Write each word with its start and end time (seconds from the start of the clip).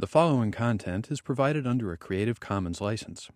The 0.00 0.06
following 0.06 0.50
content 0.50 1.10
is 1.10 1.20
provided 1.20 1.66
under 1.66 1.92
a 1.92 1.98
Creative 1.98 2.40
Commons 2.40 2.80
license. 2.80 3.28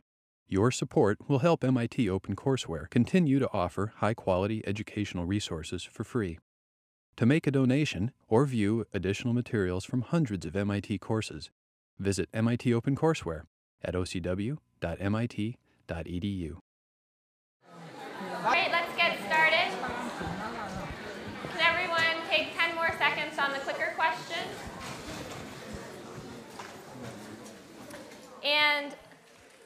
Your 0.49 0.71
support 0.71 1.18
will 1.29 1.40
help 1.40 1.62
MIT 1.62 2.06
OpenCourseware 2.06 2.88
continue 2.88 3.38
to 3.38 3.52
offer 3.52 3.92
high 3.96 4.14
quality 4.14 4.66
educational 4.66 5.27
resources 5.27 5.82
for 5.82 6.04
free. 6.04 6.38
To 7.19 7.27
make 7.27 7.46
a 7.46 7.50
donation 7.50 8.12
or 8.29 8.46
view 8.46 8.87
additional 8.95 9.35
materials 9.35 9.85
from 9.85 10.00
hundreds 10.00 10.46
of 10.46 10.56
MIT 10.56 11.00
courses, 11.00 11.50
visit 11.98 12.30
MIT 12.32 12.71
OpenCourseware 12.71 13.43
at 13.83 13.93
ocw.mit.edu. 13.93 14.57
All 17.69 18.43
right, 18.43 18.71
let's 18.73 18.96
get 18.96 19.19
started. 19.27 19.69
Can 21.51 21.61
everyone 21.61 22.27
take 22.31 22.57
10 22.57 22.75
more 22.75 22.89
seconds 22.96 23.39
on 23.39 23.53
the 23.53 23.59
clicker 23.59 23.93
question? 23.96 24.49
And 28.45 28.94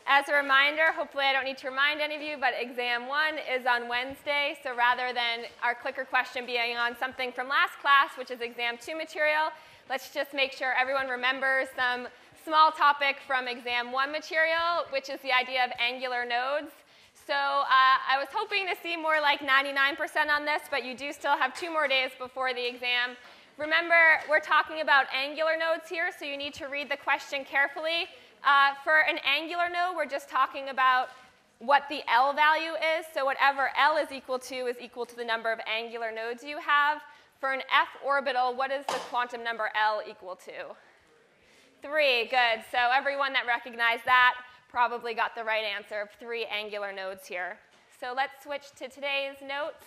as 0.06 0.28
a 0.28 0.34
reminder, 0.34 0.92
hopefully 0.92 1.24
I 1.24 1.32
don't 1.32 1.44
need 1.44 1.58
to 1.58 1.68
remind 1.68 2.00
any 2.00 2.16
of 2.16 2.22
you, 2.22 2.36
but 2.40 2.54
exam 2.58 3.08
one 3.08 3.34
is 3.36 3.66
on 3.66 3.88
Wednesday. 3.88 4.56
So 4.62 4.74
rather 4.74 5.12
than 5.12 5.50
our 5.62 5.74
clicker 5.74 6.04
question 6.04 6.46
being 6.46 6.76
on 6.78 6.96
something 6.96 7.32
from 7.32 7.48
last 7.48 7.78
class, 7.82 8.16
which 8.16 8.30
is 8.30 8.40
exam 8.40 8.78
two 8.80 8.96
material, 8.96 9.50
let's 9.90 10.14
just 10.14 10.32
make 10.32 10.52
sure 10.52 10.72
everyone 10.72 11.08
remembers 11.08 11.68
some 11.76 12.08
small 12.44 12.70
topic 12.70 13.16
from 13.26 13.48
exam 13.48 13.92
one 13.92 14.10
material, 14.10 14.86
which 14.90 15.10
is 15.10 15.20
the 15.20 15.32
idea 15.32 15.64
of 15.64 15.70
angular 15.78 16.24
nodes. 16.24 16.72
So 17.26 17.34
uh, 17.34 17.66
I 18.08 18.16
was 18.16 18.28
hoping 18.32 18.66
to 18.68 18.74
see 18.82 18.96
more 18.96 19.20
like 19.20 19.40
99% 19.40 19.98
on 20.34 20.46
this, 20.46 20.62
but 20.70 20.84
you 20.84 20.96
do 20.96 21.12
still 21.12 21.36
have 21.36 21.52
two 21.52 21.70
more 21.70 21.86
days 21.86 22.12
before 22.18 22.54
the 22.54 22.66
exam. 22.66 23.18
Remember, 23.58 24.22
we're 24.30 24.40
talking 24.40 24.80
about 24.80 25.04
angular 25.12 25.52
nodes 25.58 25.90
here, 25.90 26.10
so 26.16 26.24
you 26.24 26.38
need 26.38 26.54
to 26.54 26.68
read 26.68 26.90
the 26.90 26.96
question 26.96 27.44
carefully. 27.44 28.06
Uh, 28.44 28.74
for 28.84 29.00
an 29.08 29.18
angular 29.24 29.68
node, 29.68 29.96
we're 29.96 30.06
just 30.06 30.28
talking 30.28 30.68
about 30.68 31.08
what 31.58 31.84
the 31.88 32.02
L 32.08 32.32
value 32.32 32.72
is. 32.72 33.06
So 33.12 33.24
whatever 33.24 33.70
L 33.76 33.96
is 33.96 34.12
equal 34.12 34.38
to 34.40 34.54
is 34.66 34.76
equal 34.80 35.06
to 35.06 35.16
the 35.16 35.24
number 35.24 35.52
of 35.52 35.58
angular 35.66 36.12
nodes 36.12 36.44
you 36.44 36.58
have. 36.58 37.00
For 37.40 37.52
an 37.52 37.62
F 37.72 37.88
orbital, 38.04 38.54
what 38.54 38.70
is 38.70 38.84
the 38.86 39.00
quantum 39.10 39.44
number 39.44 39.70
L 39.80 40.02
equal 40.08 40.36
to? 40.36 40.74
Three, 41.82 42.26
good. 42.26 42.64
So 42.70 42.78
everyone 42.92 43.32
that 43.32 43.46
recognized 43.46 44.04
that 44.04 44.34
probably 44.68 45.14
got 45.14 45.34
the 45.34 45.44
right 45.44 45.64
answer 45.64 46.00
of 46.00 46.08
three 46.18 46.44
angular 46.46 46.92
nodes 46.92 47.26
here. 47.26 47.58
So 48.00 48.12
let's 48.14 48.42
switch 48.44 48.70
to 48.78 48.88
today's 48.88 49.36
notes. 49.40 49.84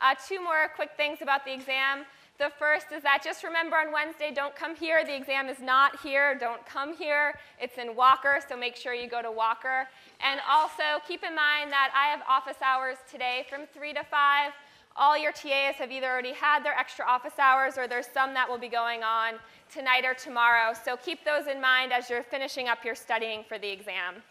Uh, 0.00 0.14
two 0.28 0.42
more 0.42 0.70
quick 0.74 0.90
things 0.96 1.18
about 1.20 1.44
the 1.44 1.52
exam. 1.52 2.04
The 2.40 2.50
first 2.58 2.86
is 2.90 3.02
that 3.02 3.20
just 3.22 3.44
remember 3.44 3.76
on 3.76 3.92
Wednesday, 3.92 4.32
don't 4.34 4.56
come 4.56 4.74
here. 4.74 5.04
The 5.04 5.14
exam 5.14 5.50
is 5.50 5.60
not 5.60 6.00
here. 6.00 6.34
Don't 6.34 6.64
come 6.64 6.96
here. 6.96 7.38
It's 7.60 7.76
in 7.76 7.94
Walker, 7.94 8.40
so 8.48 8.56
make 8.56 8.76
sure 8.76 8.94
you 8.94 9.10
go 9.10 9.20
to 9.20 9.30
Walker. 9.30 9.86
And 10.26 10.40
also 10.48 11.04
keep 11.06 11.22
in 11.22 11.36
mind 11.36 11.70
that 11.70 11.92
I 11.94 12.06
have 12.06 12.22
office 12.26 12.56
hours 12.64 12.96
today 13.10 13.44
from 13.50 13.66
3 13.74 13.92
to 13.92 14.02
5. 14.04 14.52
All 14.96 15.18
your 15.18 15.32
TAs 15.32 15.74
have 15.74 15.92
either 15.92 16.06
already 16.06 16.32
had 16.32 16.64
their 16.64 16.72
extra 16.72 17.04
office 17.04 17.38
hours 17.38 17.76
or 17.76 17.86
there's 17.86 18.08
some 18.08 18.32
that 18.32 18.48
will 18.48 18.56
be 18.56 18.68
going 18.68 19.02
on 19.02 19.34
tonight 19.70 20.06
or 20.06 20.14
tomorrow. 20.14 20.72
So 20.72 20.96
keep 20.96 21.26
those 21.26 21.46
in 21.46 21.60
mind 21.60 21.92
as 21.92 22.08
you're 22.08 22.22
finishing 22.22 22.68
up 22.68 22.86
your 22.86 22.94
studying 22.94 23.44
for 23.46 23.58
the 23.58 23.68
exam. 23.68 24.22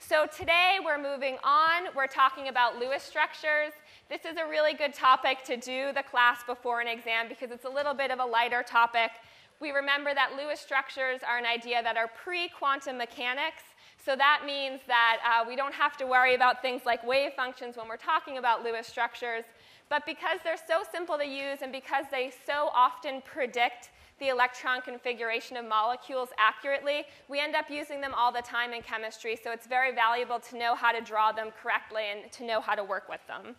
So 0.00 0.26
today 0.36 0.78
we're 0.84 1.00
moving 1.00 1.38
on. 1.44 1.84
We're 1.94 2.08
talking 2.08 2.48
about 2.48 2.80
Lewis 2.80 3.04
structures. 3.04 3.72
This 4.14 4.30
is 4.30 4.38
a 4.38 4.48
really 4.48 4.74
good 4.74 4.94
topic 4.94 5.42
to 5.42 5.56
do 5.56 5.92
the 5.92 6.04
class 6.04 6.44
before 6.44 6.80
an 6.80 6.86
exam 6.86 7.26
because 7.28 7.50
it's 7.50 7.64
a 7.64 7.68
little 7.68 7.94
bit 7.94 8.12
of 8.12 8.20
a 8.20 8.24
lighter 8.24 8.62
topic. 8.62 9.10
We 9.58 9.72
remember 9.72 10.14
that 10.14 10.36
Lewis 10.36 10.60
structures 10.60 11.22
are 11.26 11.36
an 11.36 11.44
idea 11.44 11.82
that 11.82 11.96
are 11.96 12.06
pre-quantum 12.06 12.96
mechanics. 12.96 13.64
So 14.04 14.14
that 14.14 14.42
means 14.46 14.82
that 14.86 15.18
uh, 15.26 15.44
we 15.48 15.56
don't 15.56 15.74
have 15.74 15.96
to 15.96 16.06
worry 16.06 16.36
about 16.36 16.62
things 16.62 16.82
like 16.86 17.04
wave 17.04 17.32
functions 17.32 17.76
when 17.76 17.88
we're 17.88 17.96
talking 17.96 18.38
about 18.38 18.62
Lewis 18.62 18.86
structures. 18.86 19.42
But 19.90 20.06
because 20.06 20.38
they're 20.44 20.56
so 20.56 20.84
simple 20.92 21.18
to 21.18 21.26
use 21.26 21.62
and 21.62 21.72
because 21.72 22.04
they 22.12 22.32
so 22.46 22.70
often 22.72 23.20
predict 23.22 23.90
the 24.20 24.28
electron 24.28 24.80
configuration 24.80 25.56
of 25.56 25.64
molecules 25.64 26.28
accurately, 26.38 27.02
we 27.28 27.40
end 27.40 27.56
up 27.56 27.68
using 27.68 28.00
them 28.00 28.14
all 28.14 28.30
the 28.30 28.42
time 28.42 28.74
in 28.74 28.82
chemistry. 28.82 29.36
So 29.42 29.50
it's 29.50 29.66
very 29.66 29.92
valuable 29.92 30.38
to 30.38 30.56
know 30.56 30.76
how 30.76 30.92
to 30.92 31.00
draw 31.00 31.32
them 31.32 31.48
correctly 31.60 32.04
and 32.12 32.30
to 32.30 32.44
know 32.44 32.60
how 32.60 32.76
to 32.76 32.84
work 32.84 33.08
with 33.08 33.26
them. 33.26 33.56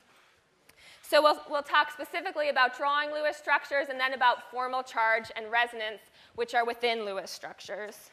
So 1.08 1.22
we'll, 1.22 1.40
we'll 1.50 1.62
talk 1.62 1.92
specifically 1.92 2.50
about 2.50 2.76
drawing 2.76 3.12
Lewis 3.12 3.38
structures 3.38 3.88
and 3.90 4.00
then 4.00 4.14
about 4.14 4.50
formal 4.50 4.82
charge 4.82 5.32
and 5.36 5.52
resonance, 5.52 6.02
which 6.34 6.56
are 6.56 6.66
within 6.66 7.06
Lewis 7.06 7.30
structures. 7.30 8.10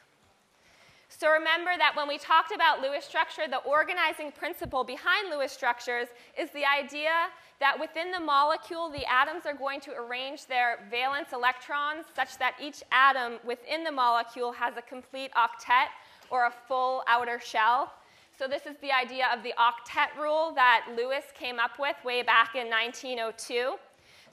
So 1.09 1.31
remember 1.31 1.71
that 1.79 1.95
when 1.97 2.07
we 2.07 2.19
talked 2.19 2.53
about 2.53 2.83
Lewis 2.83 3.05
structure, 3.05 3.43
the 3.49 3.59
organizing 3.59 4.31
principle 4.31 4.85
behind 4.85 5.31
Lewis 5.31 5.53
structures 5.53 6.09
is 6.39 6.51
the 6.51 6.65
idea 6.67 7.13
that 7.61 7.79
within 7.79 8.11
the 8.11 8.21
molecule, 8.21 8.91
the 8.91 9.05
atoms 9.11 9.47
are 9.47 9.55
going 9.55 9.81
to 9.81 9.93
arrange 9.93 10.47
their 10.47 10.79
valence 10.91 11.33
electrons 11.33 12.05
such 12.15 12.39
that 12.39 12.57
each 12.61 12.83
atom 12.93 13.39
within 13.45 13.85
the 13.85 13.93
molecule 13.93 14.53
has 14.53 14.77
a 14.77 14.83
complete 14.83 15.31
octet 15.33 15.89
or 16.31 16.47
a 16.47 16.53
full 16.69 17.03
outer 17.09 17.41
shell. 17.41 17.93
So 18.39 18.49
this 18.49 18.67
is 18.67 18.77
the 18.81 18.91
idea 18.91 19.27
of 19.35 19.43
the 19.43 19.53
octet 19.59 20.21
rule 20.21 20.53
that 20.55 20.87
Lewis 20.97 21.25
came 21.39 21.59
up 21.59 21.79
with 21.79 21.97
way 22.05 22.23
back 22.23 22.55
in 22.55 22.69
1902. 22.69 23.77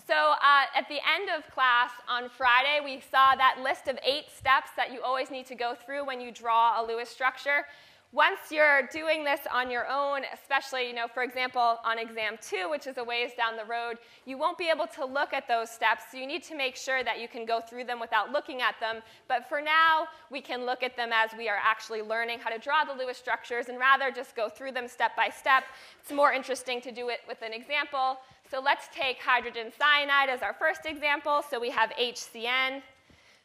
So 0.07 0.15
uh, 0.15 0.65
at 0.75 0.87
the 0.89 0.95
end 0.95 1.29
of 1.29 1.45
class 1.53 1.91
on 2.07 2.29
Friday, 2.29 2.79
we 2.83 3.01
saw 3.11 3.35
that 3.35 3.59
list 3.61 3.87
of 3.87 3.99
eight 4.03 4.25
steps 4.35 4.69
that 4.75 4.91
you 4.91 5.03
always 5.03 5.29
need 5.29 5.45
to 5.47 5.55
go 5.55 5.75
through 5.75 6.05
when 6.05 6.19
you 6.19 6.31
draw 6.31 6.81
a 6.81 6.85
Lewis 6.85 7.09
structure. 7.09 7.65
Once 8.11 8.39
you're 8.49 8.87
doing 8.91 9.23
this 9.23 9.41
on 9.53 9.69
your 9.69 9.87
own, 9.87 10.23
especially, 10.33 10.87
you 10.87 10.93
know, 10.95 11.07
for 11.07 11.21
example, 11.21 11.77
on 11.85 11.99
exam 11.99 12.39
two, 12.41 12.67
which 12.67 12.87
is 12.87 12.97
a 12.97 13.03
ways 13.03 13.31
down 13.37 13.55
the 13.55 13.63
road, 13.65 13.99
you 14.25 14.35
won't 14.35 14.57
be 14.57 14.67
able 14.67 14.87
to 14.87 15.05
look 15.05 15.31
at 15.31 15.47
those 15.47 15.69
steps. 15.69 16.05
So 16.11 16.17
you 16.17 16.25
need 16.25 16.41
to 16.45 16.55
make 16.55 16.75
sure 16.75 17.03
that 17.03 17.19
you 17.21 17.27
can 17.27 17.45
go 17.45 17.61
through 17.61 17.83
them 17.83 17.99
without 17.99 18.31
looking 18.31 18.63
at 18.63 18.73
them. 18.79 19.03
But 19.27 19.47
for 19.47 19.61
now, 19.61 20.07
we 20.31 20.41
can 20.41 20.65
look 20.65 20.81
at 20.81 20.97
them 20.97 21.11
as 21.13 21.37
we 21.37 21.49
are 21.49 21.59
actually 21.63 22.01
learning 22.01 22.39
how 22.39 22.49
to 22.49 22.57
draw 22.57 22.83
the 22.83 22.93
Lewis 22.93 23.15
structures 23.15 23.69
and 23.69 23.77
rather 23.77 24.09
just 24.09 24.35
go 24.35 24.49
through 24.49 24.71
them 24.71 24.87
step 24.87 25.15
by 25.15 25.29
step. 25.29 25.65
It's 26.01 26.11
more 26.11 26.33
interesting 26.33 26.81
to 26.81 26.91
do 26.91 27.09
it 27.09 27.19
with 27.27 27.43
an 27.43 27.53
example. 27.53 28.17
So 28.49 28.59
let's 28.59 28.87
take 28.91 29.19
hydrogen 29.21 29.71
cyanide 29.77 30.29
as 30.29 30.41
our 30.41 30.53
first 30.53 30.87
example. 30.87 31.43
So 31.47 31.59
we 31.59 31.69
have 31.69 31.91
HCN. 31.91 32.81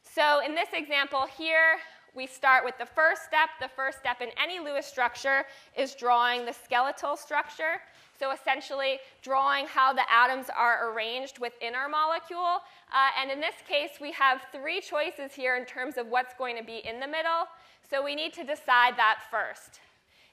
So 0.03 0.41
in 0.41 0.55
this 0.55 0.69
example 0.73 1.27
here, 1.37 1.77
we 2.15 2.27
start 2.27 2.65
with 2.65 2.79
the 2.79 2.87
first 2.87 3.25
step. 3.25 3.49
The 3.61 3.69
first 3.69 3.99
step 3.99 4.21
in 4.21 4.29
any 4.43 4.61
Lewis 4.61 4.87
structure 4.87 5.45
is 5.77 5.95
drawing 5.95 6.47
the 6.47 6.53
skeletal 6.53 7.17
structure. 7.17 7.81
So 8.19 8.31
essentially, 8.31 8.99
drawing 9.23 9.67
how 9.67 9.93
the 9.93 10.05
atoms 10.11 10.47
are 10.57 10.93
arranged 10.93 11.41
within 11.41 11.75
our 11.75 11.89
molecule. 11.89 12.61
Uh, 12.93 13.11
and 13.21 13.31
in 13.31 13.41
this 13.41 13.57
case, 13.69 13.99
we 14.01 14.13
have 14.13 14.43
three 14.53 14.81
choices 14.81 15.33
here 15.33 15.57
in 15.57 15.65
terms 15.65 15.99
of 15.99 16.07
what's 16.07 16.35
going 16.35 16.57
to 16.57 16.63
be 16.63 16.83
in 16.85 17.01
the 17.01 17.09
middle. 17.09 17.49
So 17.91 18.05
we 18.05 18.15
need 18.15 18.33
to 18.35 18.45
decide 18.45 18.97
that 18.97 19.19
first. 19.31 19.81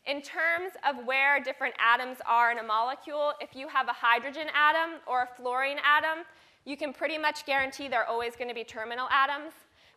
In 0.05 0.21
terms 0.21 0.73
of 0.87 1.05
where 1.05 1.39
different 1.43 1.75
atoms 1.79 2.17
are 2.25 2.51
in 2.51 2.59
a 2.59 2.63
molecule, 2.63 3.33
if 3.39 3.55
you 3.55 3.67
have 3.67 3.87
a 3.87 3.93
hydrogen 3.93 4.47
atom 4.53 4.99
or 5.07 5.23
a 5.23 5.27
fluorine 5.35 5.77
atom, 5.83 6.25
you 6.65 6.77
can 6.77 6.93
pretty 6.93 7.17
much 7.17 7.45
guarantee 7.45 7.87
they're 7.87 8.07
always 8.07 8.35
going 8.35 8.47
to 8.47 8.55
be 8.55 8.63
terminal 8.63 9.07
atoms. 9.09 9.53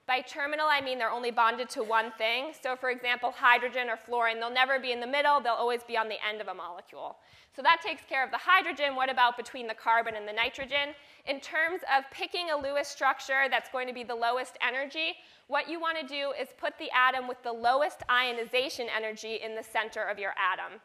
By 0.06 0.20
terminal, 0.20 0.66
I 0.69 0.82
mean 0.82 0.98
they're 0.98 1.10
only 1.10 1.31
bonded 1.31 1.70
to 1.70 1.82
one 1.82 2.12
thing. 2.19 2.53
So 2.62 2.76
for 2.76 2.91
example, 2.91 3.32
hydrogen 3.34 3.88
or 3.88 3.97
fluorine, 3.97 4.38
they'll 4.38 4.53
never 4.53 4.78
be 4.78 4.92
in 4.92 5.00
the 5.00 5.06
middle, 5.06 5.41
they'll 5.41 5.54
always 5.54 5.82
be 5.82 5.97
on 5.97 6.09
the 6.09 6.19
end 6.26 6.42
of 6.42 6.48
a 6.48 6.54
molecule. 6.54 7.16
So 7.56 7.62
that 7.62 7.81
takes 7.82 8.03
care 8.04 8.22
of 8.22 8.31
the 8.31 8.38
hydrogen. 8.38 8.97
What 8.97 9.10
about 9.10 9.37
between 9.37 9.66
the 9.66 9.75
carbon 9.75 10.15
and 10.16 10.28
the 10.28 10.32
nitrogen? 10.32 10.94
In 11.26 11.41
terms 11.41 11.81
of 11.97 12.04
picking 12.10 12.50
a 12.50 12.56
Lewis 12.56 12.88
structure 12.88 13.47
that's 13.48 13.70
going 13.70 13.87
to 13.87 13.94
be 13.94 14.03
the 14.03 14.15
lowest 14.15 14.59
energy, 14.60 15.15
what 15.47 15.70
you 15.70 15.81
want 15.81 15.98
to 15.98 16.06
do 16.06 16.32
is 16.38 16.48
put 16.59 16.76
the 16.78 16.91
atom 16.91 17.26
with 17.26 17.42
the 17.42 17.53
lowest 17.53 18.03
ionization 18.10 18.89
energy 18.95 19.36
in 19.42 19.54
the 19.54 19.62
center 19.62 20.03
of 20.03 20.18
your 20.18 20.34
atom. 20.36 20.80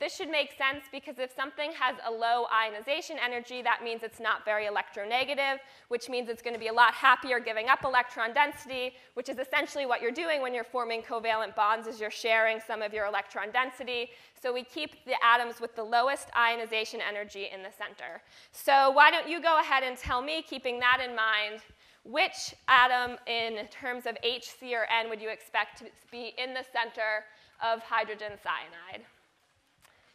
This 0.00 0.16
should 0.16 0.28
make 0.28 0.50
sense 0.58 0.84
because 0.90 1.20
if 1.20 1.32
something 1.34 1.70
has 1.72 1.94
a 2.04 2.10
low 2.10 2.46
ionization 2.52 3.16
energy, 3.24 3.62
that 3.62 3.84
means 3.84 4.02
it's 4.02 4.18
not 4.18 4.44
very 4.44 4.66
electronegative, 4.66 5.58
which 5.86 6.08
means 6.08 6.28
it's 6.28 6.42
going 6.42 6.52
to 6.52 6.60
be 6.60 6.66
a 6.66 6.72
lot 6.72 6.92
happier 6.94 7.38
giving 7.38 7.68
up 7.68 7.84
electron 7.84 8.34
density, 8.34 8.94
which 9.14 9.28
is 9.28 9.38
essentially 9.38 9.86
what 9.86 10.02
you're 10.02 10.10
doing 10.10 10.42
when 10.42 10.52
you're 10.52 10.64
forming 10.64 11.00
covalent 11.00 11.54
bonds 11.54 11.86
is 11.86 12.00
you're 12.00 12.10
sharing 12.10 12.58
some 12.66 12.82
of 12.82 12.92
your 12.92 13.06
electron 13.06 13.52
density. 13.52 14.10
So 14.40 14.52
we 14.52 14.64
keep 14.64 15.04
the 15.04 15.14
atoms 15.24 15.60
with 15.60 15.76
the 15.76 15.84
lowest 15.84 16.28
ionization 16.36 17.00
energy 17.00 17.48
in 17.54 17.62
the 17.62 17.70
center. 17.70 18.20
So 18.50 18.90
why 18.90 19.12
don't 19.12 19.28
you 19.28 19.40
go 19.40 19.60
ahead 19.60 19.84
and 19.84 19.96
tell 19.96 20.22
me, 20.22 20.42
keeping 20.42 20.80
that 20.80 21.00
in 21.08 21.14
mind, 21.14 21.60
which 22.02 22.54
atom 22.66 23.16
in 23.28 23.66
terms 23.68 24.06
of 24.06 24.16
HC 24.24 24.72
or 24.72 24.86
N 24.90 25.08
would 25.08 25.22
you 25.22 25.30
expect 25.30 25.78
to 25.78 25.84
be 26.10 26.34
in 26.36 26.52
the 26.52 26.64
center 26.72 27.24
of 27.62 27.80
hydrogen 27.80 28.32
cyanide? 28.42 29.06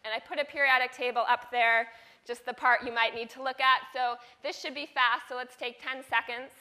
And 0.06 0.14
I 0.14 0.20
put 0.20 0.40
a 0.40 0.46
periodic 0.46 0.92
table 0.92 1.24
up 1.28 1.52
there, 1.52 1.88
just 2.26 2.46
the 2.46 2.54
part 2.54 2.86
you 2.86 2.94
might 2.94 3.14
need 3.16 3.30
to 3.32 3.44
look 3.44 3.60
at. 3.60 3.82
So 3.94 4.16
this 4.44 4.60
should 4.60 4.76
be 4.76 4.88
fast, 4.94 5.30
so 5.30 5.36
let's 5.36 5.56
take 5.56 5.82
10 5.82 6.04
seconds. 6.10 6.52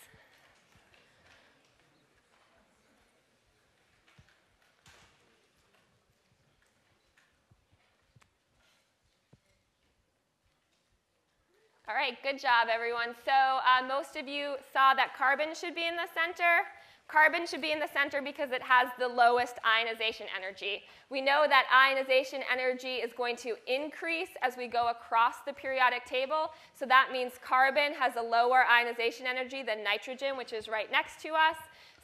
All 11.88 11.94
right, 11.94 12.22
good 12.22 12.38
job, 12.38 12.68
everyone. 12.70 13.14
So 13.24 13.32
uh, 13.32 13.86
most 13.86 14.14
of 14.16 14.28
you 14.28 14.56
saw 14.74 14.92
that 14.92 15.16
carbon 15.16 15.54
should 15.54 15.74
be 15.74 15.86
in 15.86 15.96
the 15.96 16.06
center. 16.12 16.68
Carbon 17.08 17.46
should 17.46 17.62
be 17.62 17.72
in 17.72 17.80
the 17.80 17.88
center 17.90 18.20
because 18.20 18.52
it 18.52 18.60
has 18.60 18.88
the 18.98 19.08
lowest 19.08 19.54
ionization 19.64 20.26
energy. 20.36 20.82
We 21.08 21.22
know 21.22 21.46
that 21.48 21.64
ionization 21.74 22.42
energy 22.52 22.96
is 22.96 23.14
going 23.14 23.36
to 23.36 23.56
increase 23.66 24.28
as 24.42 24.58
we 24.58 24.66
go 24.66 24.88
across 24.88 25.36
the 25.46 25.54
periodic 25.54 26.04
table. 26.04 26.52
So 26.74 26.84
that 26.84 27.08
means 27.10 27.32
carbon 27.42 27.94
has 27.94 28.16
a 28.16 28.22
lower 28.22 28.62
ionization 28.66 29.26
energy 29.26 29.62
than 29.62 29.82
nitrogen, 29.82 30.36
which 30.36 30.52
is 30.52 30.68
right 30.68 30.92
next 30.92 31.22
to 31.22 31.30
us. 31.30 31.56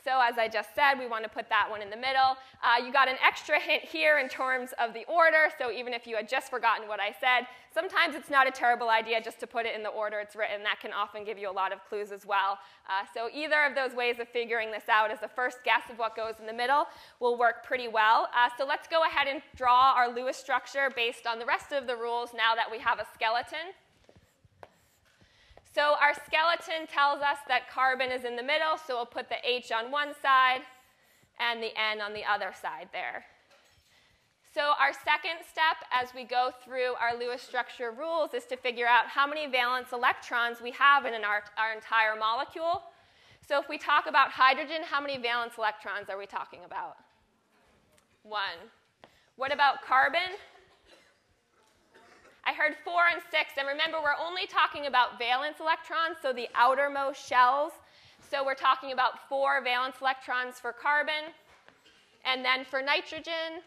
So 0.05 0.21
as 0.21 0.37
I 0.37 0.49
just 0.49 0.75
said, 0.75 0.99
we 0.99 1.06
want 1.06 1.25
to 1.25 1.31
put 1.31 1.49
that 1.49 1.67
one 1.71 1.81
in 1.81 1.89
the 1.89 1.97
middle. 1.97 2.37
Uh, 2.62 2.85
you 2.85 2.93
got 2.93 3.09
an 3.09 3.17
extra 3.25 3.59
hint 3.59 3.83
here 3.83 4.19
in 4.19 4.29
terms 4.29 4.75
of 4.79 4.93
the 4.93 5.05
order, 5.06 5.49
so 5.59 5.73
even 5.73 5.95
if 5.95 6.06
you 6.06 6.15
had 6.15 6.29
just 6.29 6.51
forgotten 6.51 6.87
what 6.87 7.01
I 7.01 7.15
said, 7.19 7.47
sometimes 7.73 8.15
it's 8.15 8.29
not 8.29 8.47
a 8.47 8.51
terrible 8.51 8.91
idea 8.91 9.23
just 9.23 9.41
to 9.41 9.47
put 9.47 9.65
it 9.65 9.75
in 9.75 9.83
the 9.83 9.89
order 9.89 10.21
it's 10.21 10.37
written. 10.37 10.62
That 10.62 10.79
can 10.81 10.93
often 10.93 11.25
give 11.25 11.39
you 11.39 11.51
a 11.51 11.56
lot 11.56 11.73
of 11.73 11.83
clues 11.89 12.12
as 12.12 12.27
well. 12.27 12.59
Uh, 12.87 13.06
so 13.15 13.31
either 13.33 13.65
of 13.65 13.75
those 13.75 13.97
ways 13.97 14.19
of 14.21 14.29
figuring 14.29 14.71
this 14.71 14.89
out 14.91 15.11
as 15.11 15.23
a 15.23 15.29
first 15.29 15.65
guess 15.65 15.83
of 15.91 15.99
what 15.99 16.15
goes 16.15 16.35
in 16.39 16.47
the 16.47 16.53
middle 16.53 16.85
will 17.19 17.39
work 17.39 17.65
pretty 17.65 17.89
well. 17.89 18.29
Uh, 18.37 18.50
so 18.59 18.67
let's 18.67 18.87
go 18.87 19.05
ahead 19.05 19.27
and 19.27 19.41
draw 19.57 19.95
our 19.97 20.15
Lewis 20.15 20.37
structure 20.37 20.91
based 20.95 21.27
on 21.27 21.39
the 21.39 21.47
rest 21.47 21.73
of 21.73 21.87
the 21.87 21.97
rules 21.97 22.31
now 22.37 22.55
that 22.55 22.71
we 22.71 22.79
have 22.79 22.99
a 22.99 23.07
skeleton. 23.15 23.73
So 25.75 25.97
our 26.00 26.15
skeleton 26.15 26.87
tells 26.87 27.21
us 27.21 27.38
that 27.49 27.69
carbon 27.69 28.12
is 28.12 28.25
in 28.25 28.37
the 28.37 28.44
middle, 28.44 28.79
so 28.79 28.94
we'll 28.94 29.06
put 29.06 29.29
the 29.29 29.43
H 29.43 29.73
on 29.73 29.91
one 29.91 30.15
side 30.23 30.61
and 31.41 31.61
the 31.61 31.73
N 31.76 32.00
on 32.00 32.15
the 32.15 32.25
other 32.25 32.53
side 32.62 32.88
there. 32.93 33.25
So 34.55 34.75
our 34.79 34.93
second 34.93 35.43
step 35.50 35.82
as 35.91 36.15
we 36.15 36.23
go 36.23 36.53
through 36.65 36.94
our 37.00 37.19
Lewis 37.19 37.43
structure 37.43 37.91
rules 37.91 38.35
is 38.35 38.44
to 38.47 38.56
figure 38.56 38.87
out 38.87 39.09
how 39.09 39.26
many 39.26 39.49
valence 39.49 39.88
electrons 39.93 40.61
we 40.62 40.71
have 40.71 41.06
in 41.06 41.15
our, 41.25 41.43
our 41.59 41.73
entire 41.75 42.15
molecule. 42.17 42.82
So 43.49 43.59
if 43.59 43.69
we 43.69 43.76
talk 43.76 44.06
about 44.06 44.31
hydrogen, 44.31 44.82
how 44.85 45.00
many 45.00 45.19
valence 45.19 45.55
electrons 45.59 46.09
are 46.09 46.17
we 46.17 46.26
talking 46.26 46.61
about? 46.65 46.99
One. 48.23 48.71
What 49.35 49.53
about 49.53 49.82
carbon? 49.82 50.38
I 52.46 52.52
heard 52.52 52.76
four 52.85 53.02
and 53.12 53.23
six, 53.31 53.52
and 53.58 53.67
remember, 53.67 53.99
we're 54.02 54.20
only 54.20 54.46
talking 54.46 54.87
about 54.87 55.19
valence 55.19 55.61
electrons, 55.61 56.17
so 56.20 56.32
the 56.32 56.49
outermost 56.55 57.26
shells. 57.26 57.73
So 58.31 58.44
we're 58.44 58.55
talking 58.55 58.93
about 58.93 59.29
four 59.29 59.62
valence 59.62 59.96
electrons 60.00 60.61
for 60.61 60.73
carbon. 60.73 61.32
And 62.25 62.44
then 62.44 62.64
for 62.64 62.82
nitrogen, 62.82 63.62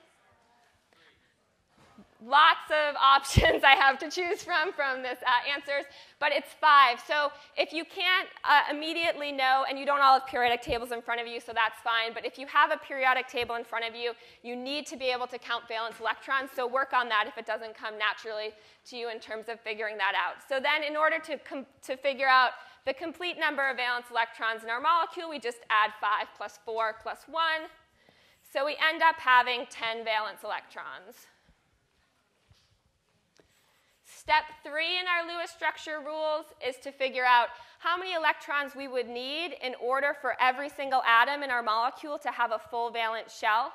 lots 2.25 2.69
of 2.69 2.95
options 3.01 3.63
I 3.63 3.75
have 3.75 3.97
to 3.99 4.09
choose 4.09 4.43
from 4.43 4.73
from 4.73 5.01
this 5.01 5.19
uh, 5.21 5.51
answers, 5.53 5.85
but 6.19 6.31
it's 6.31 6.49
five. 6.59 6.99
So 7.05 7.31
if 7.55 7.73
you 7.73 7.83
can't 7.85 8.27
uh, 8.43 8.73
immediately 8.73 9.31
know, 9.31 9.65
and 9.69 9.77
you 9.77 9.85
don't 9.85 10.01
all 10.01 10.19
have 10.19 10.27
periodic 10.27 10.61
tables 10.61 10.91
in 10.91 11.01
front 11.01 11.21
of 11.21 11.27
you, 11.27 11.39
so 11.39 11.51
that's 11.53 11.79
fine, 11.81 12.13
but 12.13 12.25
if 12.25 12.37
you 12.37 12.47
have 12.47 12.71
a 12.71 12.77
periodic 12.77 13.27
table 13.27 13.55
in 13.55 13.63
front 13.63 13.85
of 13.85 13.95
you, 13.95 14.13
you 14.43 14.55
need 14.55 14.85
to 14.87 14.97
be 14.97 15.05
able 15.05 15.27
to 15.27 15.37
count 15.37 15.67
valence 15.67 15.99
electrons, 15.99 16.49
so 16.55 16.67
work 16.67 16.93
on 16.93 17.09
that 17.09 17.25
if 17.27 17.37
it 17.37 17.45
doesn't 17.45 17.75
come 17.75 17.97
naturally 17.97 18.51
to 18.85 18.97
you 18.97 19.09
in 19.09 19.19
terms 19.19 19.49
of 19.49 19.59
figuring 19.61 19.97
that 19.97 20.13
out. 20.15 20.41
So 20.47 20.59
then 20.59 20.83
in 20.83 20.95
order 20.95 21.19
to, 21.19 21.39
to 21.83 21.97
figure 21.97 22.27
out 22.27 22.51
the 22.85 22.93
complete 22.93 23.37
number 23.37 23.69
of 23.69 23.75
valence 23.75 24.05
electrons 24.09 24.63
in 24.63 24.69
our 24.69 24.79
molecule, 24.79 25.29
we 25.29 25.39
just 25.39 25.59
add 25.69 25.91
5 25.99 26.27
plus 26.37 26.57
4 26.65 26.95
plus 27.03 27.25
1. 27.29 27.43
So 28.53 28.65
we 28.65 28.77
end 28.79 29.03
up 29.03 29.17
having 29.17 29.65
10 29.69 30.05
valence 30.05 30.39
electrons. 30.43 31.27
Step 34.27 34.43
three 34.61 34.99
in 34.99 35.05
our 35.07 35.23
Lewis 35.25 35.49
structure 35.49 36.01
rules 36.05 36.47
is 36.59 36.75
to 36.83 36.91
figure 36.91 37.23
out 37.23 37.47
how 37.79 37.97
many 37.97 38.13
electrons 38.13 38.75
we 38.75 38.89
would 38.89 39.07
need 39.07 39.55
in 39.63 39.73
order 39.81 40.13
for 40.19 40.35
every 40.41 40.67
single 40.67 41.01
atom 41.03 41.43
in 41.43 41.49
our 41.49 41.63
molecule 41.63 42.17
to 42.17 42.29
have 42.29 42.51
a 42.51 42.59
full 42.59 42.91
valence 42.91 43.33
shell. 43.33 43.71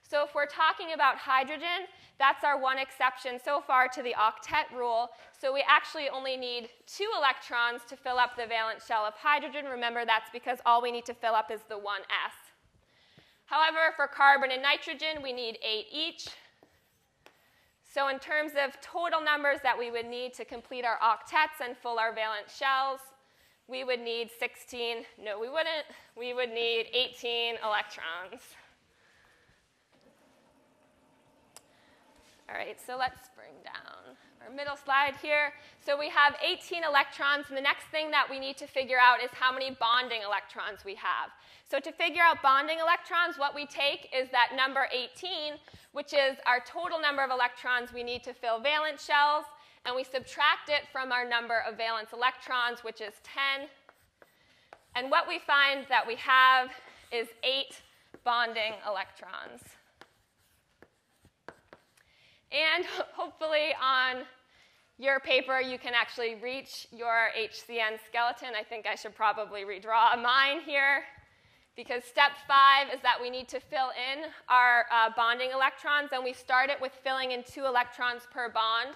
So 0.00 0.24
if 0.24 0.34
we're 0.34 0.46
talking 0.46 0.94
about 0.94 1.18
hydrogen, 1.18 1.84
that's 2.18 2.42
our 2.42 2.58
one 2.58 2.78
exception 2.78 3.38
so 3.44 3.60
far 3.60 3.86
to 3.88 4.02
the 4.02 4.14
octet 4.18 4.74
rule. 4.74 5.10
So 5.38 5.52
we 5.52 5.62
actually 5.68 6.08
only 6.08 6.38
need 6.38 6.70
two 6.86 7.10
electrons 7.14 7.82
to 7.90 7.94
fill 7.94 8.16
up 8.16 8.34
the 8.34 8.46
valence 8.46 8.86
shell 8.86 9.04
of 9.04 9.12
hydrogen. 9.12 9.66
Remember, 9.66 10.06
that's 10.06 10.30
because 10.32 10.60
all 10.64 10.80
we 10.80 10.90
need 10.90 11.04
to 11.04 11.12
fill 11.12 11.34
up 11.34 11.50
is 11.50 11.60
the 11.68 11.74
1s. 11.74 12.32
However, 13.44 13.92
for 13.94 14.06
carbon 14.06 14.52
and 14.52 14.62
nitrogen, 14.62 15.22
we 15.22 15.34
need 15.34 15.58
eight 15.62 15.84
each. 15.92 16.30
So 17.92 18.08
in 18.08 18.18
terms 18.18 18.52
of 18.52 18.80
total 18.80 19.20
numbers 19.20 19.58
that 19.62 19.78
we 19.78 19.90
would 19.90 20.06
need 20.06 20.32
to 20.34 20.46
complete 20.46 20.82
our 20.82 20.98
octets 21.00 21.62
and 21.62 21.76
full 21.76 21.98
our 21.98 22.14
valence 22.14 22.56
shells, 22.56 23.00
we 23.68 23.84
would 23.84 24.00
need 24.00 24.30
16, 24.38 25.04
no 25.22 25.38
we 25.38 25.50
wouldn't, 25.50 25.84
we 26.16 26.32
would 26.32 26.48
need 26.48 26.86
18 26.94 27.56
electrons. 27.62 28.40
All 32.48 32.56
right, 32.56 32.78
so 32.80 32.96
let's 32.98 33.28
bring 33.36 33.52
down 33.62 34.16
our 34.48 34.54
middle 34.54 34.76
slide 34.76 35.14
here. 35.20 35.52
So 35.84 35.98
we 35.98 36.08
have 36.08 36.34
18 36.42 36.84
electrons, 36.84 37.46
and 37.48 37.56
the 37.56 37.62
next 37.62 37.84
thing 37.90 38.10
that 38.10 38.26
we 38.28 38.38
need 38.38 38.56
to 38.58 38.66
figure 38.66 38.98
out 38.98 39.22
is 39.22 39.30
how 39.32 39.52
many 39.52 39.76
bonding 39.78 40.22
electrons 40.22 40.84
we 40.84 40.94
have. 40.96 41.30
So 41.70 41.80
to 41.80 41.92
figure 41.92 42.22
out 42.22 42.42
bonding 42.42 42.78
electrons, 42.78 43.38
what 43.38 43.54
we 43.54 43.66
take 43.66 44.08
is 44.14 44.28
that 44.30 44.52
number 44.56 44.86
18, 44.92 45.54
which 45.92 46.12
is 46.12 46.36
our 46.46 46.60
total 46.60 47.00
number 47.00 47.22
of 47.22 47.30
electrons 47.30 47.92
we 47.92 48.02
need 48.02 48.22
to 48.24 48.32
fill 48.32 48.60
valence 48.60 49.04
shells, 49.04 49.44
and 49.84 49.96
we 49.96 50.04
subtract 50.04 50.68
it 50.68 50.82
from 50.92 51.12
our 51.12 51.28
number 51.28 51.62
of 51.66 51.76
valence 51.76 52.10
electrons, 52.12 52.84
which 52.84 53.00
is 53.00 53.14
10. 53.24 53.68
And 54.94 55.10
what 55.10 55.26
we 55.26 55.38
find 55.38 55.86
that 55.88 56.06
we 56.06 56.16
have 56.16 56.70
is 57.10 57.28
8 57.42 57.80
bonding 58.24 58.74
electrons. 58.86 59.62
And 62.52 62.84
hopefully 63.14 63.74
on 63.82 64.24
your 64.98 65.18
paper, 65.20 65.60
you 65.60 65.78
can 65.78 65.94
actually 65.94 66.36
reach 66.36 66.86
your 66.92 67.30
HCN 67.36 67.98
skeleton. 68.06 68.50
I 68.58 68.62
think 68.62 68.86
I 68.86 68.94
should 68.94 69.16
probably 69.16 69.62
redraw 69.62 70.20
mine 70.22 70.60
here 70.64 71.02
because 71.76 72.04
step 72.04 72.32
five 72.46 72.88
is 72.94 73.00
that 73.00 73.18
we 73.20 73.30
need 73.30 73.48
to 73.48 73.58
fill 73.58 73.90
in 73.96 74.24
our 74.48 74.84
uh, 74.92 75.10
bonding 75.16 75.50
electrons, 75.52 76.10
and 76.12 76.22
we 76.22 76.32
start 76.32 76.68
it 76.68 76.80
with 76.80 76.92
filling 77.02 77.32
in 77.32 77.42
two 77.42 77.64
electrons 77.64 78.22
per 78.30 78.50
bond. 78.50 78.94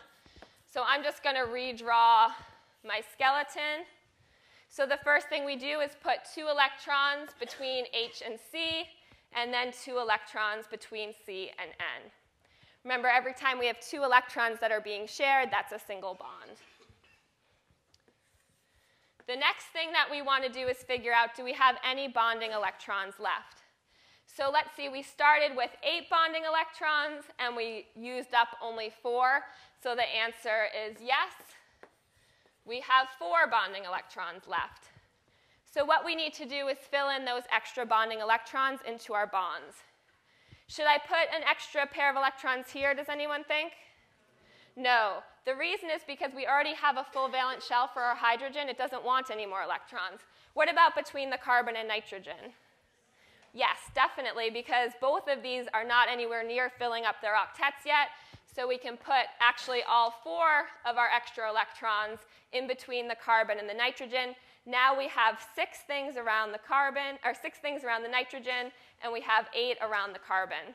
So 0.71 0.83
I'm 0.87 1.02
just 1.02 1.23
going 1.23 1.37
to 1.37 1.50
redraw 1.50 2.30
my 2.85 3.00
skeleton. 3.12 3.87
So 4.69 4.85
the 4.85 4.99
first 5.02 5.28
thing 5.28 5.47
we 5.47 5.57
do 5.57 5.80
is 5.80 5.92
put 6.02 6.19
two 6.35 6.49
electrons 6.49 7.30
between 7.40 7.87
H 7.95 8.23
and 8.25 8.38
C, 8.52 8.85
and 9.35 9.52
then 9.52 9.73
two 9.73 9.99
electrons 9.99 10.66
between 10.71 11.14
C 11.25 11.50
and 11.59 11.71
N. 11.80 12.11
Remember, 12.87 13.09
every 13.09 13.33
time 13.33 13.59
we 13.59 13.66
have 13.66 13.81
two 13.81 14.05
electrons 14.05 14.61
that 14.61 14.71
are 14.71 14.81
being 14.81 15.09
shared, 15.09 15.49
that's 15.50 15.73
a 15.73 15.87
single 15.88 16.14
bond. 16.14 16.57
The 19.26 19.35
next 19.35 19.64
thing 19.73 19.90
that 19.90 20.07
we 20.09 20.23
want 20.23 20.45
to 20.45 20.49
do 20.49 20.69
is 20.69 20.76
figure 20.76 21.12
out, 21.12 21.35
do 21.35 21.43
we 21.43 21.52
have 21.52 21.78
any 21.85 22.07
bonding 22.07 22.52
electrons 22.52 23.14
left? 23.19 23.64
So 24.25 24.52
let's 24.52 24.69
see, 24.76 24.88
we 24.88 25.02
started 25.02 25.57
with 25.57 25.71
eight 25.83 26.09
bonding 26.09 26.45
electrons, 26.47 27.25
and 27.40 27.57
we 27.57 27.87
used 27.97 28.35
up 28.35 28.57
only 28.62 28.93
four. 29.02 29.40
So 29.83 29.97
the 29.97 30.07
answer 30.07 30.69
is 30.71 30.99
yes. 31.02 31.33
We 32.64 32.78
have 32.83 33.09
four 33.19 33.50
bonding 33.50 33.85
electrons 33.85 34.45
left. 34.47 34.90
So 35.75 35.85
what 35.85 36.05
we 36.05 36.14
need 36.14 36.35
to 36.35 36.47
do 36.47 36.69
is 36.69 36.78
fill 36.88 37.11
in 37.11 37.25
those 37.25 37.43
extra 37.52 37.85
bonding 37.85 38.21
electrons 38.21 38.78
into 38.87 39.12
our 39.12 39.26
bonds. 39.26 39.75
Should 40.68 40.87
I 40.87 40.99
put 40.99 41.35
an 41.35 41.42
extra 41.49 41.87
pair 41.87 42.11
of 42.11 42.16
electrons 42.16 42.70
here, 42.70 42.94
does 42.94 43.08
anyone 43.08 43.44
think? 43.44 43.73
No. 44.76 45.23
The 45.44 45.54
reason 45.54 45.90
is 45.94 46.02
because 46.06 46.32
we 46.35 46.46
already 46.46 46.75
have 46.75 46.96
a 46.96 47.06
full 47.12 47.28
valence 47.28 47.64
shell 47.64 47.88
for 47.92 48.02
our 48.02 48.16
hydrogen. 48.16 48.68
It 48.68 48.76
doesn't 48.76 49.04
want 49.04 49.30
any 49.30 49.46
more 49.46 49.62
electrons. 49.62 50.20
What 50.54 50.70
about 50.70 50.96
between 50.96 51.30
the 51.30 51.38
carbon 51.38 51.76
and 51.76 51.87
nitrogen? 51.87 52.52
Yes, 53.54 53.78
definitely, 53.94 54.50
because 54.50 54.90
both 55.00 55.28
of 55.28 55.42
these 55.42 55.66
are 55.73 55.85
not 55.85 56.08
anywhere 56.11 56.44
near 56.44 56.70
filling 56.78 57.04
up 57.04 57.23
their 57.23 57.35
octets 57.35 57.87
yet. 57.87 58.08
So 58.52 58.66
we 58.66 58.76
can 58.76 58.96
put 58.96 59.30
actually 59.38 59.82
all 59.88 60.11
four 60.25 60.66
of 60.85 60.96
our 60.96 61.08
extra 61.14 61.49
electrons 61.49 62.20
in 62.52 62.66
between 62.66 63.06
the 63.06 63.14
carbon 63.14 63.58
and 63.58 63.68
the 63.68 63.75
nitrogen. 63.75 64.35
Now 64.66 64.99
we 64.99 65.06
have 65.08 65.38
six 65.54 65.78
things 65.87 66.16
around 66.16 66.50
the 66.50 66.58
carbon, 66.58 67.18
or 67.25 67.35
six 67.35 67.58
things 67.58 67.85
around 67.85 68.02
the 68.02 68.08
nitrogen, 68.08 68.73
and 69.02 69.12
we 69.12 69.20
have 69.20 69.46
eight 69.54 69.78
around 69.80 70.12
the 70.12 70.18
carbon. 70.18 70.75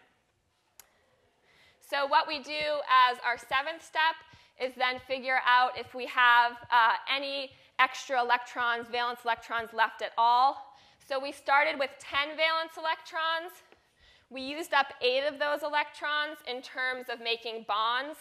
So 1.89 2.07
what 2.07 2.25
we 2.25 2.39
do 2.39 2.79
as 2.88 3.17
our 3.25 3.38
seventh 3.38 3.83
step 3.83 4.15
is 4.62 4.74
then 4.77 5.01
figure 5.07 5.39
out 5.45 5.77
if 5.77 5.93
we 5.93 6.05
have 6.05 6.53
uh, 6.71 6.93
any 7.13 7.51
extra 7.79 8.21
electrons, 8.21 8.88
valence 8.89 9.19
electrons 9.25 9.74
left 9.74 10.01
at 10.01 10.12
all. 10.17 10.77
So 11.05 11.19
we 11.19 11.33
started 11.33 11.77
with 11.77 11.89
10 12.00 12.38
valence 12.38 12.77
electrons. 12.77 13.51
We 14.29 14.39
used 14.39 14.74
up 14.74 14.93
eight 15.01 15.25
of 15.27 15.39
those 15.39 15.63
electrons 15.63 16.38
in 16.48 16.62
terms 16.62 17.07
of 17.12 17.19
making 17.19 17.65
bonds. 17.67 18.17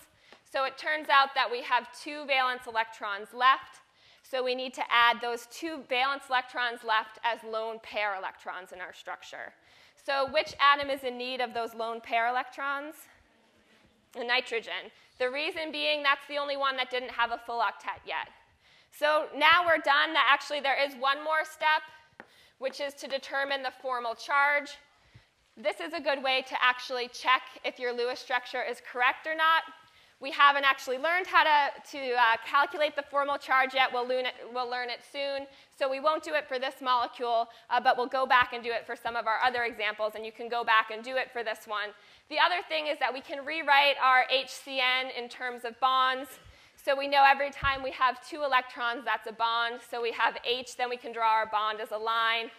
So 0.51 0.65
it 0.65 0.77
turns 0.77 1.09
out 1.09 1.29
that 1.37 1.49
we 1.49 1.63
have 1.63 1.87
two 1.93 2.27
valence 2.27 2.67
electrons 2.67 3.29
left. 3.33 3.79
So 4.31 4.45
we 4.45 4.55
need 4.55 4.75
to 4.75 4.85
add 4.91 5.21
those 5.21 5.49
two 5.51 5.81
valence 5.89 6.25
electrons 6.29 6.85
left 6.87 7.19
as 7.25 7.41
lone 7.43 7.81
pair 7.83 8.15
electrons 8.15 8.71
in 8.71 8.81
our 8.81 8.93
structure. 8.93 9.53
So 9.97 10.31
which 10.31 10.55
atom 10.61 10.89
is 10.89 11.03
in 11.03 11.19
need 11.19 11.41
of 11.41 11.53
those 11.53 11.75
lone 11.75 12.01
pair 12.01 12.29
electrons? 12.29 12.95
The 14.13 14.25
nitrogen. 14.25 14.93
The 15.19 15.31
reason 15.31 15.73
being 15.73 16.05
that's 16.05 16.27
the 16.29 16.39
only 16.39 16.57
one 16.57 16.77
that 16.77 16.91
didn't 16.91 17.11
have 17.11 17.33
a 17.33 17.41
full 17.45 17.59
octet 17.59 18.07
yet. 18.07 18.29
So 18.93 19.27
now 19.37 19.67
we're 19.67 19.79
done. 19.79 20.15
Actually, 20.17 20.61
there 20.61 20.81
is 20.81 20.95
one 20.95 21.25
more 21.25 21.45
step, 21.45 21.83
which 22.59 22.81
is 22.81 22.95
to 22.95 23.09
determine 23.09 23.63
the 23.63 23.73
formal 23.83 24.15
charge. 24.15 24.79
This 25.57 25.81
is 25.81 25.93
a 25.93 26.01
good 26.01 26.23
way 26.23 26.43
to 26.49 26.55
actually 26.63 27.09
check 27.09 27.43
if 27.65 27.79
your 27.79 27.93
Lewis 27.93 28.21
structure 28.21 28.63
is 28.63 28.81
correct 28.81 29.27
or 29.27 29.35
not. 29.35 29.65
We 30.21 30.31
haven't 30.31 30.65
actually 30.65 30.99
learned 30.99 31.27
how 31.27 31.45
to, 31.45 31.81
to 31.93 32.13
uh, 32.13 32.37
calculate 32.47 32.95
the 32.95 33.03
formal 33.11 33.39
charge 33.39 33.73
yet. 33.73 33.89
We'll 33.91 34.07
learn, 34.07 34.27
it, 34.27 34.35
we'll 34.53 34.69
learn, 34.69 34.91
it, 34.91 35.01
soon. 35.11 35.47
So 35.79 35.89
we 35.89 35.99
won't 35.99 36.23
do 36.23 36.35
it 36.35 36.47
for 36.47 36.59
this 36.59 36.75
molecule, 36.83 37.49
uh, 37.71 37.81
but 37.81 37.97
we'll 37.97 38.07
go 38.07 38.27
back 38.27 38.53
and 38.53 38.63
do 38.63 38.71
it 38.71 38.85
for 38.85 38.95
some 38.95 39.17
of 39.17 39.27
our 39.27 39.41
other 39.43 39.65
examples, 39.65 40.13
and 40.17 40.27
you 40.27 40.33
can 40.33 40.51
go 40.51 40.63
back 40.63 40.91
and 40.91 41.03
do 41.03 41.17
it 41.17 41.33
for 41.33 41.43
this 41.43 41.61
one. 41.67 41.89
The 42.29 42.37
other 42.39 42.63
thing 42.69 42.87
is 42.87 42.99
that 42.99 43.15
we 43.15 43.23
can 43.23 43.47
rewrite 43.47 43.97
our 44.03 44.25
HCN 44.31 45.17
in 45.19 45.31
terms 45.31 45.65
of 45.65 45.81
bonds. 45.81 46.29
So 46.77 46.95
we 46.95 47.09
know 47.09 47.25
every 47.27 47.51
time 47.51 47.83
we 47.83 47.91
have 47.93 48.27
two 48.27 48.43
electrons, 48.43 49.07
that's 49.07 49.27
a 49.27 49.33
bond. 49.33 49.81
So 49.91 50.03
we 50.03 50.13
have 50.13 50.37
H, 50.45 50.77
then 50.77 50.91
we 50.91 50.99
can 50.99 51.13
draw 51.13 51.31
our 51.31 51.47
bond 51.47 51.81
as 51.81 51.93
a 51.93 51.99
line. 51.99 52.51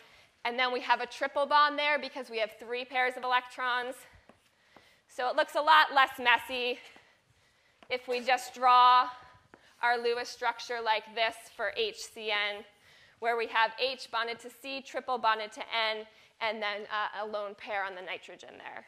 And 0.46 0.58
then 0.58 0.74
we 0.74 0.82
have 0.82 1.00
a 1.00 1.06
triple 1.06 1.46
bond 1.46 1.78
there 1.78 2.00
because 2.00 2.32
we 2.32 2.40
have 2.40 2.52
three 2.60 2.86
pairs 2.86 3.14
of 3.18 3.24
electrons. 3.24 3.96
So 5.08 5.30
it 5.30 5.36
looks 5.36 5.56
a 5.56 5.62
lot 5.62 5.94
less 5.94 6.12
messy 6.18 6.80
if 7.92 8.08
we 8.08 8.22
just 8.22 8.56
draw 8.56 9.10
our 9.84 10.02
Lewis 10.02 10.30
structure 10.30 10.80
like 10.84 11.04
this 11.14 11.36
for 11.56 11.74
HCN, 11.78 12.64
where 13.20 13.36
we 13.36 13.48
have 13.48 13.72
H 13.80 14.08
bonded 14.10 14.40
to 14.40 14.50
C, 14.50 14.82
triple 14.82 15.18
bonded 15.18 15.52
to 15.52 15.60
N, 15.60 16.06
and 16.40 16.62
then 16.64 16.84
uh, 16.84 17.24
a 17.24 17.28
lone 17.28 17.54
pair 17.56 17.84
on 17.84 17.94
the 17.94 18.02
nitrogen 18.02 18.52
there. 18.58 18.86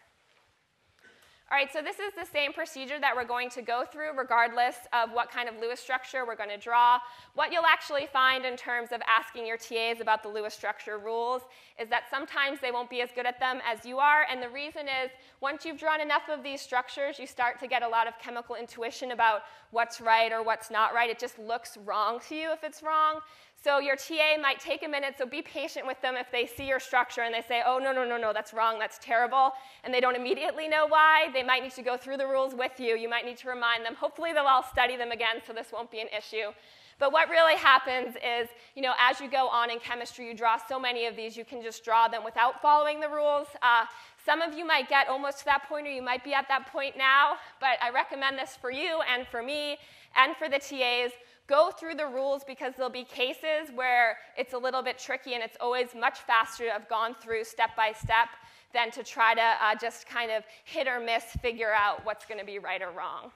All 1.54 1.60
right, 1.60 1.72
so 1.72 1.84
this 1.84 2.00
is 2.00 2.12
the 2.18 2.26
same 2.26 2.52
procedure 2.52 3.00
that 3.00 3.16
we're 3.16 3.26
going 3.26 3.48
to 3.52 3.62
go 3.62 3.86
through 3.86 4.18
regardless 4.18 4.76
of 4.92 5.12
what 5.12 5.30
kind 5.30 5.48
of 5.48 5.54
Lewis 5.62 5.80
structure 5.80 6.26
we're 6.26 6.36
going 6.36 6.50
to 6.50 6.58
draw. 6.58 6.98
What 7.36 7.52
you'll 7.52 7.68
actually 7.68 8.08
find 8.12 8.44
in 8.44 8.58
terms 8.58 8.92
of 8.92 9.02
asking 9.06 9.46
your 9.46 9.58
TAs 9.58 10.02
about 10.02 10.24
the 10.24 10.30
Lewis 10.30 10.56
structure 10.56 10.98
rules 10.98 11.44
is 11.80 11.90
that 11.90 12.06
sometimes 12.10 12.60
they 12.60 12.72
won't 12.72 12.90
be 12.90 13.02
as 13.02 13.10
good 13.14 13.28
at 13.28 13.40
them 13.40 13.60
as 13.72 13.86
you 13.86 14.00
are, 14.00 14.26
and 14.32 14.42
the 14.42 14.50
reason 14.50 14.88
is 14.88 15.12
once 15.42 15.64
you've 15.64 15.78
drawn 15.78 16.02
enough 16.02 16.24
of 16.28 16.42
these 16.42 16.60
structures, 16.60 17.20
you 17.20 17.28
start 17.28 17.60
to 17.60 17.68
get 17.68 17.84
a 17.84 17.88
lot 17.88 18.08
of 18.08 18.18
chemical 18.18 18.56
intuition 18.56 19.12
about 19.12 19.44
what's 19.70 20.02
right 20.02 20.32
or 20.32 20.42
what's 20.42 20.72
not 20.72 20.92
right. 20.96 21.12
It 21.12 21.20
just 21.20 21.38
looks 21.38 21.78
wrong 21.86 22.20
to 22.30 22.36
you 22.36 22.52
if 22.52 22.64
it's 22.64 22.82
wrong. 22.82 23.20
So 23.64 23.80
your 23.80 23.96
TA 23.96 24.36
might 24.42 24.60
take 24.60 24.84
a 24.84 24.90
minute, 24.90 25.16
so 25.18 25.26
be 25.26 25.42
patient 25.42 25.88
with 25.88 26.02
them 26.02 26.16
if 26.18 26.30
they 26.34 26.46
see 26.46 26.68
your 26.68 26.82
structure 26.82 27.22
and 27.22 27.34
they 27.34 27.42
say, 27.48 27.62
oh, 27.66 27.80
no, 27.82 27.94
no, 27.94 28.04
no, 28.04 28.18
no, 28.18 28.34
that's 28.34 28.54
wrong, 28.54 28.78
that's 28.78 29.00
terrible, 29.02 29.54
and 29.86 29.94
they 29.94 30.02
don't 30.02 30.18
immediately 30.18 30.68
know 30.68 30.86
why. 30.86 31.30
They 31.32 31.44
might 31.44 31.64
need 31.64 31.72
to 31.74 31.82
go 31.82 31.96
through 31.96 32.18
the 32.18 32.28
rules 32.28 32.54
with 32.54 32.78
you. 32.78 32.98
You 32.98 33.08
might 33.10 33.24
need 33.24 33.38
to 33.38 33.48
remind 33.48 33.86
them. 33.86 33.96
Hopefully 33.96 34.34
they'll 34.34 34.44
all 34.44 34.64
study 34.64 34.98
them 34.98 35.12
again, 35.12 35.38
so 35.48 35.54
this 35.54 35.72
won't 35.72 35.90
be 35.90 36.02
an 36.02 36.10
issue. 36.16 36.52
But 37.00 37.14
what 37.14 37.30
really 37.30 37.56
happens 37.56 38.16
is, 38.18 38.50
you 38.76 38.82
know, 38.82 38.94
as 39.00 39.22
you 39.22 39.32
go 39.32 39.48
on 39.48 39.72
in 39.72 39.80
chemistry, 39.80 40.28
you 40.28 40.34
draw 40.34 40.58
so 40.58 40.78
many 40.78 41.06
of 41.06 41.16
these, 41.16 41.38
you 41.38 41.46
can 41.46 41.62
just 41.62 41.86
draw 41.86 42.10
them 42.10 42.26
without 42.26 42.62
following 42.62 43.00
the 43.00 43.10
rules. 43.10 43.48
Uh, 43.62 43.86
some 44.26 44.42
of 44.42 44.54
you 44.54 44.68
might 44.68 44.90
get 44.90 45.08
almost 45.08 45.40
to 45.40 45.46
that 45.46 45.70
point, 45.70 45.88
or 45.88 45.90
you 45.90 46.02
might 46.02 46.26
be 46.26 46.34
at 46.34 46.50
that 46.50 46.68
point 46.68 46.98
now, 46.98 47.36
but 47.62 47.78
I 47.82 47.92
recommend 47.92 48.38
this 48.38 48.58
for 48.60 48.72
you 48.72 49.00
and 49.10 49.26
for 49.26 49.42
me 49.42 49.78
and 50.16 50.36
for 50.36 50.50
the 50.50 50.60
TAs 50.60 51.12
go 51.48 51.72
through 51.72 51.96
the 51.96 52.08
rules 52.08 52.44
because 52.44 52.74
there'll 52.76 52.92
be 52.92 53.04
cases 53.04 53.70
where 53.76 54.18
it's 54.38 54.54
a 54.54 54.58
little 54.58 54.82
bit 54.82 54.98
tricky 54.98 55.34
and 55.34 55.44
it's 55.44 55.58
always 55.60 55.90
much 55.94 56.20
faster 56.20 56.66
to 56.66 56.72
have 56.72 56.88
gone 56.88 57.16
through 57.22 57.44
step 57.44 57.76
by 57.76 57.92
step 57.92 58.30
than 58.74 58.92
to 58.92 59.04
try 59.04 59.36
to 59.36 59.42
uh, 59.42 59.76
just 59.80 60.08
kind 60.08 60.32
of 60.32 60.44
hit 60.64 60.88
or 60.88 61.00
miss 61.00 61.24
figure 61.42 61.74
out 61.74 62.04
what's 62.06 62.26
going 62.26 62.40
to 62.40 62.46
be 62.46 62.60
right 62.60 62.82
or 62.82 62.92
wrong. 62.92 63.32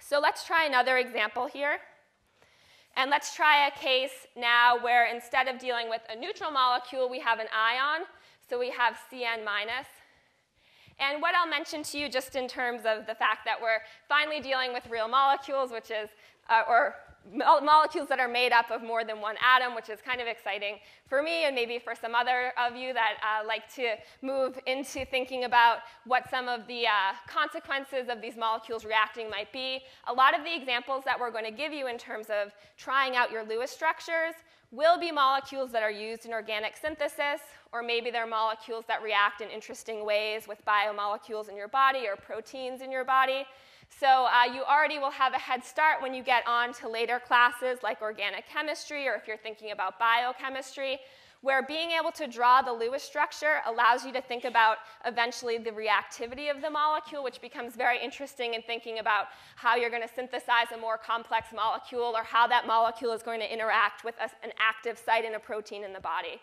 So 0.00 0.20
let's 0.20 0.46
try 0.46 0.64
another 0.64 0.98
example 0.98 1.46
here. 1.46 1.78
And 2.96 3.10
let's 3.10 3.34
try 3.34 3.66
a 3.66 3.70
case 3.72 4.26
now 4.36 4.78
where 4.82 5.12
instead 5.12 5.48
of 5.48 5.58
dealing 5.58 5.90
with 5.90 6.00
a 6.08 6.18
neutral 6.18 6.50
molecule, 6.50 7.10
we 7.10 7.20
have 7.20 7.40
an 7.40 7.46
ion. 7.54 8.06
So 8.48 8.58
we 8.58 8.70
have 8.70 8.96
Cn 9.12 9.44
minus. 9.44 9.86
And 10.98 11.20
what 11.20 11.34
I'll 11.34 11.48
mention 11.48 11.82
to 11.82 11.98
you 11.98 12.08
just 12.08 12.36
in 12.36 12.48
terms 12.48 12.82
of 12.86 13.06
the 13.06 13.14
fact 13.14 13.40
that 13.44 13.60
we're 13.60 13.80
finally 14.08 14.40
dealing 14.40 14.72
with 14.72 14.86
real 14.88 15.08
molecules, 15.08 15.70
which 15.70 15.90
is, 15.90 16.08
uh, 16.48 16.62
or 16.66 16.94
molecules 17.32 18.08
that 18.08 18.20
are 18.20 18.28
made 18.28 18.52
up 18.52 18.70
of 18.70 18.82
more 18.82 19.04
than 19.04 19.20
one 19.20 19.36
atom, 19.42 19.74
which 19.74 19.88
is 19.88 20.00
kind 20.00 20.20
of 20.20 20.26
exciting 20.26 20.78
for 21.08 21.22
me 21.22 21.44
and 21.44 21.54
maybe 21.54 21.78
for 21.78 21.94
some 21.94 22.14
other 22.14 22.52
of 22.58 22.76
you 22.76 22.92
that 22.92 23.18
uh, 23.22 23.46
like 23.46 23.72
to 23.74 23.94
move 24.22 24.58
into 24.66 25.04
thinking 25.06 25.44
about 25.44 25.78
what 26.04 26.28
some 26.30 26.48
of 26.48 26.66
the 26.66 26.86
uh, 26.86 27.14
consequences 27.26 28.08
of 28.08 28.20
these 28.20 28.36
molecules 28.36 28.84
reacting 28.84 29.30
might 29.30 29.52
be. 29.52 29.80
A 30.08 30.12
lot 30.12 30.38
of 30.38 30.44
the 30.44 30.54
examples 30.54 31.04
that 31.04 31.18
we're 31.18 31.30
going 31.30 31.44
to 31.44 31.50
give 31.50 31.72
you 31.72 31.88
in 31.88 31.98
terms 31.98 32.26
of 32.26 32.52
trying 32.76 33.16
out 33.16 33.30
your 33.30 33.44
Lewis 33.44 33.70
structures 33.70 34.34
will 34.72 34.98
be 34.98 35.12
molecules 35.12 35.70
that 35.70 35.82
are 35.82 35.90
used 35.90 36.26
in 36.26 36.32
organic 36.32 36.76
synthesis, 36.76 37.40
or 37.72 37.82
maybe 37.82 38.10
they're 38.10 38.26
molecules 38.26 38.84
that 38.88 39.02
react 39.02 39.40
in 39.40 39.48
interesting 39.48 40.04
ways 40.04 40.48
with 40.48 40.58
biomolecules 40.64 41.48
in 41.48 41.56
your 41.56 41.68
body 41.68 42.06
or 42.06 42.16
proteins 42.16 42.80
in 42.82 42.90
your 42.90 43.04
body. 43.04 43.46
So 43.88 44.26
uh, 44.26 44.52
you 44.52 44.62
already 44.62 44.98
will 44.98 45.10
have 45.10 45.32
a 45.32 45.38
head 45.38 45.64
start 45.64 46.02
when 46.02 46.12
you 46.12 46.22
get 46.22 46.46
on 46.46 46.72
to 46.74 46.88
later 46.88 47.20
classes 47.20 47.78
like 47.82 48.02
organic 48.02 48.46
chemistry 48.48 49.08
or 49.08 49.14
if 49.14 49.26
you're 49.26 49.38
thinking 49.38 49.70
about 49.70 49.98
biochemistry, 49.98 50.98
where 51.40 51.62
being 51.62 51.92
able 51.92 52.10
to 52.10 52.26
draw 52.26 52.60
the 52.60 52.72
Lewis 52.72 53.02
structure 53.02 53.60
allows 53.66 54.04
you 54.04 54.12
to 54.12 54.20
think 54.20 54.44
about 54.44 54.78
eventually 55.04 55.58
the 55.58 55.70
reactivity 55.70 56.50
of 56.50 56.60
the 56.60 56.68
molecule, 56.68 57.22
which 57.22 57.40
becomes 57.40 57.76
very 57.76 58.02
interesting 58.02 58.54
in 58.54 58.62
thinking 58.62 58.98
about 58.98 59.26
how 59.54 59.76
you're 59.76 59.90
going 59.90 60.02
to 60.02 60.14
synthesize 60.14 60.72
a 60.74 60.78
more 60.78 60.98
complex 60.98 61.48
molecule 61.54 62.12
or 62.16 62.24
how 62.24 62.46
that 62.46 62.66
molecule 62.66 63.12
is 63.12 63.22
going 63.22 63.40
to 63.40 63.52
interact 63.52 64.04
with 64.04 64.14
a, 64.18 64.24
an 64.44 64.52
active 64.58 64.98
site 64.98 65.24
in 65.24 65.34
a 65.36 65.38
protein 65.38 65.84
in 65.84 65.92
the 65.92 66.00
body. 66.00 66.40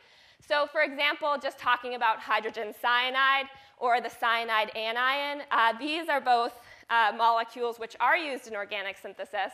So 0.48 0.68
for 0.72 0.82
example, 0.82 1.38
just 1.42 1.58
talking 1.58 1.96
about 1.96 2.20
hydrogen 2.20 2.74
cyanide 2.82 3.46
or 3.78 4.02
the 4.02 4.10
cyanide 4.10 4.76
anion, 4.76 5.44
uh, 5.52 5.74
these 5.78 6.10
are 6.10 6.22
both 6.22 6.60
uh, 6.94 7.12
molecules 7.18 7.80
which 7.80 7.96
are 8.00 8.18
used 8.18 8.48
in 8.48 8.56
organic 8.56 8.98
synthesis. 8.98 9.54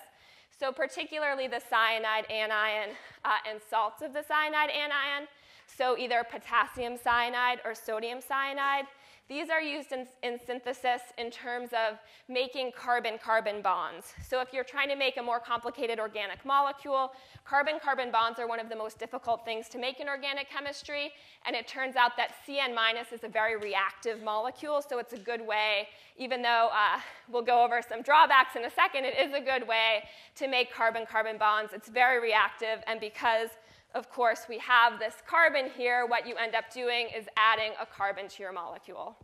So 0.59 0.71
particularly 0.73 1.47
the 1.47 1.61
cyanide 1.69 2.25
anion 2.29 2.89
uh, 3.23 3.49
and 3.49 3.61
salts 3.69 4.01
of 4.01 4.11
the 4.11 4.23
cyanide 4.23 4.69
anion, 4.69 5.27
so 5.65 5.97
either 5.97 6.25
potassium 6.29 6.97
cyanide 6.97 7.59
or 7.63 7.73
sodium 7.73 8.19
cyanide. 8.19 8.85
These 9.29 9.51
are 9.51 9.61
used 9.61 9.91
in, 9.91 10.07
in 10.23 10.39
synthesis 10.43 11.01
in 11.19 11.29
terms 11.29 11.69
of 11.69 11.99
making 12.27 12.71
carbon-carbon 12.71 13.61
bonds. 13.61 14.13
So 14.27 14.41
if 14.41 14.51
you're 14.51 14.63
trying 14.63 14.89
to 14.89 14.95
make 14.95 15.17
a 15.17 15.21
more 15.21 15.39
complicated 15.39 15.99
organic 15.99 16.43
molecule, 16.43 17.13
carbon-carbon 17.45 18.09
bonds 18.11 18.39
are 18.39 18.47
one 18.47 18.59
of 18.59 18.69
the 18.69 18.75
most 18.75 18.97
difficult 18.97 19.45
things 19.45 19.69
to 19.69 19.77
make 19.77 19.99
in 19.99 20.09
organic 20.09 20.49
chemistry, 20.49 21.11
and 21.45 21.55
it 21.55 21.67
turns 21.67 21.95
out 21.95 22.17
that 22.17 22.31
CN 22.47 22.73
is 23.13 23.23
a 23.23 23.27
very 23.27 23.55
reactive 23.55 24.23
molecule, 24.23 24.81
so 24.81 24.97
it's 24.97 25.13
a 25.13 25.17
good 25.17 25.45
way, 25.45 25.87
even 26.17 26.41
though 26.41 26.69
uh, 26.73 26.99
we'll 27.31 27.43
go 27.43 27.63
over 27.63 27.83
some 27.87 28.01
drawbacks 28.01 28.55
in 28.55 28.65
a 28.65 28.71
second, 28.71 29.05
it 29.05 29.15
is 29.15 29.31
a 29.35 29.41
good 29.41 29.67
way 29.67 30.05
to 30.37 30.47
make 30.47 30.73
carbon-carbon 30.73 31.37
bonds. 31.37 31.71
It's 31.71 31.87
very 31.87 32.19
reactive, 32.19 32.79
and 32.87 32.99
because 32.99 33.49
of 33.95 34.09
course, 34.11 34.41
we 34.47 34.59
have 34.59 34.99
this 34.99 35.15
carbon 35.27 35.69
here, 35.75 36.05
what 36.05 36.27
you 36.27 36.35
end 36.35 36.55
up 36.55 36.71
doing 36.71 37.07
is 37.15 37.25
adding 37.37 37.71
a 37.81 37.85
carbon 37.85 38.27
to 38.27 38.43
your 38.43 38.51
molecule. 38.51 39.15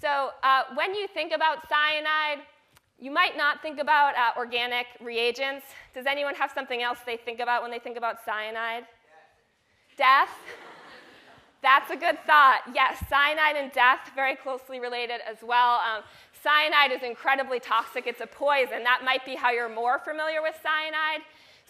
So 0.00 0.30
uh, 0.42 0.64
when 0.74 0.94
you 0.94 1.06
think 1.08 1.32
about 1.32 1.66
cyanide, 1.68 2.44
you 2.98 3.10
might 3.10 3.36
not 3.36 3.62
think 3.62 3.78
about 3.78 4.14
uh, 4.14 4.38
organic 4.38 4.86
reagents. 5.00 5.64
Does 5.94 6.06
anyone 6.06 6.34
have 6.34 6.50
something 6.50 6.82
else 6.82 6.98
they 7.06 7.16
think 7.16 7.40
about 7.40 7.62
when 7.62 7.70
they 7.70 7.78
think 7.78 7.96
about 7.96 8.24
cyanide? 8.24 8.84
Death. 9.96 10.28
death? 10.28 10.30
That's 11.62 11.90
a 11.90 11.96
good 11.96 12.18
thought. 12.26 12.62
Yes, 12.74 13.02
cyanide 13.08 13.56
and 13.56 13.72
death, 13.72 14.10
very 14.14 14.36
closely 14.36 14.78
related 14.78 15.20
as 15.28 15.38
well. 15.42 15.80
Um, 15.80 16.04
cyanide 16.42 16.92
is 16.92 17.02
incredibly 17.02 17.60
toxic. 17.60 18.06
It's 18.06 18.20
a 18.20 18.26
poison. 18.26 18.84
That 18.84 19.02
might 19.04 19.24
be 19.24 19.34
how 19.34 19.50
you're 19.50 19.68
more 19.68 19.98
familiar 19.98 20.42
with 20.42 20.54
cyanide. 20.62 21.22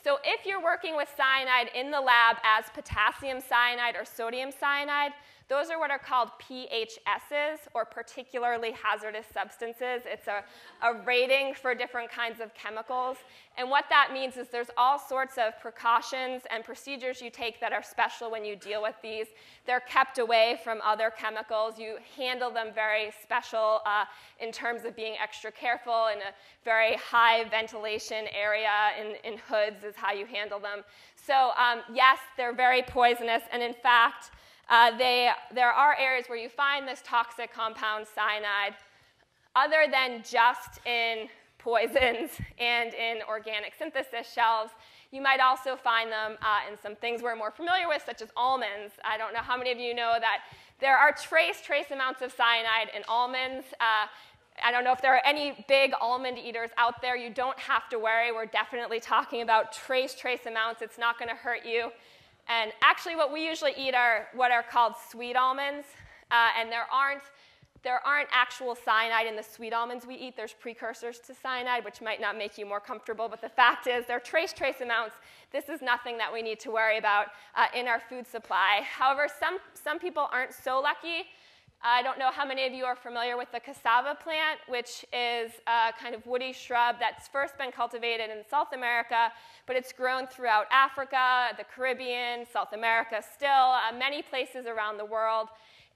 So 0.07 0.19
if 0.23 0.47
you're 0.47 0.63
working 0.63 0.95
with 0.95 1.09
cyanide 1.17 1.69
in 1.75 1.91
the 1.91 2.01
lab 2.01 2.37
as 2.45 2.67
potassium 2.73 3.41
cyanide 3.41 3.97
or 3.97 4.05
sodium 4.05 4.53
cyanide, 4.53 5.11
Those 5.49 5.71
are 5.71 5.79
what 5.79 5.93
are 5.93 5.99
called 5.99 6.31
PHSs, 6.43 7.69
or 7.73 7.85
particularly 7.85 8.73
hazardous 8.73 9.27
substances. 9.33 10.03
It's 10.05 10.27
a, 10.27 10.43
a 10.83 11.01
rating 11.05 11.55
for 11.55 11.73
different 11.73 12.11
kinds 12.11 12.41
of 12.41 12.53
chemicals. 12.55 13.17
And 13.57 13.71
what 13.71 13.85
that 13.89 14.11
means 14.13 14.37
is 14.37 14.49
there's 14.49 14.71
all 14.77 14.99
sorts 14.99 15.39
of 15.39 15.59
precautions 15.61 16.43
and 16.51 16.65
procedures 16.65 17.23
you 17.23 17.31
take 17.31 17.61
that 17.61 17.73
are 17.73 17.83
special 17.83 18.29
when 18.29 18.45
you 18.45 18.57
deal 18.57 18.83
with 18.83 18.97
these. 19.03 19.27
They're 19.67 19.81
kept 19.81 20.19
away 20.19 20.59
from 20.65 20.81
other 20.85 21.13
chemicals. 21.17 21.79
You 21.79 21.99
handle 22.17 22.51
them 22.51 22.73
very 22.75 23.13
special 23.23 23.83
uh, 23.87 24.05
in 24.41 24.51
terms 24.51 24.85
of 24.85 24.97
being 24.97 25.15
extra 25.23 25.53
careful 25.53 26.09
in 26.13 26.19
a 26.19 26.35
very 26.65 26.97
high 26.97 27.45
ventilation 27.49 28.27
area 28.35 28.91
in, 29.01 29.15
in 29.31 29.39
hoods 29.49 29.85
is 29.85 29.95
how 29.95 30.13
you 30.13 30.27
handle 30.27 30.59
them. 30.59 30.83
So 31.15 31.53
um, 31.57 31.83
yes, 31.95 32.19
they're 32.37 32.55
very 32.55 32.83
poisonous. 32.83 33.43
And 33.53 33.63
in 33.63 33.75
fact, 33.75 34.33
uh, 34.69 34.97
they, 34.97 35.31
there 35.55 35.71
are 35.71 35.97
areas 35.99 36.27
where 36.29 36.39
you 36.39 36.49
find 36.49 36.87
this 36.89 37.03
toxic 37.05 37.53
compound 37.53 38.07
cyanide 38.13 38.75
other 39.55 39.87
than 39.91 40.23
just 40.29 40.85
in 40.87 41.29
poisons 41.59 42.31
and 42.59 42.95
in 42.95 43.19
organic 43.29 43.75
synthesis 43.79 44.33
shelves. 44.33 44.73
You 45.13 45.23
might 45.23 45.41
also 45.41 45.77
find 45.77 46.11
them 46.11 46.37
uh, 46.43 46.71
in 46.71 46.79
some 46.79 46.97
things 46.97 47.23
we're 47.23 47.37
more 47.37 47.51
familiar 47.51 47.89
with, 47.89 48.03
such 48.05 48.23
as 48.23 48.29
almonds. 48.37 48.95
I 49.05 49.17
don't 49.17 49.33
know 49.33 49.41
how 49.41 49.57
many 49.57 49.71
of 49.71 49.79
you 49.79 49.95
know 49.95 50.15
that 50.21 50.41
there 50.81 50.97
are 50.97 51.13
trace, 51.13 51.63
trace 51.63 51.91
amounts 51.91 52.23
of 52.23 52.33
cyanide 52.33 52.91
in 52.95 53.03
almonds. 53.09 53.67
Uh, 53.81 54.07
I 54.63 54.73
don't 54.73 54.85
know 54.85 54.93
if 54.93 55.01
there 55.01 55.15
are 55.15 55.23
any 55.25 55.65
big 55.69 55.93
almond 56.01 56.39
eaters 56.39 56.71
out 56.77 57.01
there. 57.03 57.17
You 57.17 57.31
don't 57.31 57.59
have 57.59 57.89
to 57.91 57.99
worry. 57.99 58.33
We're 58.33 58.47
definitely 58.47 59.01
talking 59.01 59.43
about 59.43 59.73
trace, 59.73 60.15
trace 60.15 60.47
amounts. 60.47 60.83
It's 60.83 60.99
not 60.99 61.19
going 61.19 61.29
to 61.29 61.35
hurt 61.35 61.65
you. 61.65 61.91
And 62.49 62.73
actually, 62.83 63.17
what 63.17 63.33
we 63.33 63.45
usually 63.45 63.75
eat 63.77 63.95
are 63.95 64.29
what 64.35 64.51
are 64.51 64.63
called 64.63 64.95
sweet 65.11 65.37
almonds. 65.37 65.87
Uh, 66.31 66.49
and 66.59 66.71
there 66.71 66.87
aren't, 66.93 67.23
there 67.83 68.05
aren't 68.07 68.29
actual 68.33 68.75
cyanide 68.75 69.27
in 69.27 69.37
the 69.37 69.43
sweet 69.43 69.73
almonds 69.73 70.07
we 70.07 70.15
eat. 70.15 70.37
There's 70.37 70.53
precursors 70.53 71.19
to 71.21 71.35
cyanide, 71.35 71.85
which 71.85 72.01
might 72.01 72.21
not 72.21 72.37
make 72.37 72.57
you 72.59 72.67
more 72.67 72.81
comfortable. 72.81 73.29
But 73.29 73.41
the 73.41 73.49
fact 73.49 73.87
is, 73.87 74.07
they're 74.07 74.21
trace, 74.21 74.53
trace 74.53 74.81
amounts. 74.81 75.17
This 75.53 75.69
is 75.69 75.83
nothing 75.83 76.19
that 76.19 76.33
we 76.33 76.43
need 76.43 76.61
to 76.61 76.71
worry 76.71 76.99
about 76.99 77.27
uh, 77.55 77.67
in 77.75 77.89
our 77.89 78.01
food 78.01 78.27
supply. 78.27 78.81
However, 78.85 79.29
some, 79.41 79.59
some 79.75 79.99
people 79.99 80.29
aren't 80.33 80.53
so 80.53 80.81
lucky. 80.81 81.27
I 81.83 82.03
don't 82.03 82.19
know 82.19 82.31
how 82.33 82.47
many 82.47 82.67
of 82.67 82.73
you 82.73 82.85
are 82.85 82.97
familiar 82.97 83.37
with 83.37 83.53
the 83.53 83.61
cassava 83.61 84.17
plant, 84.17 84.59
which 84.67 85.05
is 85.13 85.53
a 85.67 85.93
kind 86.01 86.15
of 86.15 86.27
woody 86.27 86.53
shrub 86.53 86.97
that's 86.99 87.29
first 87.29 87.57
been 87.59 87.71
cultivated 87.71 88.31
in 88.31 88.43
South 88.51 88.73
America, 88.73 89.31
but 89.67 89.77
it's 89.77 89.93
grown 89.93 90.27
throughout 90.27 90.67
Africa, 90.73 91.49
the 91.57 91.65
Caribbean, 91.65 92.45
South 92.51 92.73
America 92.73 93.23
still, 93.35 93.49
uh, 93.49 93.93
many 93.97 94.23
places 94.23 94.67
around 94.67 94.97
the 94.97 95.05
world. 95.05 95.49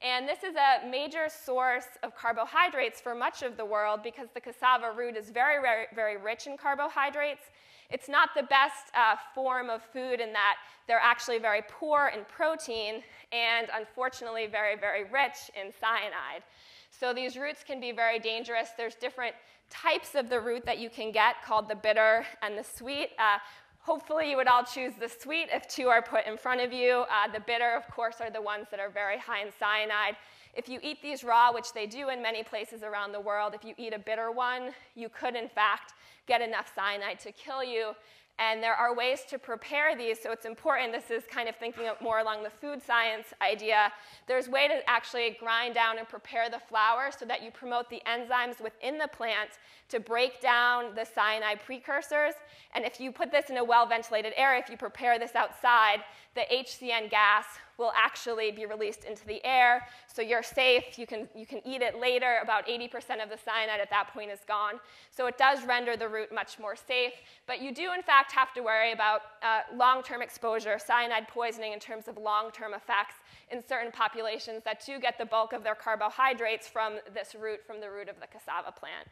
And 0.03 0.29
this 0.29 0.45
is 0.45 0.55
a 0.55 0.89
major 0.89 1.29
source 1.29 1.87
of 2.03 2.15
carbohydrates 2.15 3.01
for 3.01 3.15
much 3.15 3.43
of 3.43 3.57
the 3.57 3.65
world 3.65 4.01
because 4.03 4.29
the 4.33 4.41
cassava 4.41 4.93
root 4.97 5.17
is 5.17 5.31
very, 5.31 5.61
very, 5.61 5.87
very 5.95 6.17
rich 6.17 6.47
in 6.47 6.57
carbohydrates. 6.57 7.51
It's 7.91 8.09
not 8.09 8.31
the 8.37 8.45
best 8.45 8.87
uh, 8.95 9.17
form 9.35 9.69
of 9.69 9.83
food 9.83 10.21
in 10.21 10.33
that 10.33 10.57
they're 10.87 11.01
actually 11.03 11.39
very 11.39 11.63
poor 11.69 12.11
in 12.15 12.25
protein 12.25 13.03
and 13.33 13.69
unfortunately 13.75 14.47
very, 14.47 14.77
very 14.77 15.05
rich 15.05 15.51
in 15.61 15.73
cyanide. 15.81 16.43
So 16.91 17.13
these 17.15 17.37
roots 17.37 17.65
can 17.65 17.81
be 17.81 17.93
very 17.93 18.19
dangerous. 18.19 18.71
There's 18.77 18.95
different 18.95 19.35
types 19.71 20.15
of 20.15 20.29
the 20.29 20.41
root 20.41 20.67
that 20.67 20.79
you 20.79 20.91
can 20.91 21.13
get 21.13 21.37
called 21.45 21.69
the 21.69 21.75
bitter 21.75 22.25
and 22.43 22.59
the 22.59 22.65
sweet. 22.65 23.11
Uh, 23.19 23.39
hopefully 23.79 24.31
you 24.31 24.37
would 24.37 24.49
all 24.49 24.65
choose 24.65 24.93
the 25.01 25.09
sweet 25.09 25.49
if 25.53 25.67
two 25.69 25.89
are 25.89 26.03
put 26.03 26.27
in 26.27 26.37
front 26.37 26.61
of 26.61 26.73
you. 26.73 27.05
Uh, 27.11 27.33
the 27.33 27.41
bitter, 27.41 27.75
of 27.77 27.89
course, 27.89 28.17
are 28.21 28.31
the 28.31 28.43
ones 28.43 28.67
that 28.71 28.81
are 28.81 28.91
very 28.91 29.19
high 29.19 29.43
in 29.43 29.53
cyanide. 29.59 30.17
If 30.55 30.69
you 30.69 30.81
eat 30.83 31.01
these 31.01 31.23
raw, 31.23 31.53
which 31.53 31.73
they 31.73 31.87
do 31.87 32.09
in 32.09 32.21
many 32.21 32.43
places 32.43 32.83
around 32.83 33.13
the 33.13 33.21
world, 33.21 33.55
if 33.55 33.65
you 33.65 33.75
eat 33.79 33.95
a 33.95 33.99
bitter 33.99 34.33
one, 34.33 34.73
you 34.97 35.09
could 35.09 35.37
in 35.37 35.49
fact 35.49 35.95
get 36.31 36.41
enough 36.41 36.71
cyanide 36.77 37.19
to 37.19 37.33
kill 37.33 37.65
you. 37.65 37.93
And 38.39 38.63
there 38.63 38.75
are 38.75 38.95
ways 38.95 39.21
to 39.29 39.39
prepare 39.39 39.95
these, 39.95 40.19
so 40.23 40.31
it's 40.33 40.47
important. 40.47 40.93
This 40.93 41.11
is 41.11 41.25
kind 41.29 41.47
of 41.47 41.57
thinking 41.57 41.87
more 42.01 42.21
along 42.21 42.43
the 42.43 42.49
food 42.49 42.81
science 42.83 43.27
idea. 43.43 43.93
There's 44.29 44.47
a 44.47 44.51
way 44.51 44.67
to 44.67 44.77
actually 44.89 45.37
grind 45.39 45.75
down 45.75 45.99
and 45.99 46.09
prepare 46.09 46.49
the 46.49 46.61
flour 46.61 47.11
so 47.11 47.27
that 47.27 47.43
you 47.43 47.51
promote 47.51 47.91
the 47.91 48.01
enzymes 48.07 48.59
within 48.63 48.97
the 48.97 49.09
plant 49.09 49.51
to 49.91 50.01
break 50.01 50.41
down 50.41 50.95
the 50.95 51.05
cyanide 51.05 51.61
precursors. 51.67 52.35
And 52.75 52.85
if 52.87 52.99
you 52.99 53.13
put 53.13 53.31
this 53.31 53.51
in 53.51 53.59
a 53.59 53.65
well 53.65 53.87
ventilated 53.87 54.33
area, 54.37 54.63
if 54.65 54.71
you 54.71 54.79
prepare 54.79 55.19
this 55.19 55.35
outside, 55.35 55.99
the 56.35 56.47
HCN 56.51 57.11
gas 57.11 57.45
will 57.77 57.93
actually 57.97 58.53
be 58.53 58.65
released 58.65 59.05
into 59.05 59.27
the 59.27 59.45
air. 59.45 59.87
So 60.13 60.23
you're 60.23 60.43
safe. 60.43 60.99
You 60.99 61.07
can, 61.07 61.29
you 61.35 61.47
can 61.47 61.61
eat 61.65 61.83
it 61.83 62.01
later. 62.01 62.39
About 62.43 62.67
80% 62.67 63.23
of 63.23 63.31
the 63.31 63.39
cyanide 63.45 63.81
at 63.81 63.91
that 63.91 64.09
point 64.13 64.31
is 64.31 64.41
gone. 64.47 64.75
So 65.11 65.27
it 65.27 65.39
does 65.39 65.65
render 65.65 65.97
the 65.97 66.09
root 66.09 66.35
much 66.35 66.59
more 66.59 66.75
safe. 66.75 67.13
But 67.47 67.61
you 67.63 67.73
do, 67.73 67.93
in 67.93 68.03
fact, 68.03 68.33
have 68.33 68.53
to 68.55 68.63
worry 68.63 68.93
about 68.93 69.21
uh, 69.43 69.61
long 69.75 70.03
term 70.03 70.21
exposure, 70.21 70.79
cyanide 70.79 71.29
poisoning 71.29 71.73
in 71.73 71.79
terms 71.79 72.09
of 72.09 72.17
long 72.17 72.51
term 72.51 72.75
effects 72.75 73.15
in 73.51 73.65
certain 73.67 73.93
populations 73.93 74.63
that 74.65 74.85
do 74.85 74.99
get 74.99 75.19
the 75.19 75.27
bulk 75.27 75.53
of 75.53 75.63
their 75.63 75.75
carbohydrates 75.75 76.69
from 76.69 76.99
this 77.15 77.35
root, 77.35 77.61
from 77.67 77.81
the 77.81 77.91
root 77.91 78.09
of 78.09 78.17
the 78.21 78.27
cassava 78.27 78.73
plant. 78.73 79.09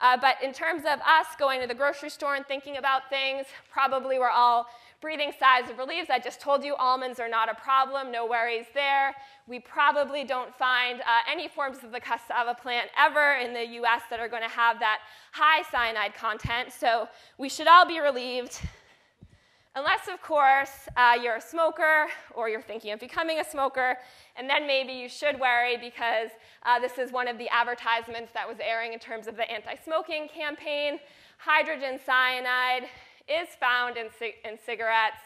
Uh, 0.00 0.16
but 0.18 0.36
in 0.42 0.52
terms 0.52 0.82
of 0.82 0.98
us 1.00 1.26
going 1.38 1.60
to 1.60 1.66
the 1.66 1.74
grocery 1.74 2.08
store 2.08 2.34
and 2.34 2.46
thinking 2.46 2.78
about 2.78 3.10
things, 3.10 3.46
probably 3.70 4.18
we're 4.18 4.30
all 4.30 4.66
breathing 5.00 5.32
sighs 5.38 5.68
of 5.70 5.78
relief. 5.78 6.08
I 6.10 6.18
just 6.18 6.40
told 6.40 6.64
you 6.64 6.74
almonds 6.76 7.20
are 7.20 7.28
not 7.28 7.50
a 7.50 7.54
problem, 7.54 8.10
no 8.10 8.26
worries 8.26 8.66
there. 8.72 9.14
We 9.46 9.58
probably 9.58 10.24
don't 10.24 10.39
find 10.58 11.00
uh, 11.00 11.04
any 11.30 11.48
forms 11.48 11.78
of 11.84 11.92
the 11.92 12.00
cassava 12.00 12.54
plant 12.54 12.88
ever 12.96 13.34
in 13.34 13.52
the 13.52 13.64
US 13.82 14.02
that 14.10 14.20
are 14.20 14.28
going 14.28 14.42
to 14.42 14.48
have 14.48 14.78
that 14.80 15.00
high 15.32 15.62
cyanide 15.70 16.14
content, 16.14 16.72
so 16.72 17.08
we 17.38 17.48
should 17.48 17.68
all 17.68 17.86
be 17.86 18.00
relieved. 18.00 18.60
Unless, 19.76 20.08
of 20.08 20.20
course, 20.20 20.88
uh, 20.96 21.16
you're 21.22 21.36
a 21.36 21.40
smoker 21.40 22.06
or 22.34 22.48
you're 22.48 22.60
thinking 22.60 22.90
of 22.90 22.98
becoming 22.98 23.38
a 23.38 23.44
smoker, 23.44 23.96
and 24.36 24.50
then 24.50 24.66
maybe 24.66 24.92
you 24.92 25.08
should 25.08 25.38
worry 25.38 25.76
because 25.76 26.30
uh, 26.64 26.80
this 26.80 26.98
is 26.98 27.12
one 27.12 27.28
of 27.28 27.38
the 27.38 27.48
advertisements 27.50 28.32
that 28.34 28.48
was 28.48 28.56
airing 28.60 28.92
in 28.92 28.98
terms 28.98 29.28
of 29.28 29.36
the 29.36 29.48
anti 29.48 29.76
smoking 29.76 30.26
campaign. 30.28 30.98
Hydrogen 31.38 32.00
cyanide 32.04 32.88
is 33.28 33.48
found 33.60 33.96
in, 33.96 34.06
in 34.44 34.58
cigarettes. 34.58 35.22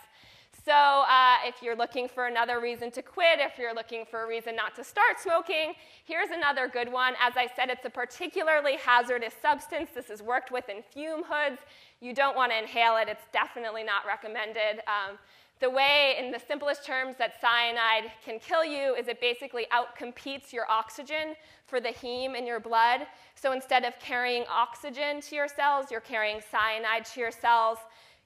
So, 0.64 0.72
uh, 0.72 1.37
if 1.44 1.62
you're 1.62 1.77
looking 1.77 2.09
for 2.09 2.27
another 2.27 2.59
reason 2.59 2.90
to 2.92 3.03
quit, 3.03 3.38
if 3.38 3.59
you're 3.59 3.74
looking 3.74 4.07
for 4.11 4.24
a 4.24 4.27
reason 4.27 4.57
not 4.57 4.74
to 4.77 4.85
start 4.85 5.20
smoking, 5.20 5.74
here's 6.07 6.31
another 6.31 6.68
good 6.68 6.90
one. 6.90 7.12
As 7.20 7.35
I 7.37 7.48
said, 7.55 7.68
it's 7.68 7.85
a 7.85 7.90
particularly 7.90 8.77
hazardous 8.77 9.35
substance. 9.42 9.90
This 9.94 10.09
is 10.09 10.22
worked 10.22 10.50
with 10.50 10.70
in 10.70 10.83
fume 10.83 11.22
hoods 11.29 11.61
you 12.00 12.14
don't 12.14 12.37
want 12.37 12.53
to 12.53 12.59
inhale 12.59 12.96
it. 12.96 13.09
It's 13.09 13.24
definitely 13.33 13.83
not 13.83 14.07
recommended. 14.07 14.81
Um, 14.87 15.18
the 15.61 15.70
way, 15.70 16.16
in 16.18 16.31
the 16.31 16.38
simplest 16.38 16.85
terms, 16.85 17.16
that 17.18 17.40
cyanide 17.40 18.11
can 18.24 18.38
kill 18.38 18.64
you 18.64 18.94
is 18.94 19.09
it 19.09 19.20
basically 19.20 19.66
outcompetes 19.72 20.53
your 20.53 20.70
oxygen 20.70 21.35
for 21.66 21.81
the 21.81 21.88
heme 21.88 22.37
in 22.37 22.46
your 22.46 22.61
blood. 22.61 23.07
So 23.35 23.53
instead 23.53 23.85
of 23.85 23.98
carrying 23.98 24.44
oxygen 24.50 25.20
to 25.22 25.35
your 25.35 25.48
cells, 25.48 25.90
you're 25.90 26.00
carrying 26.00 26.40
cyanide 26.50 27.07
to 27.07 27.20
your 27.20 27.31
cells. 27.31 27.79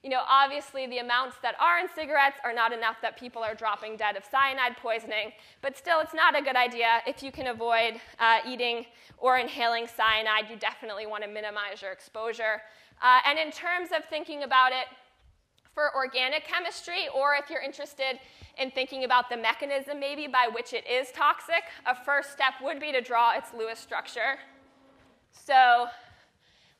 You 0.04 0.10
know, 0.10 0.22
obviously, 0.28 0.86
the 0.86 0.98
amounts 0.98 1.36
that 1.42 1.56
are 1.60 1.80
in 1.80 1.88
cigarettes 1.92 2.38
are 2.44 2.52
not 2.52 2.72
enough 2.72 2.96
that 3.02 3.18
people 3.18 3.42
are 3.42 3.54
dropping 3.54 3.96
dead 3.96 4.16
of 4.16 4.24
cyanide 4.24 4.76
poisoning, 4.76 5.32
but 5.60 5.76
still, 5.76 5.98
it's 6.00 6.14
not 6.14 6.38
a 6.38 6.42
good 6.42 6.54
idea. 6.54 7.02
If 7.04 7.22
you 7.22 7.32
can 7.32 7.48
avoid 7.48 8.00
uh, 8.20 8.38
eating 8.46 8.86
or 9.18 9.38
inhaling 9.38 9.88
cyanide, 9.88 10.48
you 10.48 10.56
definitely 10.56 11.06
want 11.06 11.24
to 11.24 11.28
minimize 11.28 11.82
your 11.82 11.90
exposure. 11.90 12.62
Uh, 13.02 13.20
and 13.26 13.38
in 13.40 13.50
terms 13.50 13.90
of 13.96 14.04
thinking 14.04 14.44
about 14.44 14.70
it 14.70 14.86
for 15.74 15.94
organic 15.96 16.44
chemistry, 16.44 17.08
or 17.12 17.34
if 17.34 17.50
you're 17.50 17.62
interested 17.62 18.20
in 18.56 18.70
thinking 18.70 19.02
about 19.02 19.28
the 19.30 19.36
mechanism 19.36 19.98
maybe 19.98 20.28
by 20.28 20.48
which 20.52 20.72
it 20.72 20.84
is 20.88 21.10
toxic, 21.12 21.64
a 21.86 21.94
first 21.94 22.32
step 22.32 22.54
would 22.62 22.78
be 22.78 22.92
to 22.92 23.00
draw 23.00 23.36
its 23.36 23.52
Lewis 23.52 23.78
structure. 23.80 24.38
So 25.32 25.86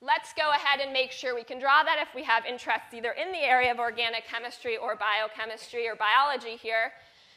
let's 0.01 0.33
go 0.33 0.51
ahead 0.51 0.81
and 0.81 0.93
make 0.93 1.11
sure 1.11 1.35
we 1.35 1.45
can 1.45 1.59
draw 1.59 1.83
that 1.83 1.99
if 2.01 2.15
we 2.15 2.23
have 2.23 2.45
interests 2.45 2.95
either 2.95 3.13
in 3.13 3.33
the 3.33 3.43
area 3.43 3.73
of 3.73 3.79
organic 3.79 4.27
chemistry 4.27 4.77
or 4.77 4.97
biochemistry 4.97 5.89
or 5.89 5.97
biology 5.97 6.57
here. 6.57 6.93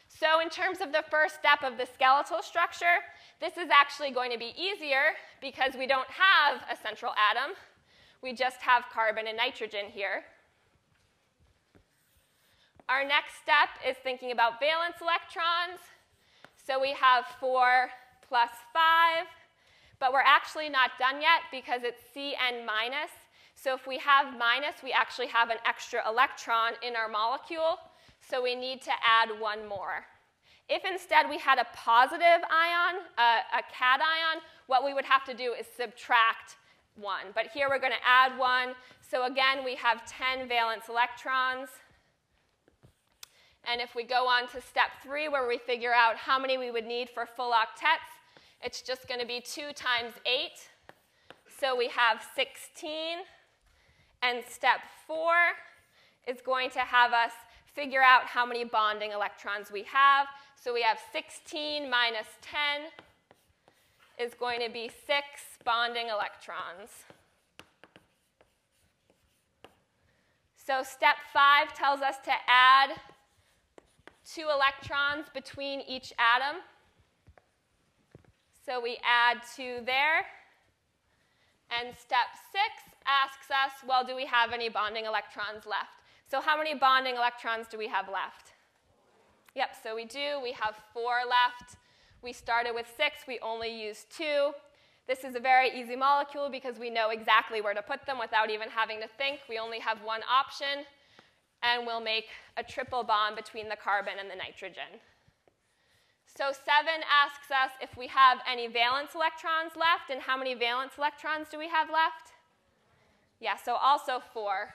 So 0.08 0.40
in 0.40 0.50
terms 0.50 0.80
of 0.80 0.92
the 0.92 1.04
first 1.10 1.36
step 1.36 1.62
of 1.64 1.78
the 1.78 1.86
skeletal 1.86 2.42
structure, 2.42 3.02
this 3.40 3.56
is 3.56 3.70
actually 3.70 4.10
going 4.10 4.30
to 4.30 4.38
be 4.38 4.52
easier 4.56 5.16
because 5.40 5.74
we 5.76 5.86
don't 5.86 6.08
have 6.08 6.62
a 6.70 6.80
central 6.80 7.12
atom. 7.30 7.56
We 8.22 8.32
just 8.32 8.60
have 8.60 8.84
carbon 8.92 9.26
and 9.26 9.36
nitrogen 9.36 9.86
here. 9.90 10.22
Our 12.88 13.04
next 13.04 13.40
step 13.42 13.70
is 13.88 13.96
thinking 14.04 14.30
about 14.30 14.60
valence 14.60 14.96
electrons. 15.00 15.80
So 16.64 16.78
we 16.78 16.92
have 16.92 17.24
4 17.40 17.88
plus 18.28 18.50
5, 18.72 19.26
but 20.02 20.12
we're 20.12 20.26
actually 20.26 20.68
not 20.68 20.90
done 20.98 21.22
yet 21.22 21.42
because 21.52 21.82
it's 21.84 22.02
Cn 22.12 22.66
minus. 22.66 23.12
So 23.54 23.72
if 23.72 23.86
we 23.86 23.98
have 23.98 24.36
minus, 24.36 24.82
we 24.82 24.90
actually 24.90 25.28
have 25.28 25.48
an 25.48 25.58
extra 25.64 26.02
electron 26.08 26.72
in 26.82 26.96
our 26.96 27.08
molecule, 27.08 27.78
so 28.18 28.42
we 28.42 28.56
need 28.56 28.82
to 28.82 28.90
add 29.06 29.28
one 29.38 29.68
more. 29.68 30.04
If 30.68 30.82
instead 30.84 31.30
we 31.30 31.38
had 31.38 31.60
a 31.60 31.66
positive 31.72 32.42
ion, 32.50 33.02
uh, 33.16 33.60
a 33.60 33.62
cation, 33.70 34.42
what 34.66 34.84
we 34.84 34.92
would 34.92 35.04
have 35.04 35.24
to 35.26 35.34
do 35.34 35.52
is 35.52 35.66
subtract 35.76 36.56
1. 36.96 37.26
But 37.32 37.46
here 37.54 37.68
we're 37.68 37.78
going 37.78 37.92
to 37.92 38.04
add 38.04 38.36
1. 38.36 38.74
So 39.08 39.26
again, 39.26 39.64
we 39.64 39.76
have 39.76 40.04
10 40.06 40.48
valence 40.48 40.86
electrons. 40.88 41.68
And 43.70 43.80
if 43.80 43.94
we 43.94 44.02
go 44.02 44.26
on 44.26 44.48
to 44.48 44.60
step 44.60 44.90
3, 45.04 45.28
where 45.28 45.46
we 45.46 45.58
figure 45.58 45.94
out 45.94 46.16
how 46.16 46.40
many 46.40 46.58
we 46.58 46.72
would 46.72 46.86
need 46.86 47.08
for 47.08 47.24
full 47.24 47.52
octets, 47.52 48.21
it's 48.62 48.82
just 48.82 49.08
going 49.08 49.20
to 49.20 49.26
be 49.26 49.40
2 49.40 49.72
times 49.74 50.14
8. 50.26 50.50
So 51.60 51.76
we 51.76 51.88
have 51.88 52.22
16. 52.34 53.18
And 54.22 54.44
step 54.48 54.80
4 55.06 55.16
is 56.28 56.40
going 56.40 56.70
to 56.70 56.80
have 56.80 57.12
us 57.12 57.32
figure 57.74 58.02
out 58.02 58.26
how 58.26 58.46
many 58.46 58.64
bonding 58.64 59.12
electrons 59.12 59.70
we 59.72 59.82
have. 59.84 60.26
So 60.54 60.72
we 60.72 60.82
have 60.82 60.98
16 61.12 61.90
minus 61.90 62.26
10 62.42 62.56
is 64.18 64.34
going 64.34 64.60
to 64.60 64.70
be 64.70 64.88
6 64.88 65.18
bonding 65.64 66.08
electrons. 66.08 66.90
So 70.54 70.82
step 70.84 71.16
5 71.32 71.74
tells 71.74 72.00
us 72.02 72.16
to 72.24 72.32
add 72.46 72.90
two 74.24 74.46
electrons 74.54 75.26
between 75.34 75.80
each 75.80 76.12
atom. 76.18 76.60
So 78.64 78.80
we 78.80 78.98
add 79.04 79.38
2 79.56 79.80
there. 79.84 80.26
And 81.70 81.96
step 81.96 82.28
6 82.52 82.62
asks 83.06 83.50
us, 83.50 83.72
well, 83.88 84.04
do 84.04 84.14
we 84.14 84.26
have 84.26 84.52
any 84.52 84.68
bonding 84.68 85.06
electrons 85.06 85.66
left? 85.66 86.02
So 86.30 86.40
how 86.40 86.56
many 86.56 86.74
bonding 86.74 87.16
electrons 87.16 87.66
do 87.68 87.78
we 87.78 87.88
have 87.88 88.08
left? 88.08 88.52
Yep, 89.54 89.76
so 89.82 89.94
we 89.94 90.04
do. 90.04 90.40
We 90.42 90.52
have 90.52 90.76
four 90.94 91.20
left. 91.28 91.76
We 92.22 92.32
started 92.32 92.72
with 92.74 92.86
six. 92.96 93.26
We 93.26 93.38
only 93.40 93.68
used 93.68 94.16
two. 94.16 94.52
This 95.08 95.24
is 95.24 95.34
a 95.34 95.40
very 95.40 95.68
easy 95.78 95.96
molecule 95.96 96.48
because 96.48 96.78
we 96.78 96.88
know 96.88 97.10
exactly 97.10 97.60
where 97.60 97.74
to 97.74 97.82
put 97.82 98.06
them 98.06 98.18
without 98.18 98.50
even 98.50 98.68
having 98.68 99.00
to 99.00 99.08
think. 99.18 99.40
We 99.48 99.58
only 99.58 99.80
have 99.80 99.98
one 100.02 100.20
option, 100.30 100.86
and 101.62 101.84
we'll 101.84 102.00
make 102.00 102.28
a 102.56 102.62
triple 102.62 103.02
bond 103.02 103.36
between 103.36 103.68
the 103.68 103.76
carbon 103.76 104.14
and 104.20 104.30
the 104.30 104.36
nitrogen. 104.36 105.00
So 106.34 106.50
7 106.50 106.58
asks 107.04 107.50
us 107.50 107.70
if 107.82 107.96
we 107.96 108.06
have 108.06 108.38
any 108.50 108.66
valence 108.66 109.14
electrons 109.14 109.76
left, 109.76 110.08
and 110.10 110.20
how 110.20 110.36
many 110.36 110.54
valence 110.54 110.94
electrons 110.96 111.48
do 111.50 111.58
we 111.58 111.68
have 111.68 111.88
left? 111.90 112.32
Yeah, 113.38 113.56
so 113.56 113.74
also 113.74 114.22
4. 114.32 114.72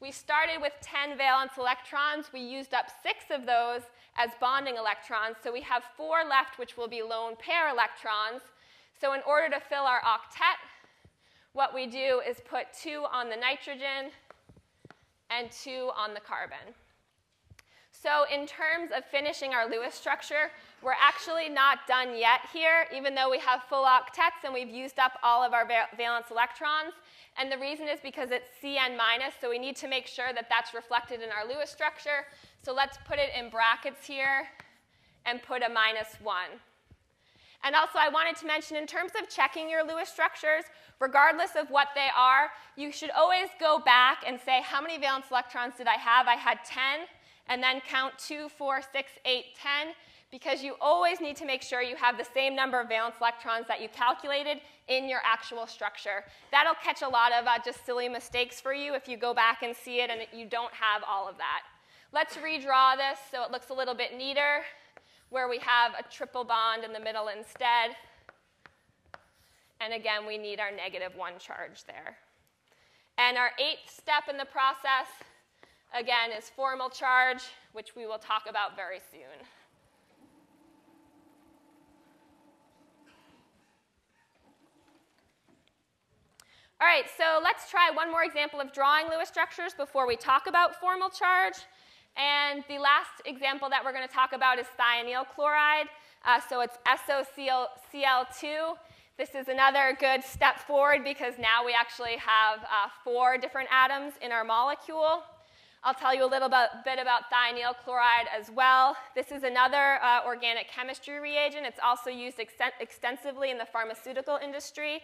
We 0.00 0.10
started 0.10 0.60
with 0.60 0.72
10 0.82 1.16
valence 1.16 1.52
electrons. 1.56 2.32
We 2.32 2.40
used 2.40 2.74
up 2.74 2.86
six 3.02 3.26
of 3.30 3.46
those 3.46 3.82
as 4.16 4.30
bonding 4.40 4.76
electrons, 4.76 5.36
so 5.42 5.52
we 5.52 5.60
have 5.60 5.84
four 5.96 6.24
left, 6.28 6.58
which 6.58 6.76
will 6.76 6.88
be 6.88 7.02
lone 7.02 7.36
pair 7.38 7.68
electrons. 7.68 8.42
So 9.00 9.12
in 9.12 9.20
order 9.24 9.54
to 9.54 9.60
fill 9.60 9.84
our 9.84 10.00
octet, 10.00 10.58
what 11.52 11.72
we 11.72 11.86
do 11.86 12.20
is 12.28 12.38
put 12.44 12.72
two 12.72 13.04
on 13.12 13.28
the 13.28 13.36
nitrogen 13.36 14.10
and 15.30 15.50
two 15.52 15.90
on 15.96 16.12
the 16.14 16.20
carbon. 16.20 16.74
So 18.02 18.24
in 18.34 18.46
terms 18.46 18.90
of 18.96 19.04
finishing 19.04 19.54
our 19.54 19.70
Lewis 19.70 19.94
structure, 19.94 20.50
we're 20.82 20.98
actually 21.00 21.48
not 21.48 21.86
done 21.86 22.16
yet 22.16 22.40
here, 22.52 22.86
even 22.92 23.14
though 23.14 23.30
we 23.30 23.38
have 23.38 23.62
full 23.68 23.84
octets 23.84 24.42
and 24.42 24.52
we've 24.52 24.68
used 24.68 24.98
up 24.98 25.12
all 25.22 25.44
of 25.44 25.52
our 25.52 25.68
valence 25.96 26.26
electrons. 26.32 26.94
And 27.38 27.50
the 27.50 27.58
reason 27.58 27.86
is 27.86 28.00
because 28.02 28.30
it's 28.32 28.48
Cn 28.60 28.96
minus, 28.96 29.34
so 29.40 29.48
we 29.48 29.60
need 29.60 29.76
to 29.76 29.86
make 29.86 30.08
sure 30.08 30.32
that 30.34 30.48
that's 30.50 30.74
reflected 30.74 31.22
in 31.22 31.28
our 31.30 31.46
Lewis 31.46 31.70
structure. 31.70 32.26
So 32.64 32.74
let's 32.74 32.98
put 33.06 33.20
it 33.20 33.30
in 33.38 33.50
brackets 33.50 34.04
here 34.04 34.48
and 35.24 35.40
put 35.40 35.62
a 35.62 35.68
minus 35.68 36.16
1. 36.20 36.36
And 37.62 37.76
also, 37.76 38.00
I 38.00 38.08
wanted 38.08 38.34
to 38.38 38.46
mention 38.46 38.76
in 38.76 38.88
terms 38.88 39.12
of 39.20 39.28
checking 39.28 39.70
your 39.70 39.86
Lewis 39.86 40.08
structures, 40.08 40.64
regardless 40.98 41.52
of 41.56 41.70
what 41.70 41.88
they 41.94 42.08
are, 42.16 42.50
you 42.74 42.90
should 42.90 43.10
always 43.10 43.48
go 43.60 43.78
back 43.78 44.24
and 44.26 44.40
say, 44.44 44.60
how 44.60 44.82
many 44.82 44.98
valence 44.98 45.26
electrons 45.30 45.74
did 45.78 45.86
I 45.86 45.94
have? 45.94 46.26
I 46.26 46.34
had 46.34 46.58
10, 46.66 47.06
and 47.48 47.62
then 47.62 47.80
count 47.80 48.14
2, 48.18 48.48
4, 48.48 48.80
6, 48.92 49.12
8, 49.24 49.44
10 49.60 49.94
because 50.30 50.62
you 50.62 50.74
always 50.80 51.20
need 51.20 51.36
to 51.36 51.44
make 51.44 51.62
sure 51.62 51.82
you 51.82 51.94
have 51.94 52.16
the 52.16 52.24
same 52.24 52.56
number 52.56 52.80
of 52.80 52.88
valence 52.88 53.16
electrons 53.20 53.66
that 53.68 53.82
you 53.82 53.88
calculated 53.90 54.58
in 54.88 55.08
your 55.08 55.20
actual 55.24 55.66
structure. 55.66 56.24
That'll 56.50 56.74
catch 56.82 57.02
a 57.02 57.08
lot 57.08 57.32
of 57.32 57.46
uh, 57.46 57.58
just 57.62 57.84
silly 57.84 58.08
mistakes 58.08 58.60
for 58.60 58.72
you 58.72 58.94
if 58.94 59.06
you 59.06 59.18
go 59.18 59.34
back 59.34 59.62
and 59.62 59.76
see 59.76 60.00
it 60.00 60.08
and 60.08 60.22
you 60.32 60.46
don't 60.46 60.72
have 60.72 61.02
all 61.06 61.28
of 61.28 61.36
that. 61.36 61.60
Let's 62.12 62.36
redraw 62.36 62.96
this 62.96 63.18
so 63.30 63.44
it 63.44 63.50
looks 63.50 63.68
a 63.68 63.74
little 63.74 63.94
bit 63.94 64.16
neater, 64.16 64.62
where 65.28 65.48
we 65.48 65.58
have 65.58 65.92
a 65.98 66.02
triple 66.10 66.44
bond 66.44 66.82
in 66.82 66.92
the 66.92 67.00
middle 67.00 67.28
instead. 67.28 67.96
And 69.80 69.92
again, 69.92 70.26
we 70.26 70.38
need 70.38 70.60
our 70.60 70.70
negative 70.70 71.12
one 71.16 71.34
charge 71.38 71.84
there. 71.86 72.16
And 73.18 73.36
our 73.36 73.50
eighth 73.58 73.90
step 73.90 74.24
in 74.30 74.38
the 74.38 74.44
process, 74.44 75.08
again, 75.98 76.30
is 76.36 76.48
formal 76.48 76.88
charge, 76.88 77.42
which 77.72 77.94
we 77.96 78.06
will 78.06 78.18
talk 78.18 78.44
about 78.48 78.76
very 78.76 79.00
soon. 79.10 79.46
All 86.80 86.88
right, 86.88 87.04
so 87.16 87.40
let's 87.42 87.70
try 87.70 87.90
one 87.94 88.10
more 88.10 88.24
example 88.24 88.60
of 88.60 88.72
drawing 88.72 89.06
Lewis 89.08 89.28
structures 89.28 89.72
before 89.72 90.04
we 90.04 90.16
talk 90.16 90.48
about 90.48 90.80
formal 90.80 91.10
charge. 91.10 91.54
And 92.16 92.64
the 92.68 92.78
last 92.78 93.22
example 93.24 93.68
that 93.70 93.84
we're 93.84 93.92
going 93.92 94.06
to 94.06 94.12
talk 94.12 94.32
about 94.32 94.58
is 94.58 94.66
thionyl 94.78 95.24
chloride. 95.32 95.86
Uh, 96.24 96.40
so 96.40 96.60
it's 96.60 96.78
SOCl2. 96.88 98.74
This 99.16 99.34
is 99.36 99.46
another 99.46 99.96
good 100.00 100.24
step 100.24 100.58
forward 100.58 101.04
because 101.04 101.34
now 101.38 101.64
we 101.64 101.72
actually 101.72 102.16
have 102.16 102.60
uh, 102.60 102.88
four 103.04 103.38
different 103.38 103.68
atoms 103.70 104.14
in 104.20 104.32
our 104.32 104.42
molecule. 104.42 105.22
I'll 105.84 105.94
tell 105.94 106.14
you 106.14 106.24
a 106.24 106.30
little 106.30 106.48
bit 106.48 107.00
about 107.00 107.22
thionyl 107.28 107.74
chloride 107.84 108.28
as 108.38 108.48
well. 108.52 108.96
This 109.16 109.32
is 109.32 109.42
another 109.42 109.98
uh, 110.00 110.20
organic 110.24 110.68
chemistry 110.70 111.18
reagent. 111.18 111.66
It's 111.66 111.80
also 111.82 112.08
used 112.08 112.38
extensively 112.38 113.50
in 113.50 113.58
the 113.58 113.66
pharmaceutical 113.66 114.38
industry. 114.40 115.00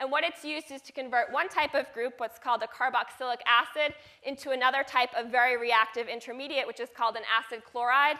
And 0.00 0.10
what 0.10 0.24
it's 0.24 0.42
used 0.42 0.70
is 0.70 0.80
to 0.82 0.92
convert 0.92 1.30
one 1.30 1.50
type 1.50 1.74
of 1.74 1.92
group, 1.92 2.14
what's 2.16 2.38
called 2.38 2.62
a 2.62 2.66
carboxylic 2.66 3.40
acid, 3.46 3.94
into 4.22 4.52
another 4.52 4.82
type 4.82 5.10
of 5.14 5.30
very 5.30 5.58
reactive 5.58 6.08
intermediate, 6.08 6.66
which 6.66 6.80
is 6.80 6.88
called 6.96 7.16
an 7.16 7.24
acid 7.38 7.62
chloride. 7.70 8.16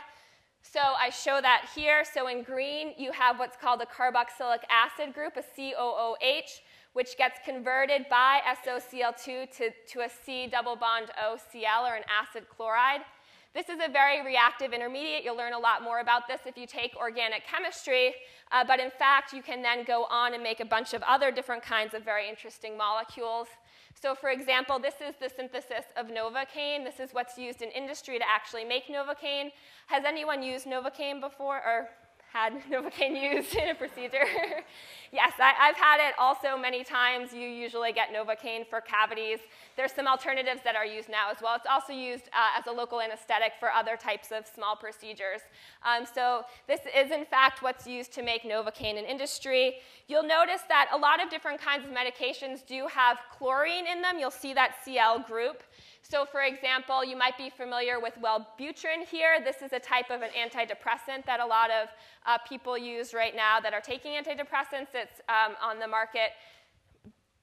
So 0.60 0.80
I 0.80 1.08
show 1.08 1.40
that 1.40 1.70
here. 1.74 2.04
So 2.04 2.28
in 2.28 2.42
green, 2.42 2.92
you 2.98 3.12
have 3.12 3.38
what's 3.38 3.56
called 3.56 3.80
a 3.80 3.86
carboxylic 3.86 4.64
acid 4.68 5.14
group, 5.14 5.38
a 5.38 5.42
COOH, 5.42 6.60
which 6.92 7.16
gets 7.16 7.38
converted 7.44 8.06
by 8.10 8.40
SOCl2 8.64 9.56
to, 9.56 9.70
to 9.88 10.00
a 10.00 10.08
C 10.08 10.46
double 10.46 10.76
bond 10.76 11.10
OCl, 11.22 11.90
or 11.90 11.94
an 11.94 12.04
acid 12.08 12.44
chloride. 12.48 13.00
This 13.54 13.68
is 13.68 13.80
a 13.86 13.90
very 13.90 14.24
reactive 14.24 14.72
intermediate. 14.72 15.24
You'll 15.24 15.36
learn 15.36 15.52
a 15.52 15.58
lot 15.58 15.82
more 15.82 16.00
about 16.00 16.26
this 16.26 16.40
if 16.46 16.56
you 16.56 16.66
take 16.66 16.96
organic 16.96 17.46
chemistry. 17.46 18.14
Uh, 18.50 18.64
but 18.66 18.80
in 18.80 18.90
fact, 18.90 19.34
you 19.34 19.42
can 19.42 19.60
then 19.60 19.84
go 19.84 20.04
on 20.04 20.32
and 20.32 20.42
make 20.42 20.60
a 20.60 20.64
bunch 20.64 20.94
of 20.94 21.02
other 21.02 21.30
different 21.30 21.62
kinds 21.62 21.92
of 21.92 22.02
very 22.02 22.28
interesting 22.28 22.78
molecules. 22.78 23.48
So 24.00 24.14
for 24.14 24.30
example, 24.30 24.78
this 24.78 24.94
is 25.06 25.14
the 25.20 25.28
synthesis 25.28 25.84
of 25.96 26.06
Novocaine. 26.06 26.82
This 26.82 26.98
is 26.98 27.12
what's 27.12 27.36
used 27.36 27.60
in 27.60 27.70
industry 27.70 28.18
to 28.18 28.24
actually 28.26 28.64
make 28.64 28.88
Novocaine. 28.88 29.50
Has 29.86 30.04
anyone 30.06 30.42
used 30.42 30.66
Novocaine 30.66 31.20
before? 31.20 31.56
Or 31.56 31.88
had 32.32 32.54
Novocaine 32.70 33.20
used 33.20 33.54
in 33.54 33.68
a 33.68 33.74
procedure. 33.74 34.24
yes, 35.12 35.32
I, 35.38 35.52
have 35.66 35.76
had 35.76 36.08
it 36.08 36.14
also 36.18 36.56
many 36.56 36.82
times. 36.82 37.32
You 37.32 37.46
usually 37.46 37.92
get 37.92 38.08
Novocaine 38.12 38.66
for 38.66 38.80
cavities. 38.80 39.38
There's 39.76 39.92
some 39.92 40.06
alternatives 40.06 40.60
that 40.64 40.74
are 40.74 40.86
used 40.86 41.08
now 41.08 41.30
as 41.30 41.38
well. 41.42 41.54
It's 41.56 41.66
also 41.70 41.92
used 41.92 42.28
uh, 42.28 42.58
as 42.58 42.66
a 42.66 42.72
local 42.72 43.00
anesthetic 43.00 43.52
for 43.60 43.70
other 43.70 43.96
types 43.96 44.32
of 44.32 44.46
small 44.46 44.76
procedures. 44.76 45.40
Um, 45.84 46.06
so 46.06 46.44
this 46.66 46.80
is, 46.96 47.10
in 47.10 47.26
fact, 47.26 47.62
what's 47.62 47.86
used 47.86 48.12
to 48.14 48.22
make 48.22 48.44
Novocaine 48.44 48.98
in 48.98 49.04
industry. 49.04 49.76
You'll 50.08 50.22
notice 50.22 50.62
that 50.68 50.88
a 50.92 50.96
lot 50.96 51.22
of 51.22 51.28
different 51.28 51.60
kinds 51.60 51.84
of 51.84 51.90
medications 51.90 52.66
do 52.66 52.86
have 52.86 53.18
chlorine 53.36 53.86
in 53.86 54.00
them. 54.00 54.18
You'll 54.18 54.30
see 54.30 54.54
that 54.54 54.76
Cl 54.84 55.20
group. 55.20 55.62
So 56.02 56.26
for 56.26 56.42
example, 56.42 57.04
you 57.04 57.16
might 57.16 57.38
be 57.38 57.48
familiar 57.48 58.00
with 58.00 58.14
Wellbutrin 58.22 59.06
here. 59.08 59.38
This 59.42 59.62
is 59.62 59.72
a 59.72 59.78
type 59.78 60.10
of 60.10 60.20
an 60.22 60.30
antidepressant 60.30 61.24
that 61.26 61.40
a 61.40 61.46
lot 61.46 61.70
of 61.70 61.88
uh, 62.26 62.38
people 62.46 62.76
use 62.76 63.14
right 63.14 63.34
now 63.34 63.60
that 63.60 63.72
are 63.72 63.80
taking 63.80 64.12
antidepressants. 64.12 64.88
It's 64.94 65.20
um, 65.28 65.56
on 65.62 65.78
the 65.78 65.88
market 65.88 66.32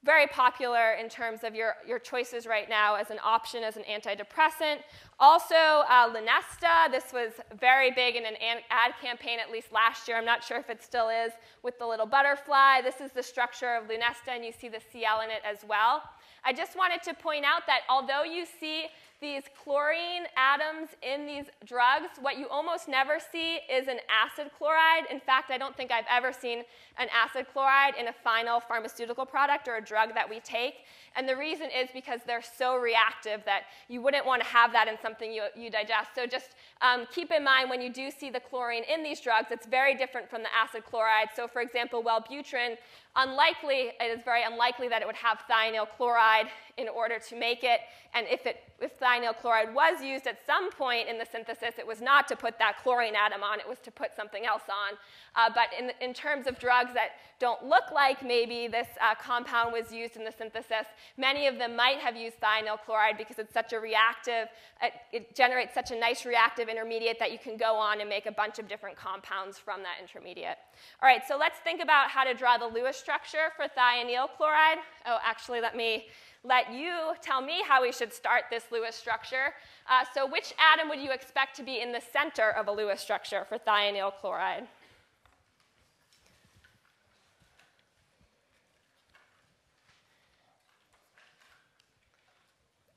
very 0.02 0.26
popular 0.26 0.92
in 0.92 1.10
terms 1.10 1.44
of 1.44 1.54
your, 1.54 1.74
your 1.86 1.98
choices 1.98 2.46
right 2.46 2.70
now 2.70 2.94
as 2.94 3.10
an 3.10 3.18
option 3.22 3.62
as 3.62 3.76
an 3.76 3.82
antidepressant. 3.82 4.78
Also, 5.18 5.54
uh, 5.54 6.08
Lunesta, 6.08 6.90
this 6.90 7.12
was 7.12 7.32
very 7.60 7.90
big 7.90 8.16
in 8.16 8.24
an 8.24 8.34
ad 8.70 8.92
campaign 9.02 9.38
at 9.38 9.52
least 9.52 9.72
last 9.72 10.08
year. 10.08 10.16
I'm 10.16 10.24
not 10.24 10.42
sure 10.42 10.56
if 10.56 10.70
it 10.70 10.82
still 10.82 11.10
is 11.10 11.32
with 11.62 11.78
the 11.78 11.86
little 11.86 12.06
butterfly. 12.06 12.80
This 12.82 13.00
is 13.02 13.12
the 13.12 13.22
structure 13.22 13.74
of 13.74 13.88
Lunesta, 13.88 14.34
and 14.34 14.44
you 14.44 14.52
see 14.52 14.70
the 14.70 14.80
Cl 14.90 15.20
in 15.20 15.30
it 15.30 15.42
as 15.44 15.58
well. 15.68 16.02
I 16.44 16.52
just 16.52 16.76
wanted 16.76 17.02
to 17.04 17.14
point 17.14 17.44
out 17.44 17.66
that 17.66 17.80
although 17.88 18.22
you 18.22 18.46
see 18.60 18.86
these 19.20 19.42
chlorine 19.62 20.24
atoms 20.36 20.88
in 21.02 21.26
these 21.26 21.44
drugs, 21.66 22.08
what 22.20 22.38
you 22.38 22.48
almost 22.48 22.88
never 22.88 23.18
see 23.20 23.58
is 23.70 23.86
an 23.86 23.98
acid 24.08 24.50
chloride. 24.56 25.04
In 25.10 25.20
fact, 25.20 25.50
I 25.50 25.58
don't 25.58 25.76
think 25.76 25.92
I've 25.92 26.06
ever 26.10 26.32
seen 26.32 26.62
an 26.98 27.08
acid 27.12 27.46
chloride 27.52 27.94
in 28.00 28.08
a 28.08 28.12
final 28.12 28.60
pharmaceutical 28.60 29.26
product 29.26 29.68
or 29.68 29.76
a 29.76 29.80
drug 29.80 30.14
that 30.14 30.28
we 30.28 30.40
take. 30.40 30.86
And 31.16 31.28
the 31.28 31.36
reason 31.36 31.66
is 31.66 31.90
because 31.92 32.20
they're 32.26 32.42
so 32.42 32.76
reactive 32.76 33.42
that 33.44 33.64
you 33.88 34.00
wouldn't 34.00 34.24
want 34.24 34.40
to 34.40 34.48
have 34.48 34.72
that 34.72 34.88
in 34.88 34.96
something 35.02 35.30
you, 35.30 35.44
you 35.54 35.70
digest. 35.70 36.14
So 36.14 36.26
just 36.26 36.54
um, 36.80 37.06
keep 37.12 37.30
in 37.30 37.44
mind 37.44 37.68
when 37.68 37.82
you 37.82 37.92
do 37.92 38.10
see 38.10 38.30
the 38.30 38.40
chlorine 38.40 38.84
in 38.84 39.02
these 39.02 39.20
drugs, 39.20 39.48
it's 39.50 39.66
very 39.66 39.94
different 39.94 40.30
from 40.30 40.42
the 40.42 40.48
acid 40.54 40.84
chloride. 40.88 41.28
So, 41.36 41.46
for 41.46 41.60
example, 41.60 42.02
Wellbutrin 42.02 42.76
unlikely, 43.16 43.92
it 44.00 44.16
is 44.16 44.22
very 44.24 44.42
unlikely 44.44 44.88
that 44.88 45.02
it 45.02 45.06
would 45.06 45.16
have 45.16 45.38
thionyl 45.50 45.86
chloride 45.96 46.46
in 46.76 46.88
order 46.88 47.18
to 47.18 47.36
make 47.36 47.64
it. 47.64 47.80
And 48.14 48.26
if, 48.28 48.46
it, 48.46 48.56
if 48.80 48.98
thionyl 48.98 49.36
chloride 49.36 49.74
was 49.74 50.02
used 50.02 50.26
at 50.26 50.38
some 50.46 50.70
point 50.70 51.08
in 51.08 51.18
the 51.18 51.26
synthesis, 51.30 51.74
it 51.78 51.86
was 51.86 52.00
not 52.00 52.26
to 52.28 52.36
put 52.36 52.58
that 52.58 52.78
chlorine 52.82 53.14
atom 53.14 53.42
on, 53.42 53.60
it 53.60 53.68
was 53.68 53.78
to 53.80 53.90
put 53.90 54.14
something 54.14 54.46
else 54.46 54.62
on. 54.68 54.96
Uh, 55.36 55.50
but 55.54 55.68
in, 55.78 55.92
in 56.00 56.14
terms 56.14 56.46
of 56.46 56.58
drugs 56.58 56.92
that 56.94 57.10
don't 57.38 57.64
look 57.64 57.90
like 57.92 58.24
maybe 58.24 58.68
this 58.68 58.88
uh, 59.00 59.14
compound 59.14 59.72
was 59.72 59.92
used 59.92 60.16
in 60.16 60.24
the 60.24 60.32
synthesis, 60.32 60.86
many 61.16 61.46
of 61.46 61.58
them 61.58 61.76
might 61.76 61.98
have 61.98 62.16
used 62.16 62.36
thionyl 62.40 62.78
chloride 62.84 63.16
because 63.16 63.38
it's 63.38 63.52
such 63.52 63.72
a 63.72 63.78
reactive, 63.78 64.48
it, 64.82 64.92
it 65.12 65.34
generates 65.34 65.74
such 65.74 65.90
a 65.90 65.98
nice 65.98 66.24
reactive 66.24 66.68
intermediate 66.68 67.18
that 67.18 67.32
you 67.32 67.38
can 67.38 67.56
go 67.56 67.76
on 67.76 68.00
and 68.00 68.08
make 68.08 68.26
a 68.26 68.32
bunch 68.32 68.58
of 68.58 68.68
different 68.68 68.96
compounds 68.96 69.58
from 69.58 69.82
that 69.82 69.96
intermediate. 70.00 70.58
All 71.02 71.08
right, 71.08 71.22
so 71.26 71.36
let's 71.36 71.58
think 71.60 71.82
about 71.82 72.10
how 72.10 72.24
to 72.24 72.34
draw 72.34 72.58
the 72.58 72.66
Lewis 72.66 72.99
structure 73.00 73.50
for 73.56 73.64
thionyl 73.64 74.28
chloride. 74.36 74.78
Oh, 75.06 75.18
actually, 75.24 75.60
let 75.60 75.76
me 75.76 76.06
let 76.44 76.72
you 76.72 77.12
tell 77.20 77.42
me 77.42 77.62
how 77.66 77.82
we 77.82 77.92
should 77.92 78.12
start 78.12 78.44
this 78.50 78.64
Lewis 78.70 78.94
structure. 78.94 79.54
Uh, 79.88 80.04
so 80.14 80.26
which 80.26 80.54
atom 80.72 80.88
would 80.88 81.00
you 81.00 81.10
expect 81.10 81.56
to 81.56 81.62
be 81.62 81.80
in 81.80 81.92
the 81.92 82.00
center 82.12 82.50
of 82.50 82.68
a 82.68 82.72
Lewis 82.72 83.00
structure 83.00 83.44
for 83.48 83.58
thionyl 83.58 84.12
chloride? 84.20 84.66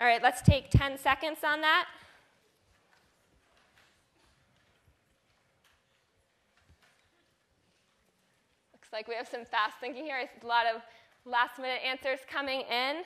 All 0.03 0.09
right, 0.09 0.21
let's 0.21 0.41
take 0.41 0.69
10 0.69 0.97
seconds 0.97 1.39
on 1.45 1.61
that. 1.61 1.85
Looks 8.73 8.82
like 8.93 9.07
we 9.07 9.15
have 9.15 9.27
some 9.27 9.43
fast 9.43 9.73
thinking 9.81 10.05
here. 10.05 10.17
A 10.21 10.47
lot 10.47 10.65
of 10.67 10.81
last 11.25 11.57
minute 11.57 11.81
answers 11.83 12.19
coming 12.31 12.61
in. 12.61 13.01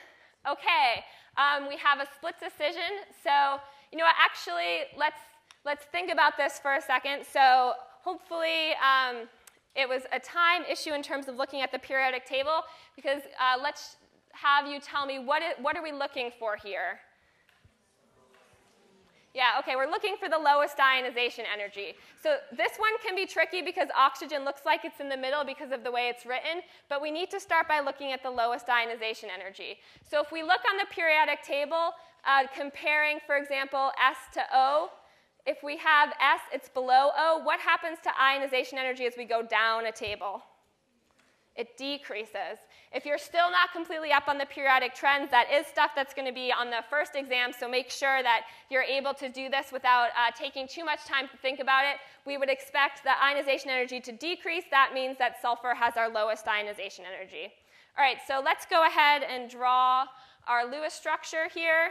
Okay, 0.48 1.02
um, 1.36 1.66
we 1.66 1.76
have 1.76 1.98
a 1.98 2.06
split 2.14 2.34
decision. 2.38 3.08
So, 3.24 3.58
you 3.90 3.98
know 3.98 4.04
what, 4.04 4.14
actually, 4.22 4.86
let's, 4.96 5.20
let's 5.64 5.86
think 5.86 6.12
about 6.12 6.36
this 6.36 6.58
for 6.60 6.74
a 6.74 6.82
second. 6.82 7.24
So, 7.24 7.72
hopefully, 8.04 8.76
um, 8.84 9.28
it 9.74 9.88
was 9.88 10.02
a 10.12 10.20
time 10.20 10.62
issue 10.70 10.92
in 10.92 11.02
terms 11.02 11.26
of 11.26 11.36
looking 11.36 11.62
at 11.62 11.72
the 11.72 11.78
periodic 11.78 12.26
table 12.26 12.62
because 12.94 13.22
uh, 13.40 13.60
let's 13.60 13.96
have 14.32 14.66
you 14.66 14.78
tell 14.80 15.06
me 15.06 15.18
what, 15.18 15.42
is, 15.42 15.54
what 15.60 15.76
are 15.76 15.82
we 15.82 15.92
looking 15.92 16.30
for 16.38 16.56
here? 16.56 17.00
Yeah, 19.38 19.60
okay, 19.60 19.76
we're 19.76 19.88
looking 19.88 20.16
for 20.18 20.28
the 20.28 20.36
lowest 20.36 20.80
ionization 20.80 21.44
energy. 21.46 21.94
So 22.20 22.38
this 22.50 22.72
one 22.76 22.90
can 23.06 23.14
be 23.14 23.24
tricky 23.24 23.62
because 23.62 23.86
oxygen 23.96 24.44
looks 24.44 24.62
like 24.66 24.84
it's 24.84 24.98
in 24.98 25.08
the 25.08 25.16
middle 25.16 25.44
because 25.44 25.70
of 25.70 25.84
the 25.84 25.92
way 25.92 26.08
it's 26.08 26.26
written, 26.26 26.60
but 26.88 27.00
we 27.00 27.12
need 27.12 27.30
to 27.30 27.38
start 27.38 27.68
by 27.68 27.78
looking 27.78 28.10
at 28.10 28.20
the 28.20 28.30
lowest 28.32 28.68
ionization 28.68 29.28
energy. 29.32 29.78
So 30.02 30.20
if 30.20 30.32
we 30.32 30.42
look 30.42 30.62
on 30.68 30.76
the 30.76 30.86
periodic 30.90 31.44
table, 31.44 31.92
uh, 32.26 32.48
comparing, 32.52 33.20
for 33.28 33.36
example, 33.36 33.92
S 34.04 34.16
to 34.34 34.42
O, 34.52 34.90
if 35.46 35.62
we 35.62 35.76
have 35.76 36.08
S, 36.20 36.40
it's 36.52 36.68
below 36.68 37.12
O, 37.16 37.40
what 37.44 37.60
happens 37.60 37.98
to 38.02 38.10
ionization 38.20 38.76
energy 38.76 39.06
as 39.06 39.14
we 39.16 39.24
go 39.24 39.44
down 39.44 39.86
a 39.86 39.92
table? 39.92 40.42
It 41.54 41.76
decreases. 41.76 42.58
If 42.92 43.04
you're 43.04 43.18
still 43.18 43.50
not 43.50 43.72
completely 43.72 44.12
up 44.12 44.28
on 44.28 44.38
the 44.38 44.46
periodic 44.46 44.94
trends, 44.94 45.30
that 45.30 45.52
is 45.52 45.66
stuff 45.66 45.90
that's 45.94 46.14
going 46.14 46.26
to 46.26 46.32
be 46.32 46.50
on 46.50 46.70
the 46.70 46.82
first 46.88 47.12
exam, 47.14 47.52
so 47.52 47.68
make 47.68 47.90
sure 47.90 48.22
that 48.22 48.42
you're 48.70 48.82
able 48.82 49.12
to 49.14 49.28
do 49.28 49.50
this 49.50 49.72
without 49.72 50.08
uh, 50.16 50.30
taking 50.34 50.66
too 50.66 50.84
much 50.84 51.04
time 51.04 51.28
to 51.28 51.36
think 51.36 51.60
about 51.60 51.84
it. 51.84 51.96
We 52.26 52.38
would 52.38 52.48
expect 52.48 53.04
the 53.04 53.22
ionization 53.22 53.68
energy 53.70 54.00
to 54.00 54.12
decrease. 54.12 54.64
That 54.70 54.92
means 54.94 55.18
that 55.18 55.40
sulfur 55.42 55.74
has 55.74 55.98
our 55.98 56.08
lowest 56.08 56.48
ionization 56.48 57.04
energy. 57.04 57.52
All 57.98 58.04
right, 58.04 58.18
so 58.26 58.40
let's 58.42 58.64
go 58.64 58.86
ahead 58.86 59.22
and 59.22 59.50
draw 59.50 60.06
our 60.46 60.64
Lewis 60.64 60.94
structure 60.94 61.48
here 61.52 61.90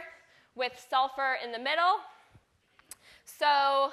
with 0.56 0.84
sulfur 0.90 1.36
in 1.44 1.52
the 1.52 1.58
middle. 1.58 2.00
So 3.24 3.92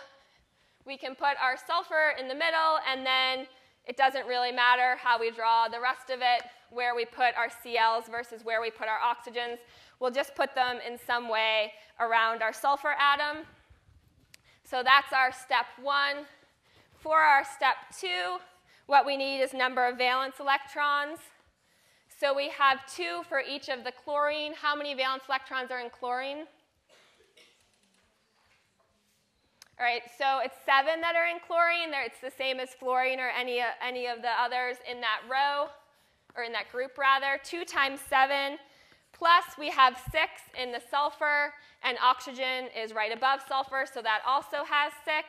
we 0.86 0.98
can 0.98 1.14
put 1.14 1.38
our 1.40 1.56
sulfur 1.68 2.14
in 2.20 2.28
the 2.28 2.34
middle, 2.34 2.80
and 2.90 3.06
then 3.06 3.46
it 3.88 3.98
doesn't 3.98 4.28
really 4.28 4.52
matter 4.52 4.98
how 5.02 5.20
we 5.20 5.32
draw 5.32 5.68
the 5.68 5.80
rest 5.80 6.10
of 6.10 6.20
it 6.22 6.44
where 6.72 6.96
we 6.96 7.06
put 7.06 7.36
our 7.38 7.48
CLs 7.48 8.10
versus 8.10 8.44
where 8.44 8.62
we 8.62 8.72
put 8.72 8.88
our 8.88 9.00
oxygens. 9.00 9.58
We'll 10.00 10.12
just 10.12 10.36
put 10.36 10.56
them 10.56 10.80
in 10.86 10.98
some 10.98 11.30
way 11.30 11.74
around 12.00 12.42
our 12.42 12.52
sulfur 12.52 12.96
atom. 13.00 13.46
So 14.64 14.82
that's 14.84 15.14
our 15.14 15.32
step 15.32 15.68
one. 15.82 16.26
For 17.00 17.20
our 17.20 17.44
step 17.46 17.76
two, 18.00 18.38
what 18.88 19.06
we 19.06 19.16
need 19.16 19.42
is 19.42 19.54
number 19.54 19.88
of 19.88 19.98
valence 19.98 20.36
electrons. 20.40 21.20
So 22.20 22.34
we 22.36 22.50
have 22.50 22.80
two 22.88 23.22
for 23.30 23.42
each 23.42 23.70
of 23.70 23.84
the 23.84 23.92
chlorine. 23.92 24.54
How 24.60 24.76
many 24.76 24.96
valence 24.96 25.24
electrons 25.30 25.70
are 25.70 25.80
in 25.80 25.90
chlorine? 25.90 26.46
All 29.78 29.86
right, 29.86 30.04
so 30.18 30.40
it's 30.42 30.56
seven 30.66 31.02
that 31.02 31.18
are 31.18 31.28
in 31.28 31.40
chlorine. 31.46 31.92
It's 32.06 32.22
the 32.22 32.32
same 32.32 32.62
as 32.62 32.70
fluorine 32.70 33.20
or 33.20 33.28
any, 33.28 33.62
any 33.86 34.08
of 34.08 34.22
the 34.22 34.32
others 34.32 34.78
in 34.90 35.02
that 35.02 35.20
row 35.30 35.68
or 36.38 36.44
in 36.44 36.54
that 36.54 36.72
group 36.72 36.98
rather, 36.98 37.42
2 37.44 37.66
times 37.66 38.00
7, 38.08 38.58
plus 39.12 39.44
we 39.60 39.70
have 39.70 39.98
6 40.12 40.24
in 40.62 40.72
the 40.72 40.82
sulfur, 40.90 41.54
and 41.84 41.98
oxygen 42.02 42.70
is 42.76 42.94
right 42.94 43.12
above 43.12 43.42
sulfur, 43.50 43.86
so 43.92 44.02
that 44.02 44.22
also 44.26 44.64
has 44.64 44.94
6. 45.04 45.28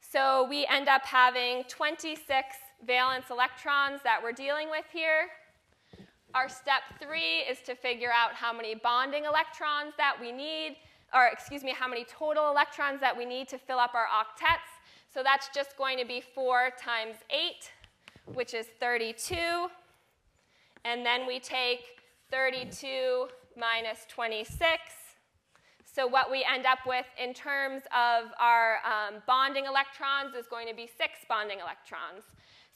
So 0.00 0.46
we 0.48 0.66
end 0.66 0.88
up 0.88 1.04
having 1.04 1.64
26 1.68 2.22
valence 2.86 3.26
electrons 3.28 4.02
that 4.04 4.20
we're 4.22 4.32
dealing 4.32 4.70
with 4.70 4.86
here. 4.92 5.26
Our 6.32 6.48
step 6.48 6.82
three 7.00 7.38
is 7.50 7.58
to 7.66 7.74
figure 7.74 8.10
out 8.14 8.34
how 8.34 8.52
many 8.52 8.76
bonding 8.76 9.24
electrons 9.24 9.94
that 9.98 10.14
we 10.20 10.30
need, 10.30 10.76
or 11.14 11.26
excuse 11.26 11.62
me, 11.62 11.72
how 11.76 11.88
many 11.88 12.04
total 12.04 12.50
electrons 12.50 13.00
that 13.00 13.16
we 13.16 13.24
need 13.24 13.48
to 13.48 13.58
fill 13.58 13.78
up 13.78 13.94
our 13.94 14.06
octets. 14.06 14.70
So 15.12 15.22
that's 15.22 15.48
just 15.54 15.76
going 15.76 15.98
to 15.98 16.04
be 16.04 16.22
4 16.34 16.70
times 16.80 17.16
8, 17.30 17.70
which 18.34 18.54
is 18.54 18.66
32. 18.78 19.36
And 20.84 21.04
then 21.04 21.26
we 21.26 21.40
take 21.40 22.00
32 22.30 23.28
minus 23.56 24.06
26. 24.08 24.56
So 25.92 26.06
what 26.06 26.30
we 26.30 26.46
end 26.48 26.66
up 26.66 26.78
with 26.86 27.06
in 27.22 27.34
terms 27.34 27.82
of 27.86 28.30
our 28.38 28.76
um, 28.86 29.22
bonding 29.26 29.64
electrons 29.66 30.34
is 30.38 30.46
going 30.46 30.68
to 30.68 30.74
be 30.74 30.86
six 30.86 31.18
bonding 31.28 31.58
electrons. 31.58 32.22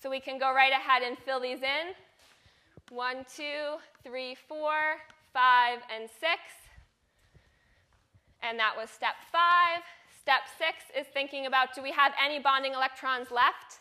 So 0.03 0.11
we 0.11 0.19
can 0.19 0.39
go 0.39 0.53
right 0.53 0.73
ahead 0.73 1.03
and 1.03 1.17
fill 1.17 1.41
these 1.41 1.63
in. 1.63 1.95
One, 2.91 3.25
two, 3.35 3.79
three, 4.03 4.35
four, 4.35 4.99
five, 5.33 5.79
and 5.95 6.11
six. 6.11 6.64
And 8.47 8.59
that 8.59 8.75
was 8.77 8.91
step 8.91 9.17
five. 9.33 9.81
Step 10.21 10.43
six 10.59 10.85
is 10.99 11.07
thinking 11.13 11.47
about 11.47 11.75
do 11.75 11.83
we 11.83 11.93
have 11.93 12.13
any 12.23 12.39
bonding 12.39 12.75
electrons 12.75 13.31
left? 13.31 13.81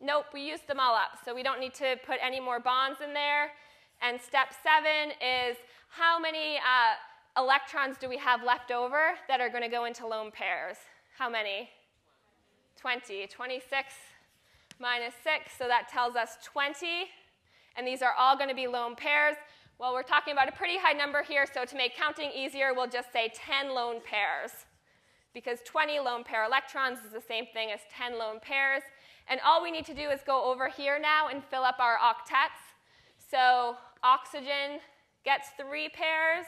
Nope, 0.00 0.26
we 0.32 0.40
used 0.40 0.66
them 0.66 0.80
all 0.80 0.94
up, 0.94 1.18
so 1.24 1.34
we 1.34 1.42
don't 1.42 1.60
need 1.60 1.74
to 1.74 1.96
put 2.06 2.16
any 2.24 2.40
more 2.40 2.58
bonds 2.58 3.00
in 3.04 3.12
there. 3.12 3.50
And 4.00 4.18
step 4.20 4.54
seven 4.62 5.12
is 5.20 5.56
how 5.90 6.18
many 6.18 6.56
uh, 6.56 7.40
electrons 7.40 7.96
do 8.00 8.08
we 8.08 8.16
have 8.16 8.42
left 8.42 8.70
over 8.70 9.12
that 9.28 9.40
are 9.40 9.50
going 9.50 9.62
to 9.62 9.68
go 9.68 9.84
into 9.84 10.06
lone 10.06 10.30
pairs? 10.30 10.76
How 11.18 11.28
many? 11.28 11.68
20. 12.80 13.26
26 13.26 13.92
minus 14.78 15.12
6, 15.22 15.52
so 15.58 15.68
that 15.68 15.88
tells 15.88 16.16
us 16.16 16.38
20. 16.42 16.86
And 17.76 17.86
these 17.86 18.00
are 18.00 18.14
all 18.18 18.36
going 18.36 18.48
to 18.48 18.54
be 18.54 18.66
lone 18.66 18.96
pairs. 18.96 19.36
Well, 19.80 19.94
we're 19.94 20.02
talking 20.02 20.32
about 20.34 20.46
a 20.46 20.52
pretty 20.52 20.76
high 20.76 20.92
number 20.92 21.22
here, 21.22 21.46
so 21.50 21.64
to 21.64 21.74
make 21.74 21.96
counting 21.96 22.30
easier, 22.36 22.74
we'll 22.74 22.86
just 22.86 23.10
say 23.14 23.32
10 23.34 23.74
lone 23.74 24.02
pairs. 24.04 24.50
Because 25.32 25.60
20 25.64 26.00
lone 26.00 26.22
pair 26.22 26.44
electrons 26.44 26.98
is 26.98 27.14
the 27.14 27.22
same 27.26 27.46
thing 27.54 27.70
as 27.70 27.80
10 27.90 28.18
lone 28.18 28.40
pairs. 28.42 28.82
And 29.26 29.40
all 29.42 29.62
we 29.62 29.70
need 29.70 29.86
to 29.86 29.94
do 29.94 30.10
is 30.10 30.20
go 30.26 30.44
over 30.44 30.68
here 30.68 30.98
now 31.00 31.28
and 31.28 31.42
fill 31.42 31.62
up 31.62 31.78
our 31.80 31.96
octets. 31.96 32.60
So 33.30 33.78
oxygen 34.04 34.80
gets 35.24 35.48
three 35.58 35.88
pairs, 35.88 36.44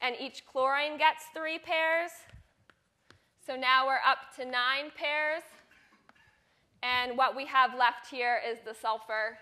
and 0.00 0.14
each 0.20 0.46
chlorine 0.46 0.96
gets 0.96 1.24
three 1.34 1.58
pairs. 1.58 2.12
So 3.44 3.56
now 3.56 3.84
we're 3.84 3.98
up 4.06 4.32
to 4.36 4.44
nine 4.44 4.92
pairs. 4.96 5.42
And 6.84 7.18
what 7.18 7.34
we 7.34 7.46
have 7.46 7.74
left 7.76 8.06
here 8.08 8.40
is 8.48 8.58
the 8.64 8.74
sulfur, 8.74 9.38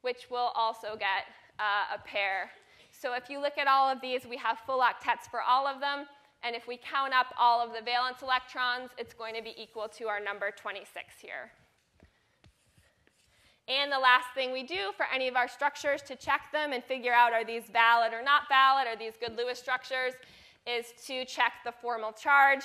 which 0.00 0.30
will 0.30 0.52
also 0.56 0.96
get 0.98 1.26
uh, 1.58 1.96
a 1.96 1.98
pair. 2.06 2.50
So 2.90 3.14
if 3.14 3.28
you 3.28 3.40
look 3.40 3.58
at 3.58 3.66
all 3.66 3.88
of 3.88 4.00
these, 4.00 4.26
we 4.26 4.36
have 4.36 4.58
full 4.66 4.80
octets 4.80 5.28
for 5.30 5.40
all 5.42 5.66
of 5.66 5.80
them. 5.80 6.06
And 6.44 6.56
if 6.56 6.66
we 6.66 6.76
count 6.76 7.12
up 7.14 7.26
all 7.38 7.60
of 7.60 7.72
the 7.72 7.82
valence 7.82 8.22
electrons, 8.22 8.90
it's 8.98 9.14
going 9.14 9.34
to 9.34 9.42
be 9.42 9.54
equal 9.56 9.88
to 9.96 10.08
our 10.08 10.20
number 10.20 10.50
26 10.50 11.14
here. 11.20 11.52
And 13.68 13.92
the 13.92 13.98
last 13.98 14.26
thing 14.34 14.52
we 14.52 14.64
do 14.64 14.90
for 14.96 15.06
any 15.12 15.28
of 15.28 15.36
our 15.36 15.46
structures 15.46 16.02
to 16.02 16.16
check 16.16 16.50
them 16.52 16.72
and 16.72 16.82
figure 16.82 17.12
out 17.12 17.32
are 17.32 17.44
these 17.44 17.64
valid 17.72 18.12
or 18.12 18.22
not 18.22 18.42
valid, 18.48 18.88
are 18.88 18.96
these 18.96 19.14
good 19.18 19.36
Lewis 19.36 19.58
structures, 19.58 20.14
is 20.66 20.86
to 21.06 21.24
check 21.24 21.52
the 21.64 21.72
formal 21.72 22.12
charge. 22.12 22.64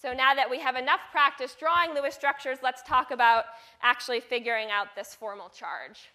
So 0.00 0.12
now 0.12 0.34
that 0.34 0.50
we 0.50 0.58
have 0.58 0.76
enough 0.76 1.00
practice 1.12 1.56
drawing 1.58 1.94
Lewis 1.94 2.14
structures, 2.14 2.58
let's 2.62 2.82
talk 2.82 3.10
about 3.10 3.44
actually 3.82 4.20
figuring 4.20 4.68
out 4.70 4.88
this 4.96 5.14
formal 5.14 5.48
charge. 5.48 6.10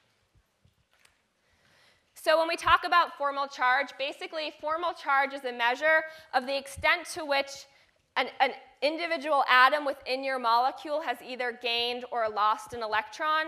So 2.21 2.37
when 2.37 2.47
we 2.47 2.55
talk 2.55 2.81
about 2.85 3.15
formal 3.17 3.47
charge, 3.47 3.89
basically 3.99 4.51
formal 4.59 4.93
charge 4.93 5.33
is 5.33 5.45
a 5.45 5.51
measure 5.51 6.03
of 6.33 6.47
the 6.47 6.57
extent 6.57 7.05
to 7.13 7.23
which 7.23 7.67
an, 8.15 8.27
an, 8.39 8.51
individual 8.81 9.43
atom 9.49 9.85
within 9.85 10.23
your 10.23 10.37
molecule 10.37 11.01
has 11.01 11.17
either 11.27 11.57
gained 11.61 12.05
or 12.11 12.27
lost 12.29 12.73
an 12.73 12.83
electron. 12.83 13.47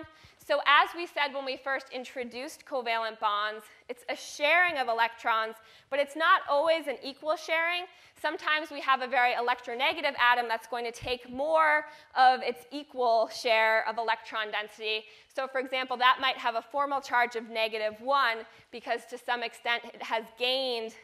So 0.49 0.61
as 0.65 0.89
we 0.95 1.05
said 1.05 1.31
when 1.31 1.45
we 1.45 1.57
first 1.57 1.89
introduced 1.93 2.65
covalent 2.65 3.19
bonds, 3.19 3.65
it's 3.87 4.03
a 4.09 4.15
sharing 4.15 4.79
of 4.79 4.87
electrons, 4.87 5.53
but 5.91 5.99
it's 5.99 6.15
not 6.15 6.41
always 6.49 6.87
an 6.87 6.95
equal 7.03 7.35
sharing. 7.35 7.83
Sometimes 8.19 8.71
we 8.71 8.81
have 8.81 9.03
a 9.03 9.07
very 9.07 9.33
electronegative 9.33 10.15
atom 10.17 10.47
that's 10.47 10.65
going 10.65 10.85
to 10.85 10.91
take 10.91 11.31
more 11.31 11.85
of 12.15 12.41
its 12.41 12.65
equal 12.71 13.29
share 13.31 13.87
of 13.87 13.99
electron 13.99 14.49
density. 14.49 15.03
So 15.27 15.47
for 15.47 15.59
example, 15.59 15.97
that 15.97 16.17
might 16.19 16.37
have 16.37 16.55
a 16.55 16.63
formal 16.63 16.99
charge 16.99 17.35
of 17.35 17.47
negative 17.51 18.01
1 18.01 18.37
because 18.71 19.01
to 19.11 19.19
some 19.19 19.43
extent 19.43 19.83
it 19.93 20.01
has 20.01 20.23
gained 20.39 20.95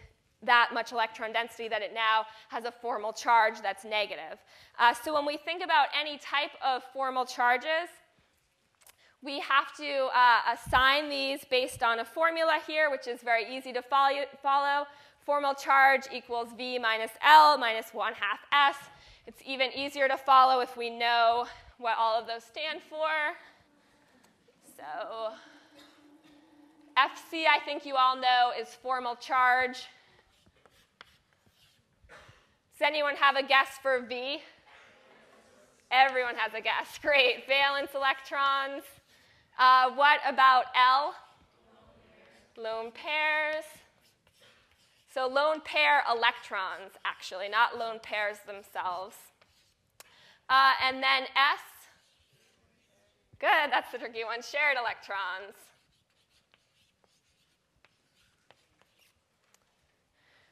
that 0.42 0.72
much 0.74 0.92
electron 0.92 1.32
density 1.32 1.68
that 1.68 1.84
it 1.84 1.94
now 1.94 2.26
has 2.50 2.66
a 2.66 2.72
formal 2.72 3.14
charge 3.14 3.62
that's 3.62 3.86
negative. 3.86 4.40
Uh, 4.80 4.92
so 4.92 5.14
when 5.14 5.26
we 5.28 5.38
think 5.38 5.64
about 5.64 5.90
any 5.96 6.18
type 6.18 6.52
of 6.66 6.82
formal 6.94 7.26
charges, 7.26 7.90
we 9.26 9.40
have 9.40 9.76
to 9.76 10.10
uh, 10.14 10.54
assign 10.54 11.10
these 11.10 11.44
based 11.46 11.82
on 11.82 12.00
a 12.00 12.06
formula 12.06 12.60
here, 12.68 12.92
which 12.92 13.08
is 13.08 13.22
very 13.22 13.58
easy 13.58 13.74
to 13.74 13.82
follow. 13.82 14.86
Formal 15.26 15.56
charge 15.56 16.04
equals 16.14 16.50
V 16.56 16.78
minus 16.78 17.10
L 17.24 17.58
minus 17.58 17.92
1 17.92 18.14
half 18.14 18.40
S. 18.52 18.78
It's 19.26 19.42
even 19.44 19.72
easier 19.76 20.08
to 20.08 20.16
follow 20.16 20.62
if 20.62 20.78
we 20.78 20.92
know 20.92 21.48
what 21.80 21.98
all 21.98 22.20
of 22.20 22.28
those 22.28 22.44
stand 22.44 22.82
for. 22.88 23.10
So 24.78 25.34
FC, 26.96 27.46
I 27.52 27.60
think 27.66 27.86
you 27.86 27.96
all 27.96 28.16
know, 28.16 28.52
is 28.60 28.70
formal 28.70 29.16
charge. 29.16 29.88
Does 32.78 32.86
anyone 32.86 33.16
have 33.16 33.36
a 33.36 33.44
guess 33.44 33.70
for 33.82 34.06
V? 34.08 34.40
Everyone 35.90 36.36
has 36.36 36.54
a 36.54 36.62
guess. 36.62 37.00
Great. 37.02 37.48
Valence 37.48 37.92
electrons. 37.96 38.84
Uh, 39.58 39.92
what 39.92 40.20
about 40.28 40.66
L? 40.76 41.16
Lone 42.58 42.92
pairs. 42.92 43.64
So 45.14 45.28
lone 45.28 45.62
pair 45.64 46.04
electrons, 46.12 46.92
actually, 47.06 47.48
not 47.48 47.78
lone 47.78 48.00
pairs 48.04 48.38
themselves. 48.46 49.16
Uh, 50.50 50.72
and 50.84 51.02
then 51.02 51.24
S. 51.24 51.62
Good, 53.40 53.72
that's 53.72 53.92
the 53.92 53.98
tricky 53.98 54.26
one. 54.26 54.42
Shared 54.42 54.78
electrons. 54.78 55.56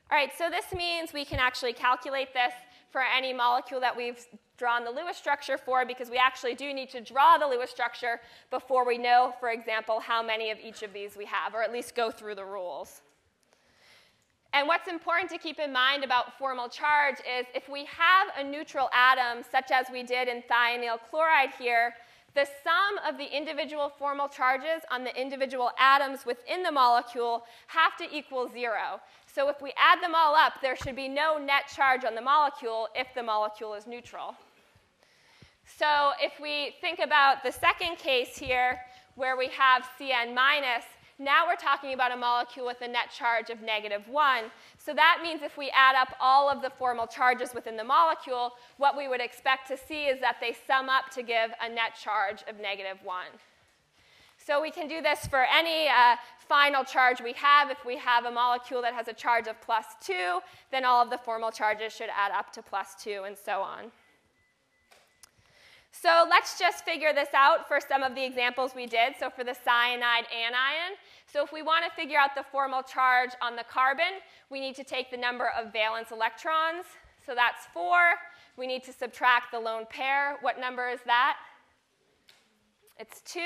All 0.09 0.17
right, 0.17 0.31
so 0.37 0.49
this 0.49 0.65
means 0.73 1.11
we 1.11 1.25
can 1.25 1.39
actually 1.39 1.73
calculate 1.73 2.33
this 2.33 2.53
for 2.91 3.01
any 3.01 3.33
molecule 3.33 3.79
that 3.79 3.97
we've 3.97 4.23
drawn 4.63 4.85
the 4.85 4.91
Lewis 4.91 5.17
structure 5.17 5.57
for 5.57 5.85
because 5.85 6.09
we 6.09 6.17
actually 6.17 6.55
do 6.55 6.73
need 6.73 6.89
to 6.89 7.01
draw 7.01 7.37
the 7.37 7.45
Lewis 7.45 7.69
structure 7.69 8.21
before 8.49 8.85
we 8.87 8.97
know, 8.97 9.33
for 9.41 9.49
example, 9.49 9.99
how 9.99 10.23
many 10.23 10.51
of 10.51 10.57
each 10.57 10.83
of 10.83 10.93
these 10.93 11.17
we 11.17 11.25
have, 11.25 11.53
or 11.53 11.61
at 11.61 11.73
least 11.73 11.95
go 11.95 12.09
through 12.09 12.35
the 12.35 12.45
rules. 12.45 13.01
And 14.53 14.65
what's 14.65 14.87
important 14.87 15.29
to 15.31 15.37
keep 15.37 15.59
in 15.59 15.73
mind 15.73 16.05
about 16.05 16.37
formal 16.37 16.69
charge 16.69 17.15
is 17.15 17.45
if 17.53 17.67
we 17.67 17.83
have 17.83 18.27
a 18.37 18.43
neutral 18.49 18.89
atom, 18.93 19.43
such 19.51 19.69
as 19.69 19.87
we 19.91 20.01
did 20.01 20.29
in 20.29 20.41
thionyl 20.49 20.97
chloride 21.09 21.49
here, 21.59 21.93
the 22.33 22.47
sum 22.63 22.93
of 23.05 23.17
the 23.17 23.35
individual 23.35 23.91
formal 23.99 24.29
charges 24.29 24.81
on 24.89 25.03
the 25.03 25.13
individual 25.21 25.71
atoms 25.77 26.25
within 26.25 26.63
the 26.63 26.71
molecule 26.71 27.43
have 27.67 27.97
to 27.97 28.05
equal 28.15 28.49
zero. 28.49 29.01
So 29.25 29.49
if 29.49 29.61
we 29.61 29.73
add 29.77 30.01
them 30.01 30.15
all 30.15 30.35
up, 30.35 30.53
there 30.61 30.77
should 30.77 30.95
be 30.95 31.09
no 31.09 31.37
net 31.37 31.63
charge 31.67 32.05
on 32.05 32.15
the 32.15 32.21
molecule 32.21 32.87
if 32.95 33.07
the 33.13 33.23
molecule 33.23 33.73
is 33.73 33.87
neutral. 33.87 34.35
So 35.65 36.11
if 36.21 36.39
we 36.41 36.75
think 36.81 36.99
about 36.99 37.43
the 37.43 37.51
second 37.51 37.97
case 37.97 38.37
here, 38.37 38.79
where 39.15 39.37
we 39.37 39.47
have 39.49 39.87
Cn 39.99 40.33
minus, 40.33 40.85
now 41.19 41.45
we're 41.45 41.55
talking 41.55 41.93
about 41.93 42.11
a 42.11 42.17
molecule 42.17 42.65
with 42.65 42.81
a 42.81 42.87
net 42.87 43.11
charge 43.15 43.49
of 43.49 43.61
negative 43.61 44.07
1. 44.07 44.43
So 44.77 44.93
that 44.93 45.19
means 45.21 45.41
if 45.43 45.57
we 45.57 45.69
add 45.69 45.95
up 45.95 46.15
all 46.19 46.49
of 46.49 46.61
the 46.61 46.71
formal 46.71 47.05
charges 47.05 47.53
within 47.53 47.77
the 47.77 47.83
molecule, 47.83 48.53
what 48.77 48.97
we 48.97 49.07
would 49.07 49.21
expect 49.21 49.67
to 49.67 49.77
see 49.77 50.05
is 50.05 50.19
that 50.21 50.37
they 50.41 50.55
sum 50.65 50.89
up 50.89 51.11
to 51.11 51.21
give 51.21 51.51
a 51.61 51.69
net 51.69 51.95
charge 52.01 52.43
of 52.49 52.59
negative 52.59 52.97
1. 53.03 53.25
So 54.37 54.61
we 54.61 54.71
can 54.71 54.87
do 54.87 55.01
this 55.01 55.25
for 55.27 55.45
any 55.45 55.87
uh, 55.87 56.17
final 56.39 56.83
charge 56.83 57.21
we 57.21 57.33
have. 57.33 57.69
If 57.69 57.85
we 57.85 57.97
have 57.97 58.25
a 58.25 58.31
molecule 58.31 58.81
that 58.81 58.93
has 58.93 59.07
a 59.07 59.13
charge 59.13 59.47
of 59.47 59.61
plus 59.61 59.85
2, 60.01 60.39
then 60.71 60.83
all 60.83 61.01
of 61.01 61.09
the 61.09 61.17
formal 61.19 61.51
charges 61.51 61.93
should 61.93 62.09
add 62.09 62.31
up 62.31 62.51
to 62.53 62.61
plus 62.61 62.95
2 63.01 63.23
and 63.25 63.37
so 63.37 63.61
on. 63.61 63.91
So 65.95 66.25
let's 66.27 66.57
just 66.57 66.83
figure 66.83 67.13
this 67.13 67.29
out 67.35 67.67
for 67.67 67.79
some 67.79 68.01
of 68.01 68.15
the 68.15 68.25
examples 68.25 68.73
we 68.75 68.87
did. 68.87 69.13
So 69.19 69.29
for 69.29 69.43
the 69.43 69.53
cyanide 69.53 70.25
anion, 70.33 70.97
so 71.31 71.43
if 71.43 71.53
we 71.53 71.61
want 71.61 71.85
to 71.85 71.91
figure 71.91 72.17
out 72.17 72.31
the 72.35 72.43
formal 72.51 72.81
charge 72.81 73.29
on 73.43 73.55
the 73.55 73.63
carbon, 73.63 74.19
we 74.49 74.59
need 74.59 74.75
to 74.75 74.83
take 74.83 75.11
the 75.11 75.17
number 75.17 75.51
of 75.57 75.71
valence 75.71 76.11
electrons. 76.11 76.85
So 77.23 77.35
that's 77.35 77.67
4. 77.73 77.95
We 78.57 78.65
need 78.65 78.83
to 78.85 78.91
subtract 78.91 79.51
the 79.51 79.59
lone 79.59 79.85
pair. 79.87 80.37
What 80.41 80.59
number 80.59 80.89
is 80.89 80.99
that? 81.05 81.37
It's 82.99 83.21
2. 83.21 83.39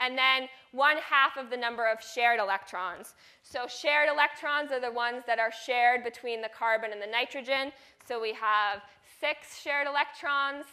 And 0.00 0.16
then 0.16 0.48
1 0.72 0.96
half 0.98 1.38
of 1.38 1.48
the 1.50 1.56
number 1.56 1.90
of 1.90 2.02
shared 2.02 2.38
electrons. 2.38 3.14
So 3.42 3.66
shared 3.66 4.10
electrons 4.10 4.72
are 4.72 4.80
the 4.80 4.92
ones 4.92 5.22
that 5.26 5.38
are 5.38 5.52
shared 5.66 6.04
between 6.04 6.42
the 6.42 6.50
carbon 6.50 6.92
and 6.92 7.00
the 7.00 7.06
nitrogen. 7.06 7.72
So 8.06 8.20
we 8.20 8.34
have 8.34 8.82
6 9.20 9.60
shared 9.60 9.86
electrons 9.86 10.66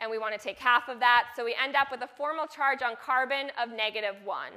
and 0.00 0.10
we 0.10 0.18
want 0.18 0.38
to 0.38 0.40
take 0.40 0.58
half 0.58 0.88
of 0.88 0.98
that. 1.00 1.28
So 1.36 1.44
we 1.44 1.54
end 1.62 1.76
up 1.76 1.88
with 1.90 2.02
a 2.02 2.08
formal 2.16 2.46
charge 2.46 2.82
on 2.82 2.96
carbon 2.96 3.50
of 3.62 3.70
negative 3.70 4.16
1. 4.24 4.52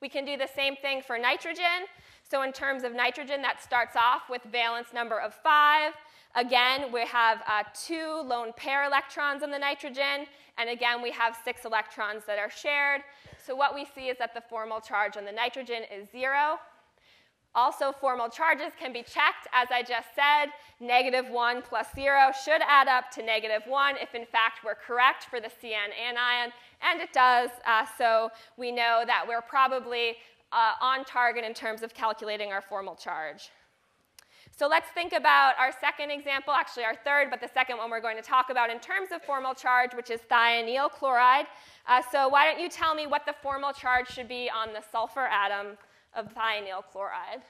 We 0.00 0.08
can 0.08 0.24
do 0.24 0.36
the 0.36 0.48
same 0.54 0.74
thing 0.76 1.02
for 1.06 1.18
nitrogen. 1.18 1.86
So 2.28 2.42
in 2.42 2.52
terms 2.52 2.82
of 2.82 2.94
nitrogen, 2.94 3.42
that 3.42 3.62
starts 3.62 3.94
off 3.94 4.22
with 4.30 4.42
valence 4.50 4.88
number 4.92 5.18
of 5.20 5.34
5. 5.34 5.92
Again, 6.34 6.90
we 6.92 7.06
have 7.06 7.42
uh, 7.46 7.62
two 7.74 8.22
lone 8.24 8.52
pair 8.56 8.84
electrons 8.84 9.42
on 9.42 9.50
the 9.50 9.58
nitrogen, 9.58 10.26
and 10.56 10.70
again, 10.70 11.02
we 11.02 11.10
have 11.10 11.36
six 11.44 11.66
electrons 11.66 12.24
that 12.26 12.38
are 12.38 12.48
shared. 12.48 13.02
So 13.44 13.54
what 13.54 13.74
we 13.74 13.86
see 13.94 14.08
is 14.08 14.16
that 14.18 14.32
the 14.32 14.40
formal 14.40 14.80
charge 14.80 15.18
on 15.18 15.26
the 15.26 15.32
nitrogen 15.32 15.82
is 15.94 16.08
0. 16.10 16.58
Also, 17.54 17.92
formal 17.92 18.30
charges 18.30 18.72
can 18.80 18.92
be 18.92 19.02
checked, 19.02 19.46
as 19.52 19.68
I 19.70 19.82
just 19.82 20.08
said. 20.14 20.52
Negative 20.80 21.28
1 21.28 21.62
plus 21.62 21.86
0 21.94 22.30
should 22.44 22.62
add 22.66 22.88
up 22.88 23.10
to 23.12 23.22
negative 23.22 23.62
1 23.66 23.96
if, 24.00 24.14
in 24.14 24.24
fact, 24.24 24.60
we're 24.64 24.74
correct 24.74 25.24
for 25.24 25.38
the 25.38 25.48
CN 25.48 25.92
anion, 26.00 26.52
and 26.80 27.00
it 27.00 27.12
does. 27.12 27.50
Uh, 27.66 27.84
so 27.98 28.30
we 28.56 28.72
know 28.72 29.02
that 29.06 29.24
we're 29.28 29.42
probably 29.42 30.16
uh, 30.52 30.72
on 30.80 31.04
target 31.04 31.44
in 31.44 31.52
terms 31.52 31.82
of 31.82 31.92
calculating 31.92 32.52
our 32.52 32.62
formal 32.62 32.94
charge. 32.94 33.50
So 34.54 34.66
let's 34.66 34.88
think 34.90 35.12
about 35.12 35.54
our 35.58 35.72
second 35.80 36.10
example, 36.10 36.52
actually 36.52 36.84
our 36.84 36.94
third, 36.94 37.28
but 37.30 37.40
the 37.40 37.48
second 37.52 37.78
one 37.78 37.90
we're 37.90 38.02
going 38.02 38.16
to 38.16 38.22
talk 38.22 38.50
about 38.50 38.70
in 38.70 38.78
terms 38.80 39.08
of 39.12 39.22
formal 39.22 39.54
charge, 39.54 39.94
which 39.94 40.10
is 40.10 40.20
thionyl 40.30 40.90
chloride. 40.90 41.46
Uh, 41.86 42.02
so 42.12 42.28
why 42.28 42.50
don't 42.50 42.60
you 42.60 42.68
tell 42.68 42.94
me 42.94 43.06
what 43.06 43.24
the 43.24 43.34
formal 43.42 43.72
charge 43.72 44.08
should 44.08 44.28
be 44.28 44.50
on 44.50 44.72
the 44.74 44.82
sulfur 44.92 45.26
atom 45.26 45.78
of 46.14 46.26
thionyl 46.34 46.82
chloride. 46.92 47.42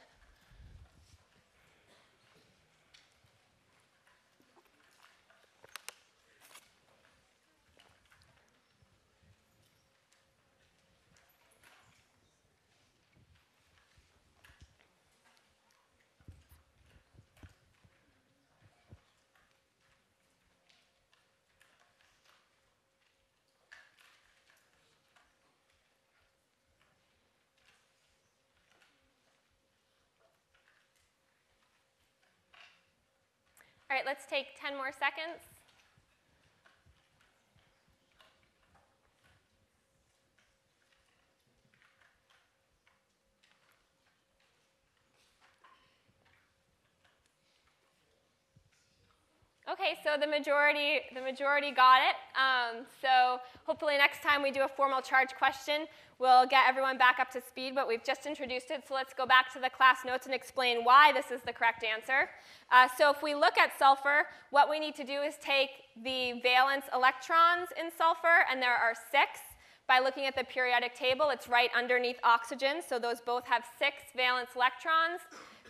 All 33.93 33.99
right, 33.99 34.07
let's 34.07 34.24
take 34.24 34.59
10 34.59 34.74
more 34.74 34.90
seconds. 34.90 35.51
So 50.05 50.16
the 50.20 50.26
majority, 50.26 51.01
the 51.14 51.20
majority 51.20 51.70
got 51.70 52.01
it. 52.03 52.16
Um, 52.36 52.86
so 53.01 53.40
hopefully 53.64 53.97
next 53.97 54.22
time 54.22 54.43
we 54.43 54.51
do 54.51 54.62
a 54.62 54.68
formal 54.68 55.01
charge 55.01 55.30
question, 55.38 55.86
we'll 56.18 56.47
get 56.47 56.64
everyone 56.68 56.99
back 56.99 57.18
up 57.20 57.30
to 57.32 57.40
speed, 57.40 57.74
but 57.74 57.86
we've 57.86 58.05
just 58.05 58.26
introduced 58.26 58.70
it, 58.70 58.84
so 58.86 58.95
let's 58.95 59.12
go 59.12 59.26
back 59.26 59.53
to 59.53 59.59
the 59.59 59.68
class 59.68 59.99
notes 60.07 60.26
and 60.26 60.34
explain 60.34 60.84
why 60.84 61.12
this 61.12 61.30
is 61.30 61.40
the 61.43 61.53
correct 61.53 61.84
answer. 61.84 62.30
Uh, 62.70 62.88
so 62.97 63.11
if 63.11 63.22
we 63.22 63.34
look 63.34 63.59
at 63.59 63.76
sulfur, 63.78 64.26
what 64.51 64.70
we 64.70 64.78
need 64.78 64.95
to 64.95 65.05
do 65.05 65.20
is 65.22 65.34
take 65.45 65.70
the 66.05 66.40
valence 66.43 66.86
electrons 66.95 67.68
in 67.78 67.90
sulfur, 67.97 68.47
and 68.51 68.62
there 68.62 68.76
are 68.76 68.95
six. 69.11 69.40
By 69.88 69.99
looking 69.99 70.26
at 70.26 70.36
the 70.36 70.45
periodic 70.45 70.95
table, 70.95 71.30
it's 71.30 71.49
right 71.49 71.70
underneath 71.76 72.18
oxygen, 72.22 72.82
so 72.88 72.99
those 72.99 73.20
both 73.20 73.45
have 73.47 73.64
six 73.78 73.97
valence 74.16 74.51
electrons. 74.55 75.20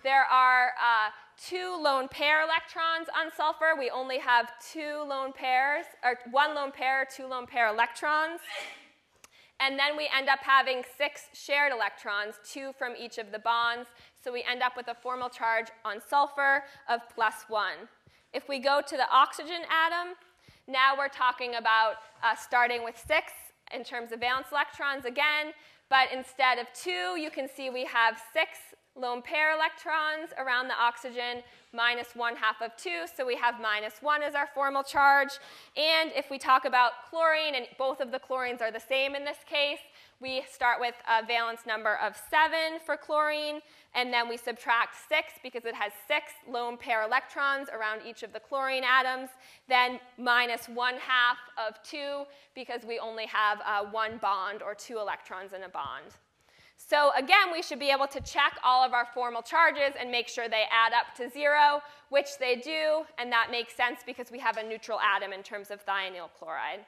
There 0.05 0.25
are 0.25 0.73
uh, 0.79 1.11
two 1.49 1.77
lone 1.81 2.09
pair 2.09 2.43
electrons 2.43 3.09
on 3.17 3.31
sulfur. 3.37 3.75
We 3.79 3.91
only 3.91 4.19
have 4.19 4.53
two 4.73 5.05
lone 5.09 5.33
pairs, 5.33 5.87
or 6.05 6.19
one 6.31 6.55
lone 6.55 6.73
pair, 6.73 7.05
two 7.05 7.27
lone 7.27 7.47
pair 7.47 7.69
electrons. 7.69 8.41
And 9.61 9.79
then 9.79 9.97
we 9.97 10.09
end 10.17 10.29
up 10.29 10.41
having 10.43 10.83
six 10.99 11.27
shared 11.33 11.73
electrons, 11.73 12.35
two 12.45 12.73
from 12.77 12.95
each 12.99 13.19
of 13.19 13.31
the 13.31 13.39
bonds. 13.39 13.89
So 14.23 14.33
we 14.33 14.45
end 14.49 14.63
up 14.63 14.77
with 14.77 14.89
a 14.89 14.95
formal 14.95 15.29
charge 15.29 15.69
on 15.85 16.01
sulfur 16.01 16.65
of 16.89 17.01
plus 17.15 17.45
one. 17.49 17.89
If 18.33 18.49
we 18.49 18.59
go 18.59 18.81
to 18.87 18.97
the 18.97 19.09
oxygen 19.11 19.63
atom, 19.71 20.15
now 20.67 20.95
we're 20.97 21.09
talking 21.09 21.57
about 21.57 21.95
uh, 22.23 22.35
starting 22.35 22.83
with 22.83 22.97
six 22.97 23.33
in 23.75 23.85
terms 23.85 24.13
of 24.13 24.21
valence 24.21 24.49
electrons 24.53 25.05
again, 25.05 25.53
but 25.89 26.09
instead 26.13 26.59
of 26.59 26.67
two, 26.75 27.19
you 27.21 27.31
can 27.31 27.49
see 27.49 27.71
we 27.71 27.85
have 27.85 28.21
six 28.33 28.59
lone 28.95 29.23
pair 29.23 29.55
electrons 29.55 30.33
around 30.39 30.69
the 30.69 30.75
oxygen, 30.75 31.43
minus 31.73 32.15
1 32.15 32.37
half 32.37 32.61
of 32.61 32.77
2, 32.77 33.07
so 33.15 33.27
we 33.27 33.37
have 33.37 33.61
minus 33.61 33.95
1 34.03 34.23
as 34.23 34.35
our 34.35 34.49
formal 34.55 34.83
charge. 34.83 35.39
And 35.77 36.11
if 36.15 36.31
we 36.31 36.39
talk 36.39 36.65
about 36.67 36.93
chlorine, 37.09 37.55
and 37.55 37.67
both 37.79 38.01
of 38.01 38.11
the 38.11 38.19
chlorines 38.19 38.61
are 38.61 38.71
the 38.71 38.81
same 38.81 39.15
in 39.15 39.25
this 39.25 39.39
case, 39.49 39.81
we 40.21 40.43
start 40.49 40.79
with 40.79 40.95
a 41.09 41.27
valence 41.27 41.63
number 41.67 41.97
of 41.97 42.17
7 42.31 42.79
for 42.85 42.97
chlorine, 42.97 43.61
and 43.95 44.13
then 44.13 44.29
we 44.29 44.37
subtract 44.37 44.95
6 45.09 45.33
because 45.43 45.65
it 45.65 45.75
has 45.75 45.93
6 46.07 46.33
lone 46.49 46.77
pair 46.77 47.03
electrons 47.03 47.69
around 47.71 48.03
each 48.07 48.23
of 48.23 48.33
the 48.33 48.41
chlorine 48.41 48.85
atoms, 48.85 49.31
then 49.69 49.99
minus 50.19 50.69
1 50.69 50.95
half 50.97 51.39
of 51.57 51.83
2 51.83 52.25
because 52.55 52.83
we 52.87 52.99
only 52.99 53.27
have 53.27 53.61
uh, 53.65 53.85
one 53.91 54.19
bond 54.19 54.63
or 54.63 54.75
two 54.75 54.99
electrons 54.99 55.55
in 55.55 55.63
a 55.63 55.69
bond. 55.69 56.15
So 56.89 57.11
again, 57.17 57.53
we 57.53 57.63
should 57.63 57.79
be 57.79 57.91
able 57.91 58.09
to 58.09 58.21
check 58.21 58.59
all 58.65 58.85
of 58.85 58.93
our 58.93 59.07
formal 59.15 59.43
charges 59.43 59.95
and 59.99 60.11
make 60.11 60.29
sure 60.29 60.49
they 60.49 60.65
add 60.71 60.93
up 60.93 61.15
to 61.17 61.31
zero, 61.31 61.81
which 62.11 62.39
they 62.39 62.57
do, 62.57 63.05
and 63.19 63.31
that 63.33 63.49
makes 63.51 63.75
sense 63.75 64.01
because 64.05 64.31
we 64.31 64.39
have 64.39 64.57
a 64.57 64.63
neutral 64.63 64.99
atom 65.01 65.33
in 65.33 65.43
terms 65.43 65.71
of 65.71 65.85
thionyl 65.87 66.29
chloride. 66.39 66.81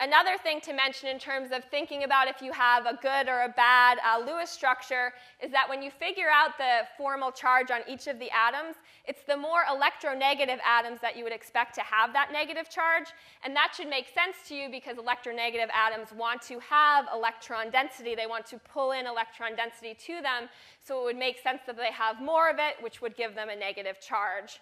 Another 0.00 0.36
thing 0.42 0.60
to 0.62 0.72
mention 0.72 1.08
in 1.08 1.20
terms 1.20 1.50
of 1.52 1.62
thinking 1.70 2.02
about 2.02 2.26
if 2.26 2.42
you 2.42 2.50
have 2.50 2.84
a 2.84 2.98
good 3.00 3.28
or 3.28 3.42
a 3.42 3.48
bad 3.48 3.98
uh, 4.04 4.18
Lewis 4.18 4.50
structure 4.50 5.12
is 5.40 5.52
that 5.52 5.68
when 5.68 5.82
you 5.82 5.90
figure 5.90 6.26
out 6.28 6.58
the 6.58 6.80
formal 6.98 7.30
charge 7.30 7.70
on 7.70 7.80
each 7.88 8.08
of 8.08 8.18
the 8.18 8.28
atoms, 8.32 8.74
it's 9.04 9.22
the 9.22 9.36
more 9.36 9.62
electronegative 9.70 10.58
atoms 10.66 11.00
that 11.00 11.16
you 11.16 11.22
would 11.22 11.32
expect 11.32 11.76
to 11.76 11.80
have 11.82 12.12
that 12.12 12.30
negative 12.32 12.68
charge. 12.68 13.06
And 13.44 13.54
that 13.54 13.72
should 13.76 13.88
make 13.88 14.08
sense 14.08 14.36
to 14.48 14.56
you 14.56 14.68
because 14.68 14.96
electronegative 14.96 15.70
atoms 15.72 16.08
want 16.12 16.42
to 16.42 16.58
have 16.58 17.06
electron 17.14 17.70
density. 17.70 18.16
They 18.16 18.26
want 18.26 18.46
to 18.46 18.58
pull 18.58 18.92
in 18.92 19.06
electron 19.06 19.54
density 19.54 19.94
to 20.06 20.14
them. 20.20 20.48
So 20.84 21.02
it 21.02 21.04
would 21.04 21.16
make 21.16 21.38
sense 21.38 21.60
that 21.68 21.76
they 21.76 21.92
have 21.92 22.20
more 22.20 22.50
of 22.50 22.56
it, 22.58 22.82
which 22.82 23.00
would 23.00 23.16
give 23.16 23.36
them 23.36 23.48
a 23.48 23.56
negative 23.56 24.00
charge. 24.00 24.58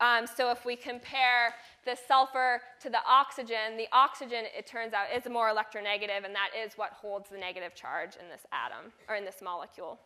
Um, 0.00 0.26
so 0.26 0.50
if 0.50 0.64
we 0.64 0.76
compare 0.76 1.54
the 1.84 1.96
sulfur 2.08 2.60
to 2.80 2.90
the 2.90 2.98
oxygen, 3.08 3.76
the 3.76 3.88
oxygen, 3.92 4.44
it 4.56 4.66
turns 4.66 4.92
out, 4.92 5.06
is 5.14 5.30
more 5.30 5.50
electronegative, 5.50 6.24
and 6.24 6.34
that 6.34 6.50
is 6.56 6.74
what 6.76 6.92
holds 6.92 7.30
the 7.30 7.38
negative 7.38 7.74
charge 7.74 8.16
in 8.16 8.28
this 8.28 8.42
atom, 8.52 8.92
or 9.08 9.16
in 9.16 9.24
this 9.24 9.40
molecule. 9.42 9.98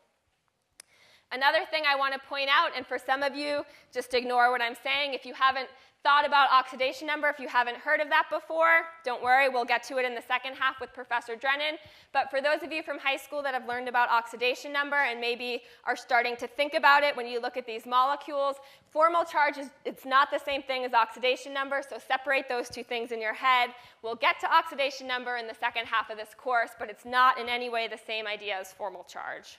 Another 1.32 1.64
thing 1.70 1.84
I 1.88 1.96
want 1.96 2.12
to 2.14 2.20
point 2.20 2.48
out, 2.50 2.70
and 2.76 2.86
for 2.86 2.98
some 2.98 3.22
of 3.22 3.36
you, 3.36 3.62
just 3.92 4.14
ignore 4.14 4.50
what 4.50 4.60
I'm 4.60 4.76
saying. 4.82 5.14
If 5.14 5.24
you 5.24 5.34
haven't 5.34 5.68
thought 6.02 6.26
about 6.26 6.50
oxidation 6.50 7.06
number. 7.06 7.28
If 7.28 7.38
you 7.38 7.48
haven't 7.48 7.76
heard 7.76 8.00
of 8.00 8.08
that 8.08 8.26
before, 8.30 8.86
don't 9.04 9.22
worry, 9.22 9.48
we'll 9.48 9.66
get 9.66 9.82
to 9.84 9.98
it 9.98 10.06
in 10.06 10.14
the 10.14 10.22
second 10.22 10.54
half 10.54 10.80
with 10.80 10.92
Professor 10.94 11.36
Drennan. 11.36 11.76
But 12.12 12.30
for 12.30 12.40
those 12.40 12.62
of 12.62 12.72
you 12.72 12.82
from 12.82 12.98
high 12.98 13.18
school 13.18 13.42
that 13.42 13.52
have 13.52 13.66
learned 13.68 13.88
about 13.88 14.08
oxidation 14.08 14.72
number 14.72 14.96
and 14.96 15.20
maybe 15.20 15.62
are 15.84 15.96
starting 15.96 16.36
to 16.36 16.46
think 16.46 16.74
about 16.74 17.02
it 17.02 17.14
when 17.16 17.26
you 17.26 17.40
look 17.40 17.56
at 17.56 17.66
these 17.66 17.84
molecules, 17.84 18.56
formal 18.90 19.24
charge 19.24 19.58
is 19.58 19.68
it's 19.84 20.06
not 20.06 20.30
the 20.30 20.38
same 20.38 20.62
thing 20.62 20.84
as 20.84 20.94
oxidation 20.94 21.52
number, 21.52 21.82
so 21.86 21.98
separate 21.98 22.48
those 22.48 22.70
two 22.70 22.82
things 22.82 23.12
in 23.12 23.20
your 23.20 23.34
head. 23.34 23.70
We'll 24.02 24.14
get 24.14 24.40
to 24.40 24.52
oxidation 24.52 25.06
number 25.06 25.36
in 25.36 25.46
the 25.46 25.54
second 25.54 25.86
half 25.86 26.08
of 26.08 26.16
this 26.16 26.30
course, 26.36 26.70
but 26.78 26.88
it's 26.88 27.04
not 27.04 27.38
in 27.38 27.48
any 27.48 27.68
way 27.68 27.88
the 27.88 28.00
same 28.06 28.26
idea 28.26 28.58
as 28.58 28.72
formal 28.72 29.04
charge. 29.04 29.58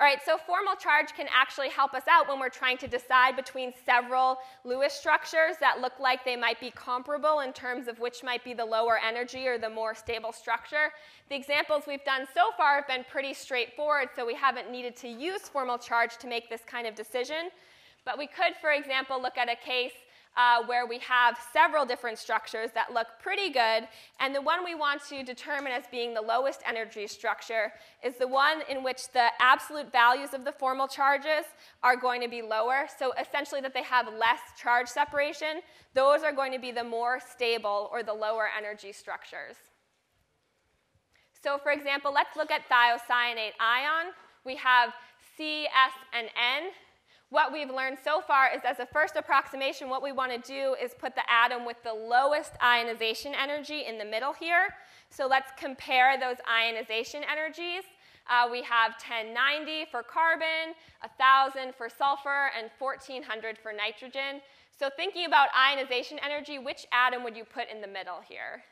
All 0.00 0.06
right, 0.06 0.18
so 0.24 0.38
formal 0.38 0.76
charge 0.76 1.12
can 1.14 1.26
actually 1.30 1.68
help 1.68 1.92
us 1.92 2.04
out 2.08 2.26
when 2.26 2.40
we're 2.40 2.48
trying 2.48 2.78
to 2.78 2.88
decide 2.88 3.36
between 3.36 3.74
several 3.84 4.38
Lewis 4.64 4.94
structures 4.94 5.56
that 5.60 5.82
look 5.82 5.92
like 6.00 6.24
they 6.24 6.36
might 6.36 6.58
be 6.58 6.70
comparable 6.70 7.40
in 7.40 7.52
terms 7.52 7.86
of 7.86 7.98
which 7.98 8.24
might 8.24 8.42
be 8.42 8.54
the 8.54 8.64
lower 8.64 8.98
energy 8.98 9.46
or 9.46 9.58
the 9.58 9.68
more 9.68 9.94
stable 9.94 10.32
structure. 10.32 10.88
The 11.28 11.36
examples 11.36 11.82
we've 11.86 12.04
done 12.06 12.26
so 12.32 12.44
far 12.56 12.76
have 12.76 12.88
been 12.88 13.04
pretty 13.10 13.34
straightforward, 13.34 14.08
so 14.16 14.24
we 14.24 14.34
haven't 14.34 14.70
needed 14.70 14.96
to 14.96 15.08
use 15.08 15.42
formal 15.42 15.76
charge 15.76 16.16
to 16.16 16.26
make 16.26 16.48
this 16.48 16.62
kind 16.66 16.86
of 16.86 16.94
decision. 16.94 17.50
But 18.06 18.16
we 18.16 18.26
could, 18.26 18.54
for 18.58 18.72
example, 18.72 19.20
look 19.20 19.36
at 19.36 19.50
a 19.50 19.56
case 19.56 19.92
uh, 20.40 20.62
where 20.64 20.86
we 20.86 20.98
have 21.00 21.36
several 21.52 21.84
different 21.84 22.18
structures 22.18 22.70
that 22.74 22.94
look 22.94 23.08
pretty 23.22 23.50
good. 23.50 23.86
And 24.20 24.34
the 24.34 24.40
one 24.40 24.64
we 24.64 24.74
want 24.74 25.02
to 25.10 25.22
determine 25.22 25.72
as 25.72 25.84
being 25.90 26.14
the 26.14 26.22
lowest 26.22 26.60
energy 26.66 27.06
structure 27.06 27.72
is 28.02 28.14
the 28.16 28.26
one 28.26 28.62
in 28.68 28.82
which 28.82 29.12
the 29.12 29.28
absolute 29.38 29.92
values 29.92 30.32
of 30.32 30.44
the 30.44 30.52
formal 30.52 30.88
charges 30.88 31.44
are 31.82 31.96
going 31.96 32.22
to 32.22 32.28
be 32.28 32.40
lower. 32.40 32.86
So 32.98 33.12
essentially, 33.20 33.60
that 33.60 33.74
they 33.74 33.82
have 33.82 34.06
less 34.18 34.40
charge 34.60 34.88
separation. 34.88 35.60
Those 35.94 36.22
are 36.22 36.32
going 36.32 36.52
to 36.52 36.58
be 36.58 36.72
the 36.72 36.84
more 36.84 37.20
stable 37.20 37.90
or 37.92 38.02
the 38.02 38.14
lower 38.14 38.48
energy 38.56 38.92
structures. 38.92 39.56
So, 41.42 41.58
for 41.58 41.72
example, 41.72 42.12
let's 42.14 42.34
look 42.36 42.50
at 42.50 42.62
thiocyanate 42.70 43.56
ion. 43.60 44.12
We 44.46 44.56
have 44.56 44.94
C, 45.36 45.66
S, 45.66 45.94
and 46.14 46.28
N 46.28 46.70
what 47.30 47.52
we've 47.52 47.70
learned 47.70 47.96
so 48.02 48.20
far 48.20 48.50
is 48.54 48.60
as 48.64 48.80
a 48.80 48.86
first 48.86 49.14
approximation, 49.16 49.88
what 49.88 50.02
we 50.02 50.10
want 50.10 50.32
to 50.32 50.38
do 50.38 50.74
is 50.82 50.94
put 50.98 51.14
the 51.14 51.22
atom 51.30 51.64
with 51.64 51.80
the 51.84 51.92
lowest 51.92 52.52
ionization 52.62 53.34
energy 53.40 53.84
in 53.86 53.98
the 53.98 54.04
middle 54.04 54.32
here. 54.32 54.74
So 55.10 55.28
let's 55.28 55.52
compare 55.56 56.18
those 56.18 56.36
ionization 56.50 57.22
energies. 57.30 57.84
Uh, 58.28 58.48
we 58.50 58.62
have 58.62 58.92
1090 58.98 59.86
for 59.90 60.02
carbon, 60.02 60.74
1000 61.18 61.74
for 61.74 61.88
sulfur, 61.88 62.50
and 62.58 62.68
1400 62.78 63.56
for 63.58 63.72
nitrogen. 63.72 64.42
So 64.76 64.90
thinking 64.96 65.26
about 65.26 65.48
ionization 65.56 66.18
energy, 66.24 66.58
which 66.58 66.86
atom 66.92 67.22
would 67.22 67.36
you 67.36 67.44
put 67.44 67.70
in 67.70 67.80
the 67.80 67.86
middle 67.86 68.20
here? 68.28 68.62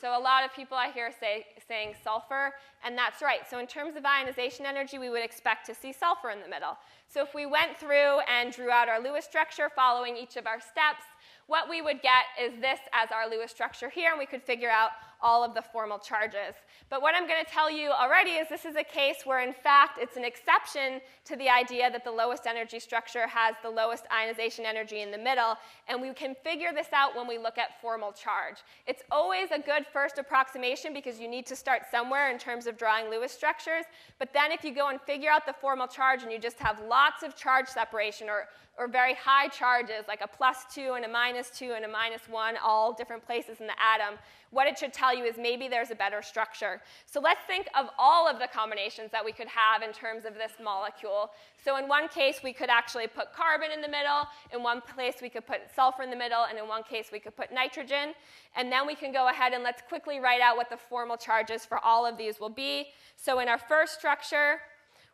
So 0.00 0.18
a 0.18 0.20
lot 0.20 0.44
of 0.44 0.52
people 0.54 0.76
I 0.76 0.90
hear 0.90 1.12
say, 1.20 1.46
saying 1.72 1.94
sulfur, 2.04 2.52
and 2.84 2.98
that's 2.98 3.22
right. 3.22 3.48
So 3.48 3.58
in 3.58 3.66
terms 3.66 3.96
of 3.96 4.04
ionization 4.04 4.66
energy, 4.66 4.98
we 4.98 5.08
would 5.08 5.24
expect 5.24 5.64
to 5.66 5.74
see 5.74 5.90
sulfur 5.90 6.28
in 6.28 6.40
the 6.42 6.48
middle. 6.48 6.76
So 7.08 7.22
if 7.22 7.34
we 7.34 7.46
went 7.46 7.78
through 7.78 8.20
and 8.28 8.52
drew 8.52 8.70
out 8.70 8.90
our 8.90 9.00
Lewis 9.00 9.24
structure 9.24 9.70
following 9.74 10.14
each 10.14 10.36
of 10.36 10.46
our 10.46 10.60
steps, 10.60 11.04
what 11.46 11.70
we 11.70 11.80
would 11.80 12.02
get 12.02 12.24
is 12.38 12.52
this 12.60 12.80
as 12.92 13.08
our 13.10 13.26
Lewis 13.26 13.50
structure 13.50 13.88
here, 13.88 14.10
and 14.10 14.18
we 14.18 14.26
could 14.26 14.42
figure 14.42 14.68
out 14.68 14.90
all 15.22 15.44
of 15.44 15.54
the 15.54 15.62
formal 15.62 15.98
charges. 15.98 16.54
But 16.90 17.00
what 17.00 17.14
I'm 17.14 17.26
going 17.26 17.42
to 17.44 17.50
tell 17.50 17.70
you 17.70 17.90
already 17.90 18.32
is 18.32 18.48
this 18.48 18.64
is 18.64 18.76
a 18.76 18.84
case 18.84 19.24
where, 19.24 19.40
in 19.40 19.54
fact, 19.54 19.98
it's 20.00 20.16
an 20.16 20.24
exception 20.24 21.00
to 21.24 21.36
the 21.36 21.48
idea 21.48 21.90
that 21.90 22.04
the 22.04 22.10
lowest 22.10 22.46
energy 22.46 22.80
structure 22.80 23.26
has 23.26 23.54
the 23.62 23.70
lowest 23.70 24.04
ionization 24.12 24.66
energy 24.66 25.00
in 25.00 25.10
the 25.10 25.18
middle, 25.18 25.56
and 25.88 26.02
we 26.02 26.12
can 26.12 26.34
figure 26.42 26.70
this 26.74 26.88
out 26.92 27.16
when 27.16 27.26
we 27.26 27.38
look 27.38 27.56
at 27.56 27.80
formal 27.80 28.12
charge. 28.12 28.56
It's 28.86 29.02
always 29.10 29.50
a 29.52 29.58
good 29.58 29.86
first 29.92 30.18
approximation 30.18 30.92
because 30.92 31.20
you 31.20 31.28
need 31.28 31.46
to 31.46 31.56
start 31.56 31.82
somewhere 31.90 32.30
in 32.30 32.38
terms 32.38 32.66
of 32.66 32.76
drawing 32.76 33.08
Lewis 33.08 33.32
structures, 33.32 33.84
but 34.18 34.32
then 34.32 34.52
if 34.52 34.64
you 34.64 34.74
go 34.74 34.88
and 34.88 35.00
figure 35.00 35.30
out 35.30 35.46
the 35.46 35.54
formal 35.54 35.86
charge 35.86 36.22
and 36.22 36.32
you 36.32 36.38
just 36.38 36.58
have 36.58 36.80
lots 36.88 37.22
of 37.22 37.36
charge 37.36 37.68
separation 37.68 38.28
or 38.28 38.48
or 38.78 38.88
very 38.88 39.14
high 39.14 39.48
charges, 39.48 40.04
like 40.08 40.22
a 40.22 40.26
plus 40.26 40.64
2 40.74 40.94
and 40.94 41.04
a 41.04 41.08
minus 41.08 41.50
2 41.50 41.72
and 41.72 41.84
a 41.84 41.88
minus 41.88 42.22
1, 42.28 42.56
all 42.64 42.92
different 42.92 43.24
places 43.24 43.60
in 43.60 43.66
the 43.66 43.74
atom, 43.78 44.18
what 44.52 44.66
it 44.66 44.78
should 44.78 44.92
tell 44.92 45.16
you 45.16 45.24
is 45.24 45.36
maybe 45.38 45.66
there's 45.66 45.90
a 45.90 45.94
better 45.94 46.20
structure. 46.20 46.80
So 47.06 47.20
let's 47.20 47.40
think 47.46 47.66
of 47.74 47.88
all 47.98 48.28
of 48.28 48.38
the 48.38 48.46
combinations 48.46 49.10
that 49.10 49.24
we 49.24 49.32
could 49.32 49.48
have 49.48 49.82
in 49.82 49.92
terms 49.92 50.26
of 50.26 50.34
this 50.34 50.52
molecule. 50.62 51.30
So 51.64 51.78
in 51.78 51.88
one 51.88 52.06
case, 52.08 52.40
we 52.44 52.52
could 52.52 52.68
actually 52.68 53.06
put 53.06 53.32
carbon 53.32 53.70
in 53.72 53.80
the 53.80 53.88
middle. 53.88 54.28
In 54.52 54.62
one 54.62 54.82
place, 54.82 55.16
we 55.22 55.30
could 55.30 55.46
put 55.46 55.60
sulfur 55.74 56.02
in 56.02 56.10
the 56.10 56.16
middle. 56.16 56.44
And 56.48 56.58
in 56.58 56.68
one 56.68 56.82
case, 56.82 57.06
we 57.10 57.18
could 57.18 57.34
put 57.34 57.50
nitrogen. 57.50 58.12
And 58.54 58.70
then 58.70 58.86
we 58.86 58.94
can 58.94 59.10
go 59.10 59.28
ahead 59.28 59.54
and 59.54 59.64
let's 59.64 59.80
quickly 59.88 60.20
write 60.20 60.42
out 60.42 60.58
what 60.58 60.68
the 60.68 60.76
formal 60.76 61.16
charges 61.16 61.64
for 61.64 61.78
all 61.82 62.04
of 62.04 62.18
these 62.18 62.38
will 62.38 62.50
be. 62.50 62.88
So 63.16 63.40
in 63.40 63.48
our 63.48 63.58
first 63.58 63.94
structure, 63.94 64.60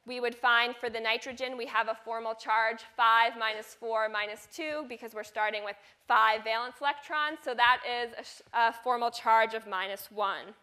we 0.06 0.20
would 0.20 0.34
find 0.34 0.74
for 0.74 0.88
the 0.88 1.00
nitrogen, 1.00 1.56
we 1.56 1.66
have 1.66 1.88
a 1.88 1.98
formal 2.04 2.34
charge 2.34 2.80
5 2.96 3.32
minus 3.38 3.74
4 3.74 4.08
minus 4.08 4.48
2 4.54 4.86
because 4.88 5.14
we're 5.14 5.22
starting 5.22 5.64
with 5.64 5.76
5 6.06 6.44
valence 6.44 6.76
electrons. 6.80 7.38
So 7.44 7.54
that 7.54 7.80
is 7.86 8.42
a, 8.54 8.58
a 8.68 8.74
formal 8.82 9.10
charge 9.10 9.54
of 9.54 9.66
minus 9.66 10.10
1. 10.10 10.54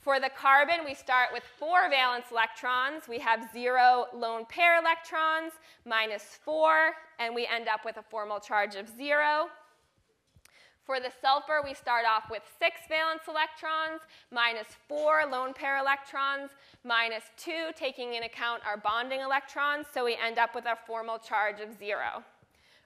For 0.00 0.20
the 0.20 0.30
carbon, 0.30 0.84
we 0.84 0.94
start 0.94 1.30
with 1.32 1.42
4 1.58 1.90
valence 1.90 2.26
electrons. 2.30 3.08
We 3.08 3.18
have 3.18 3.50
0 3.52 4.06
lone 4.14 4.46
pair 4.48 4.78
electrons, 4.80 5.52
minus 5.84 6.38
4, 6.44 6.92
and 7.18 7.34
we 7.34 7.44
end 7.46 7.66
up 7.66 7.84
with 7.84 7.96
a 7.96 8.02
formal 8.02 8.38
charge 8.38 8.76
of 8.76 8.88
0. 8.88 9.48
For 10.86 11.00
the 11.00 11.10
sulfur, 11.20 11.62
we 11.64 11.74
start 11.74 12.04
off 12.06 12.30
with 12.30 12.42
six 12.60 12.82
valence 12.88 13.22
electrons, 13.28 14.02
minus 14.30 14.68
four 14.88 15.26
lone 15.28 15.52
pair 15.52 15.78
electrons, 15.78 16.52
minus 16.84 17.24
two, 17.36 17.72
taking 17.74 18.14
into 18.14 18.26
account 18.26 18.62
our 18.64 18.76
bonding 18.76 19.20
electrons, 19.20 19.86
so 19.92 20.04
we 20.04 20.16
end 20.24 20.38
up 20.38 20.54
with 20.54 20.64
a 20.64 20.78
formal 20.86 21.18
charge 21.18 21.60
of 21.60 21.76
zero. 21.76 22.22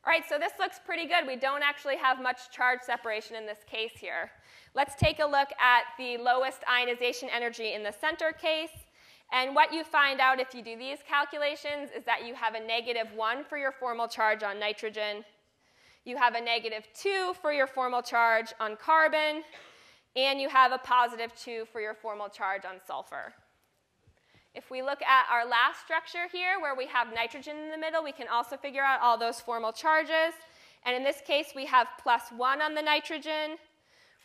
All 0.02 0.10
right, 0.10 0.24
so 0.26 0.38
this 0.38 0.52
looks 0.58 0.80
pretty 0.82 1.06
good. 1.06 1.26
We 1.26 1.36
don't 1.36 1.62
actually 1.62 1.98
have 1.98 2.22
much 2.22 2.50
charge 2.50 2.80
separation 2.80 3.36
in 3.36 3.44
this 3.44 3.58
case 3.70 3.92
here. 3.94 4.30
Let's 4.74 4.94
take 4.94 5.18
a 5.18 5.26
look 5.26 5.50
at 5.60 5.82
the 5.98 6.16
lowest 6.16 6.60
ionization 6.66 7.28
energy 7.28 7.74
in 7.74 7.82
the 7.82 7.92
center 7.92 8.32
case. 8.32 8.70
And 9.30 9.54
what 9.54 9.74
you 9.74 9.84
find 9.84 10.20
out 10.20 10.40
if 10.40 10.54
you 10.54 10.62
do 10.62 10.74
these 10.74 11.00
calculations 11.06 11.90
is 11.94 12.04
that 12.04 12.26
you 12.26 12.34
have 12.34 12.54
a 12.54 12.66
negative 12.66 13.12
1 13.14 13.44
for 13.44 13.58
your 13.58 13.72
formal 13.72 14.08
charge 14.08 14.42
on 14.42 14.58
nitrogen 14.58 15.22
you 16.04 16.16
have 16.16 16.34
a 16.34 16.40
negative 16.40 16.86
2 16.94 17.34
for 17.40 17.52
your 17.52 17.66
formal 17.66 18.02
charge 18.02 18.52
on 18.58 18.76
carbon, 18.76 19.42
and 20.16 20.40
you 20.40 20.48
have 20.48 20.72
a 20.72 20.78
positive 20.78 21.34
2 21.34 21.66
for 21.72 21.80
your 21.80 21.94
formal 21.94 22.28
charge 22.28 22.64
on 22.64 22.80
sulfur. 22.86 23.32
If 24.54 24.70
we 24.70 24.82
look 24.82 25.00
at 25.02 25.26
our 25.30 25.46
last 25.46 25.80
structure 25.84 26.26
here, 26.32 26.58
where 26.60 26.74
we 26.74 26.86
have 26.86 27.14
nitrogen 27.14 27.56
in 27.56 27.70
the 27.70 27.78
middle, 27.78 28.02
we 28.02 28.12
can 28.12 28.26
also 28.28 28.56
figure 28.56 28.82
out 28.82 29.00
all 29.00 29.16
those 29.16 29.40
formal 29.40 29.72
charges. 29.72 30.34
And 30.84 30.96
in 30.96 31.04
this 31.04 31.20
case, 31.24 31.52
we 31.54 31.66
have 31.66 31.86
plus 32.02 32.22
1 32.36 32.60
on 32.60 32.74
the 32.74 32.82
nitrogen, 32.82 33.58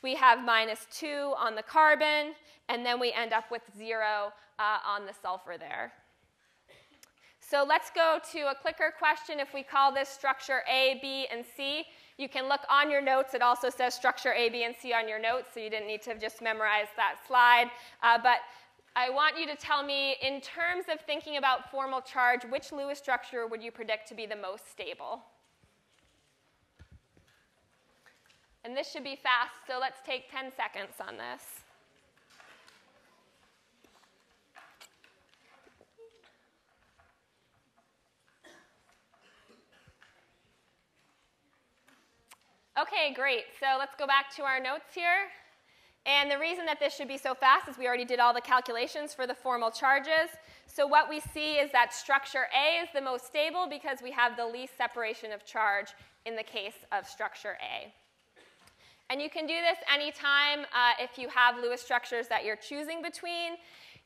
we 0.01 0.15
have 0.15 0.43
minus 0.43 0.87
2 0.97 1.33
on 1.37 1.55
the 1.55 1.63
carbon, 1.63 2.33
and 2.69 2.85
then 2.85 2.99
we 2.99 3.11
end 3.11 3.33
up 3.33 3.51
with 3.51 3.61
0 3.77 4.31
uh, 4.57 4.77
on 4.85 5.05
the 5.05 5.13
sulfur 5.21 5.57
there. 5.59 5.91
So 7.47 7.63
let's 7.67 7.91
go 7.91 8.17
to 8.31 8.49
a 8.49 8.55
clicker 8.55 8.91
question. 8.97 9.39
If 9.39 9.53
we 9.53 9.61
call 9.61 9.93
this 9.93 10.09
structure 10.09 10.61
A, 10.67 10.97
B, 10.99 11.27
and 11.31 11.45
C, 11.55 11.83
you 12.17 12.27
can 12.27 12.49
look 12.49 12.61
on 12.71 12.89
your 12.89 13.01
notes. 13.01 13.35
It 13.35 13.43
also 13.43 13.69
says 13.69 13.93
structure 13.93 14.33
A, 14.33 14.49
B, 14.49 14.63
and 14.63 14.75
C 14.75 14.93
on 14.93 15.07
your 15.07 15.19
notes, 15.19 15.49
so 15.53 15.59
you 15.59 15.69
didn't 15.69 15.85
need 15.85 16.01
to 16.03 16.17
just 16.17 16.41
memorize 16.41 16.87
that 16.95 17.17
slide. 17.27 17.69
Uh, 18.01 18.17
but 18.17 18.39
I 18.95 19.11
want 19.11 19.37
you 19.37 19.45
to 19.45 19.55
tell 19.55 19.83
me, 19.83 20.15
in 20.23 20.41
terms 20.41 20.85
of 20.91 20.99
thinking 21.01 21.37
about 21.37 21.69
formal 21.69 22.01
charge, 22.01 22.43
which 22.49 22.71
Lewis 22.71 22.97
structure 22.97 23.45
would 23.45 23.61
you 23.61 23.71
predict 23.71 24.07
to 24.09 24.15
be 24.15 24.25
the 24.25 24.35
most 24.35 24.71
stable? 24.71 25.21
And 28.63 28.75
this 28.75 28.89
should 28.89 29.03
be 29.03 29.15
fast, 29.21 29.51
so 29.67 29.77
let's 29.79 29.99
take 30.03 30.31
10 30.31 30.51
seconds 30.57 30.95
on 30.99 31.17
this. 31.17 31.64
Okay, 42.77 43.13
great. 43.13 43.45
So 43.57 43.77
let's 43.79 43.95
go 43.95 44.05
back 44.05 44.35
to 44.35 44.43
our 44.43 44.59
notes 44.59 44.93
here. 44.93 45.31
And 46.05 46.29
the 46.29 46.37
reason 46.37 46.65
that 46.65 46.77
this 46.77 46.93
should 46.93 47.07
be 47.07 47.17
so 47.17 47.33
fast 47.33 47.69
is 47.69 47.77
we 47.77 47.87
already 47.87 48.03
did 48.03 48.19
all 48.19 48.33
the 48.33 48.41
calculations 48.41 49.13
for 49.13 49.25
the 49.25 49.33
formal 49.33 49.71
charges. 49.71 50.29
So 50.67 50.85
what 50.85 51.09
we 51.09 51.21
see 51.21 51.53
is 51.53 51.71
that 51.71 51.93
structure 51.93 52.47
A 52.53 52.83
is 52.83 52.89
the 52.93 52.99
most 52.99 53.27
stable 53.27 53.67
because 53.69 53.99
we 54.03 54.11
have 54.11 54.35
the 54.35 54.45
least 54.45 54.75
separation 54.77 55.31
of 55.31 55.45
charge 55.45 55.87
in 56.25 56.35
the 56.35 56.43
case 56.43 56.75
of 56.91 57.07
structure 57.07 57.57
A. 57.61 57.93
And 59.09 59.21
you 59.21 59.29
can 59.29 59.47
do 59.47 59.53
this 59.53 59.77
anytime 59.91 60.65
uh, 60.73 60.93
if 60.99 61.17
you 61.17 61.29
have 61.29 61.55
Lewis 61.55 61.81
structures 61.81 62.27
that 62.27 62.43
you're 62.43 62.57
choosing 62.57 63.01
between. 63.01 63.53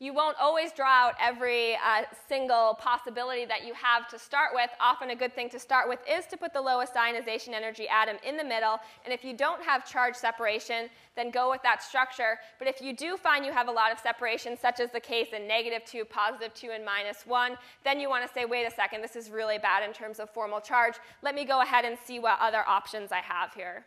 You 0.01 0.13
won't 0.13 0.37
always 0.39 0.71
draw 0.71 0.87
out 0.87 1.15
every 1.19 1.75
uh, 1.75 2.03
single 2.29 2.73
possibility 2.75 3.43
that 3.43 3.65
you 3.67 3.73
have 3.73 4.07
to 4.07 4.17
start 4.17 4.51
with. 4.53 4.69
Often 4.79 5.09
a 5.09 5.15
good 5.15 5.35
thing 5.35 5.49
to 5.49 5.59
start 5.59 5.89
with 5.89 5.99
is 6.09 6.25
to 6.27 6.37
put 6.37 6.53
the 6.53 6.61
lowest 6.61 6.95
ionization 6.95 7.53
energy 7.53 7.85
atom 7.89 8.15
in 8.25 8.37
the 8.37 8.43
middle. 8.43 8.79
And 9.03 9.13
if 9.13 9.25
you 9.25 9.35
don't 9.35 9.61
have 9.61 9.85
charge 9.85 10.15
separation, 10.15 10.89
then 11.17 11.31
go 11.31 11.49
with 11.49 11.61
that 11.63 11.83
structure. 11.83 12.39
But 12.59 12.69
if 12.69 12.81
you 12.81 12.95
do 12.95 13.17
find 13.17 13.45
you 13.45 13.51
have 13.51 13.67
a 13.67 13.71
lot 13.71 13.91
of 13.91 13.99
separation, 13.99 14.57
such 14.57 14.79
as 14.79 14.89
the 14.89 15.01
case 15.01 15.27
in 15.35 15.45
negative 15.49 15.83
2, 15.83 16.05
positive 16.05 16.53
2, 16.53 16.69
and 16.71 16.85
minus 16.85 17.27
1, 17.27 17.57
then 17.83 17.99
you 17.99 18.07
want 18.07 18.25
to 18.25 18.33
say, 18.33 18.45
wait 18.45 18.65
a 18.65 18.71
second, 18.71 19.01
this 19.01 19.17
is 19.17 19.29
really 19.29 19.57
bad 19.57 19.83
in 19.83 19.93
terms 19.93 20.21
of 20.21 20.29
formal 20.29 20.61
charge. 20.61 20.93
Let 21.23 21.35
me 21.35 21.43
go 21.43 21.61
ahead 21.61 21.83
and 21.83 21.97
see 22.05 22.19
what 22.19 22.39
other 22.39 22.63
options 22.65 23.11
I 23.11 23.19
have 23.19 23.53
here. 23.53 23.83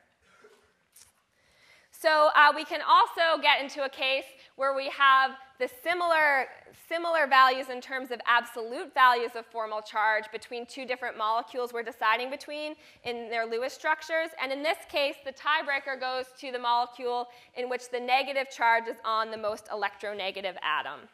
So 2.02 2.30
uh, 2.34 2.52
we 2.54 2.64
can 2.64 2.80
also 2.82 3.40
get 3.40 3.62
into 3.62 3.84
a 3.84 3.88
case 3.88 4.24
where 4.56 4.74
we 4.74 4.90
have 4.90 5.30
the 5.62 5.70
similar, 5.84 6.48
similar 6.88 7.28
values 7.28 7.68
in 7.70 7.80
terms 7.80 8.10
of 8.10 8.20
absolute 8.26 8.92
values 8.94 9.30
of 9.36 9.46
formal 9.46 9.80
charge 9.80 10.24
between 10.32 10.66
two 10.66 10.84
different 10.84 11.16
molecules 11.16 11.72
we're 11.72 11.84
deciding 11.84 12.30
between 12.30 12.74
in 13.04 13.30
their 13.30 13.46
Lewis 13.46 13.72
structures. 13.72 14.30
And 14.42 14.50
in 14.50 14.64
this 14.64 14.78
case, 14.90 15.14
the 15.24 15.30
tiebreaker 15.30 16.00
goes 16.00 16.26
to 16.40 16.50
the 16.50 16.58
molecule 16.58 17.28
in 17.54 17.68
which 17.70 17.90
the 17.90 18.00
negative 18.00 18.48
charge 18.50 18.88
is 18.88 18.96
on 19.04 19.30
the 19.30 19.36
most 19.36 19.66
electronegative 19.66 20.56
atom. 20.64 21.08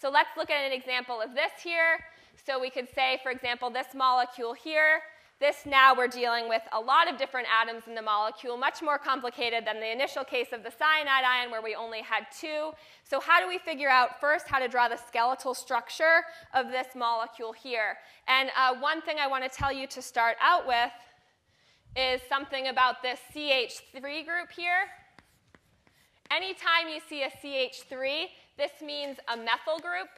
So 0.00 0.08
let's 0.08 0.30
look 0.34 0.48
at 0.48 0.64
an 0.64 0.72
example 0.72 1.20
of 1.20 1.34
this 1.34 1.52
here. 1.62 2.00
So 2.46 2.58
we 2.58 2.70
could 2.70 2.88
say, 2.94 3.20
for 3.22 3.30
example, 3.30 3.68
this 3.68 3.88
molecule 3.94 4.54
here 4.54 5.02
this 5.42 5.66
now 5.66 5.92
we're 5.92 6.06
dealing 6.06 6.48
with 6.48 6.62
a 6.72 6.80
lot 6.80 7.10
of 7.10 7.18
different 7.18 7.48
atoms 7.52 7.82
in 7.88 7.96
the 7.96 8.00
molecule, 8.00 8.56
much 8.56 8.80
more 8.80 8.96
complicated 8.96 9.66
than 9.66 9.80
the 9.80 9.92
initial 9.92 10.22
case 10.22 10.52
of 10.52 10.62
the 10.62 10.70
cyanide 10.70 11.24
ion 11.24 11.50
where 11.50 11.60
we 11.60 11.74
only 11.74 12.00
had 12.00 12.26
two. 12.40 12.70
So 13.02 13.18
how 13.18 13.40
do 13.40 13.48
we 13.48 13.58
figure 13.58 13.88
out 13.88 14.20
first 14.20 14.46
how 14.46 14.60
to 14.60 14.68
draw 14.68 14.86
the 14.86 14.96
skeletal 14.96 15.52
structure 15.52 16.22
of 16.54 16.68
this 16.68 16.94
molecule 16.94 17.52
here? 17.52 17.98
And 18.28 18.50
uh, 18.56 18.76
one 18.78 19.02
thing 19.02 19.16
I 19.20 19.26
want 19.26 19.42
to 19.42 19.50
tell 19.50 19.72
you 19.72 19.88
to 19.88 20.00
start 20.00 20.36
out 20.40 20.64
with 20.64 20.92
is 21.96 22.22
something 22.28 22.68
about 22.68 23.02
this 23.02 23.18
CH3 23.34 24.00
group 24.24 24.52
here. 24.54 24.86
Anytime 26.30 26.88
you 26.88 27.00
see 27.10 27.24
a 27.24 27.30
CH3, 27.30 28.26
this 28.56 28.70
means 28.80 29.18
a 29.26 29.36
methyl 29.36 29.80
group. 29.80 30.08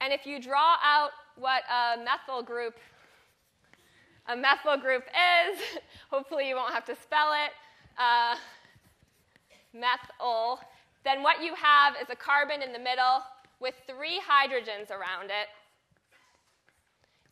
And 0.00 0.12
if 0.12 0.26
you 0.26 0.40
draw 0.40 0.76
out 0.84 1.10
what 1.34 1.64
a 1.68 1.98
methyl 2.02 2.42
group 2.42 2.74
a 4.28 4.36
methyl 4.36 4.76
group 4.76 5.04
is. 5.04 5.58
Hopefully, 6.10 6.48
you 6.48 6.56
won't 6.56 6.72
have 6.72 6.84
to 6.86 6.96
spell 6.96 7.32
it. 7.32 7.52
Uh, 7.98 8.36
methyl. 9.72 10.60
Then 11.04 11.22
what 11.22 11.42
you 11.42 11.54
have 11.54 11.94
is 12.00 12.10
a 12.10 12.16
carbon 12.16 12.62
in 12.62 12.72
the 12.72 12.78
middle 12.78 13.22
with 13.60 13.74
three 13.86 14.20
hydrogens 14.20 14.90
around 14.90 15.26
it. 15.26 15.48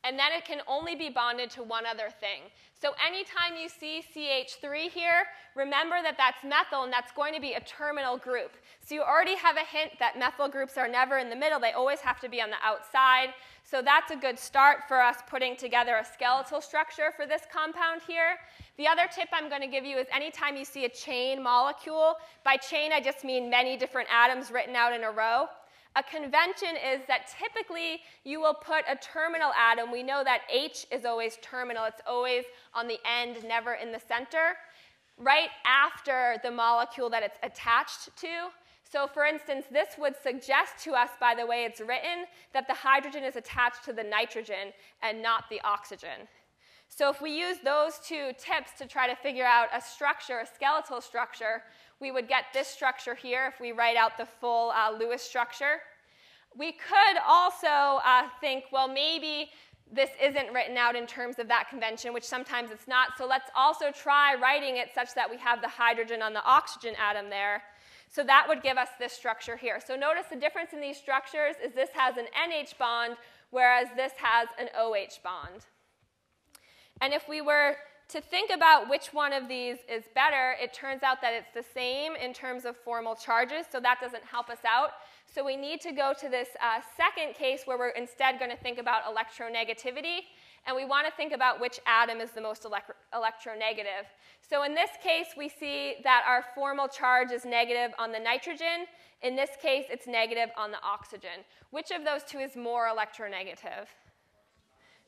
And 0.05 0.18
then 0.18 0.32
it 0.36 0.45
can 0.45 0.61
only 0.68 0.95
be 0.95 1.09
bonded 1.09 1.49
to 1.51 1.62
one 1.62 1.86
other 1.86 2.11
thing. 2.20 2.42
So 2.80 2.92
anytime 3.05 3.57
you 3.57 3.70
see 3.70 4.05
CH3 4.14 4.90
here, 4.90 5.24
remember 5.57 5.97
that 6.03 6.16
that's 6.18 6.45
methyl 6.45 6.84
and 6.84 6.92
that's 6.92 7.11
going 7.12 7.32
to 7.34 7.40
be 7.40 7.55
a 7.55 7.61
terminal 7.61 8.18
group. 8.18 8.53
So 8.84 8.95
you 8.95 9.03
already 9.03 9.34
have 9.36 9.57
a 9.57 9.64
hint 9.64 9.92
that 10.01 10.18
methyl 10.18 10.49
groups 10.49 10.76
are 10.76 10.88
never 10.88 11.16
in 11.16 11.30
the 11.30 11.36
middle. 11.36 11.59
They 11.59 11.72
always 11.72 12.01
have 12.01 12.20
to 12.20 12.28
be 12.28 12.42
on 12.42 12.51
the 12.51 12.61
outside. 12.62 13.30
So 13.67 13.81
that's 13.81 14.11
a 14.11 14.17
good 14.17 14.39
start 14.39 14.81
for 14.87 15.01
us 15.01 15.17
putting 15.27 15.57
together 15.57 15.97
a 15.97 16.05
skeletal 16.05 16.61
structure 16.61 17.12
for 17.17 17.27
this 17.27 17.43
compound 17.51 18.03
here. 18.07 18.37
The 18.77 18.87
other 18.87 19.09
tip 19.12 19.29
I'm 19.33 19.49
going 19.49 19.62
to 19.62 19.67
give 19.67 19.87
you 19.87 19.97
is 19.97 20.07
anytime 20.12 20.55
you 20.57 20.67
see 20.67 20.85
a 20.85 20.89
chain 20.91 21.43
molecule, 21.43 22.17
by 22.45 22.57
chain 22.57 22.93
I 22.93 23.01
just 23.01 23.25
mean 23.25 23.49
many 23.49 23.79
different 23.79 24.09
atoms 24.12 24.51
written 24.51 24.77
out 24.77 24.93
in 24.93 25.03
a 25.03 25.11
row. 25.11 25.47
A 25.97 26.03
convention 26.03 26.77
is 26.77 27.01
that 27.09 27.33
typically 27.41 28.01
you 28.25 28.39
will 28.39 28.53
put 28.53 28.85
a 28.87 28.97
terminal 28.97 29.53
atom. 29.53 29.91
We 29.91 30.03
know 30.03 30.23
that 30.25 30.43
H 30.53 30.87
is 30.93 31.07
always 31.07 31.39
terminal. 31.41 31.85
It's 31.87 32.03
always 32.07 32.45
on 32.75 32.87
the 32.87 32.99
end, 33.09 33.45
never 33.45 33.75
in 33.75 33.93
the 33.93 34.01
center, 34.01 34.57
right 35.17 35.49
after 35.65 36.37
the 36.43 36.51
molecule 36.51 37.09
that 37.11 37.23
it's 37.23 37.39
attached 37.43 38.15
to. 38.19 38.51
So 38.95 39.09
for 39.09 39.24
instance, 39.24 39.64
this 39.72 39.88
would 39.99 40.14
suggest 40.22 40.78
to 40.84 40.92
us, 40.92 41.11
by 41.18 41.34
the 41.34 41.45
way 41.45 41.64
it's 41.64 41.80
written, 41.80 42.26
that 42.53 42.68
the 42.68 42.74
hydrogen 42.74 43.24
is 43.24 43.34
attached 43.34 43.84
to 43.86 43.92
the 43.92 44.05
nitrogen 44.05 44.72
and 45.03 45.20
not 45.20 45.51
the 45.51 45.61
oxygen. 45.64 46.28
So 46.88 47.11
if 47.11 47.20
we 47.20 47.36
use 47.36 47.57
those 47.64 47.99
two 48.07 48.30
tips 48.38 48.70
to 48.78 48.86
try 48.86 49.09
to 49.09 49.16
figure 49.16 49.45
out 49.45 49.66
a 49.74 49.80
structure, 49.80 50.38
a 50.38 50.47
skeletal 50.47 51.01
structure, 51.01 51.64
we 52.01 52.12
would 52.12 52.28
get 52.28 52.45
this 52.55 52.68
structure 52.68 53.16
here 53.16 53.51
if 53.53 53.61
we 53.61 53.72
write 53.72 53.97
out 53.97 54.16
the 54.16 54.26
full 54.26 54.70
uh, 54.70 54.97
Lewis 54.97 55.22
structure. 55.22 55.80
We 56.57 56.70
could 56.70 57.16
also 57.26 57.99
uh, 58.07 58.28
think, 58.40 58.66
well, 58.70 58.86
maybe 58.86 59.51
this 59.92 60.11
isn't 60.22 60.53
written 60.53 60.76
out 60.76 60.95
in 60.95 61.09
terms 61.09 61.40
of 61.40 61.49
that 61.49 61.68
convention, 61.68 62.12
which 62.12 62.22
sometimes 62.22 62.70
it's 62.70 62.86
not. 62.86 63.18
So 63.18 63.26
let's 63.26 63.51
also 63.57 63.90
try 63.90 64.36
writing 64.36 64.76
it 64.76 64.90
such 64.95 65.14
that 65.16 65.28
we 65.28 65.36
have 65.38 65.61
the 65.61 65.68
hydrogen 65.68 66.22
on 66.22 66.32
the 66.32 66.45
oxygen 66.45 66.95
atom 66.97 67.28
there. 67.28 67.61
So 68.15 68.23
that 68.23 68.45
would 68.47 68.62
give 68.62 68.77
us 68.77 68.91
this 69.01 69.12
structure 69.12 69.57
here. 69.57 69.81
So 69.85 69.97
notice 69.97 70.27
the 70.31 70.39
difference 70.39 70.73
in 70.73 70.81
these 70.81 70.97
structures 70.97 71.57
is 71.65 71.73
this 71.73 71.91
has 71.95 72.17
an 72.17 72.27
NH 72.49 72.79
bond, 72.79 73.17
whereas 73.51 73.89
this 73.97 74.12
has 74.19 74.47
an 74.57 74.69
OH 74.79 75.19
bond. 75.25 75.67
And 77.01 77.12
if 77.12 77.29
we 77.29 77.41
were 77.41 77.75
to 78.11 78.21
think 78.21 78.53
about 78.55 78.89
which 78.89 79.09
one 79.09 79.33
of 79.33 79.49
these 79.49 79.79
is 79.89 80.05
better, 80.15 80.55
it 80.62 80.73
turns 80.73 81.03
out 81.03 81.21
that 81.23 81.35
it's 81.35 81.53
the 81.55 81.65
same 81.75 82.15
in 82.15 82.33
terms 82.33 82.65
of 82.65 82.77
formal 82.77 83.17
charges, 83.17 83.67
so 83.73 83.81
that 83.81 83.99
doesn't 84.01 84.23
help 84.23 84.49
us 84.49 84.65
out. 84.65 84.91
So 85.27 85.45
we 85.45 85.57
need 85.57 85.81
to 85.81 85.91
go 85.91 86.15
to 86.21 86.29
this 86.29 86.51
uh, 86.62 86.83
second 86.97 87.35
case 87.35 87.62
where 87.65 87.77
we're 87.77 87.89
instead 87.89 88.39
going 88.39 88.53
to 88.53 88.57
think 88.57 88.79
about 88.79 89.03
electronegativity, 89.12 90.19
and 90.67 90.75
we 90.75 90.85
want 90.85 91.07
to 91.07 91.12
think 91.12 91.33
about 91.33 91.61
which 91.61 91.79
atom 91.87 92.21
is 92.21 92.31
the 92.31 92.41
most 92.41 92.65
elect 92.65 92.91
electronegative. 93.12 94.07
So 94.41 94.62
in 94.62 94.75
this 94.75 94.91
case, 95.03 95.29
we 95.37 95.49
see 95.49 95.97
that 96.05 96.25
our 96.27 96.45
formal 96.55 96.89
charge 96.89 97.31
is 97.31 97.45
negative 97.45 97.95
on 97.99 98.12
the 98.12 98.19
nitrogen. 98.19 98.87
In 99.23 99.37
this 99.37 99.51
case, 99.61 99.87
it's 99.91 100.07
negative 100.07 100.51
on 100.57 100.71
the 100.71 100.83
oxygen. 100.83 101.45
Which 101.71 101.91
of 101.91 102.05
those 102.05 102.23
two 102.25 102.39
is 102.39 102.57
more 102.57 102.89
electronegative? 102.89 103.87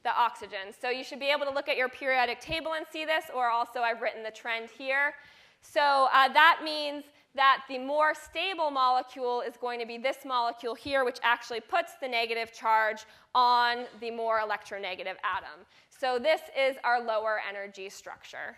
The 0.05 0.17
oxygen. 0.17 0.73
So 0.79 0.91
you 0.91 1.05
should 1.05 1.21
be 1.21 1.31
able 1.31 1.47
to 1.47 1.53
look 1.53 1.69
at 1.69 1.77
your 1.77 1.89
periodic 1.89 2.41
table 2.41 2.75
and 2.75 2.87
see 2.93 3.05
this, 3.05 3.25
or 3.35 3.49
also 3.49 3.81
I've 3.81 4.01
written 4.01 4.23
the 4.23 4.31
trend 4.31 4.69
here. 4.71 5.15
So 5.63 6.09
uh, 6.13 6.29
that 6.29 6.61
means 6.63 7.05
that 7.37 7.63
the 7.69 7.79
more 7.79 8.15
stable 8.15 8.71
molecule 8.71 9.43
is 9.43 9.57
going 9.57 9.79
to 9.79 9.87
be 9.87 9.99
this 9.99 10.19
molecule 10.25 10.75
here, 10.75 11.05
which 11.05 11.19
actually 11.23 11.61
puts 11.61 11.93
the 12.01 12.09
negative 12.09 12.53
charge 12.53 13.05
on 13.35 13.85
the 14.01 14.11
more 14.11 14.41
electronegative 14.41 15.17
atom. 15.23 15.65
So 15.91 16.19
this 16.19 16.41
is 16.59 16.77
our 16.83 17.01
lower 17.01 17.41
energy 17.49 17.89
structure. 17.89 18.57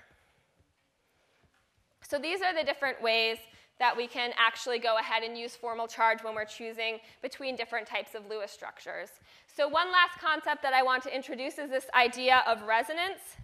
So 2.02 2.18
these 2.18 2.40
are 2.40 2.54
the 2.54 2.64
different 2.64 3.02
ways 3.02 3.38
that 3.78 3.96
we 3.96 4.06
can 4.06 4.30
actually 4.38 4.78
go 4.78 4.98
ahead 4.98 5.22
and 5.22 5.36
use 5.36 5.54
formal 5.54 5.86
charge 5.86 6.22
when 6.24 6.34
we're 6.34 6.44
choosing 6.44 6.98
between 7.22 7.54
different 7.54 7.86
types 7.86 8.14
of 8.14 8.26
Lewis 8.28 8.50
structures. 8.50 9.10
So 9.46 9.68
one 9.68 9.92
last 9.92 10.18
concept 10.20 10.62
that 10.62 10.72
I 10.72 10.82
want 10.82 11.02
to 11.04 11.14
introduce 11.14 11.58
is 11.58 11.70
this 11.70 11.86
idea 11.94 12.42
of 12.46 12.62
resonance. 12.62 13.36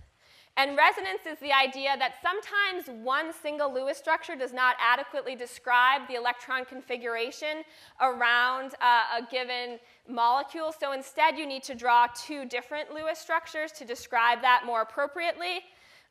And 0.57 0.77
resonance 0.77 1.27
is 1.27 1.39
the 1.41 1.53
idea 1.53 1.97
that 1.99 2.15
sometimes 2.23 2.87
one 3.05 3.33
single 3.33 3.75
Lewis 3.75 3.99
structure 3.99 4.37
does 4.37 4.53
not 4.53 4.77
adequately 4.81 5.35
describe 5.35 6.07
the 6.07 6.15
electron 6.15 6.65
configuration 6.65 7.65
around 8.01 8.75
uh, 8.81 9.19
a 9.19 9.31
given 9.31 9.81
molecule. 10.09 10.73
So 10.79 10.93
instead, 10.93 11.37
you 11.37 11.45
need 11.45 11.65
to 11.65 11.75
draw 11.75 12.07
two 12.15 12.45
different 12.45 12.95
Lewis 12.95 13.19
structures 13.19 13.73
to 13.73 13.85
describe 13.85 14.43
that 14.43 14.63
more 14.65 14.83
appropriately. 14.83 15.65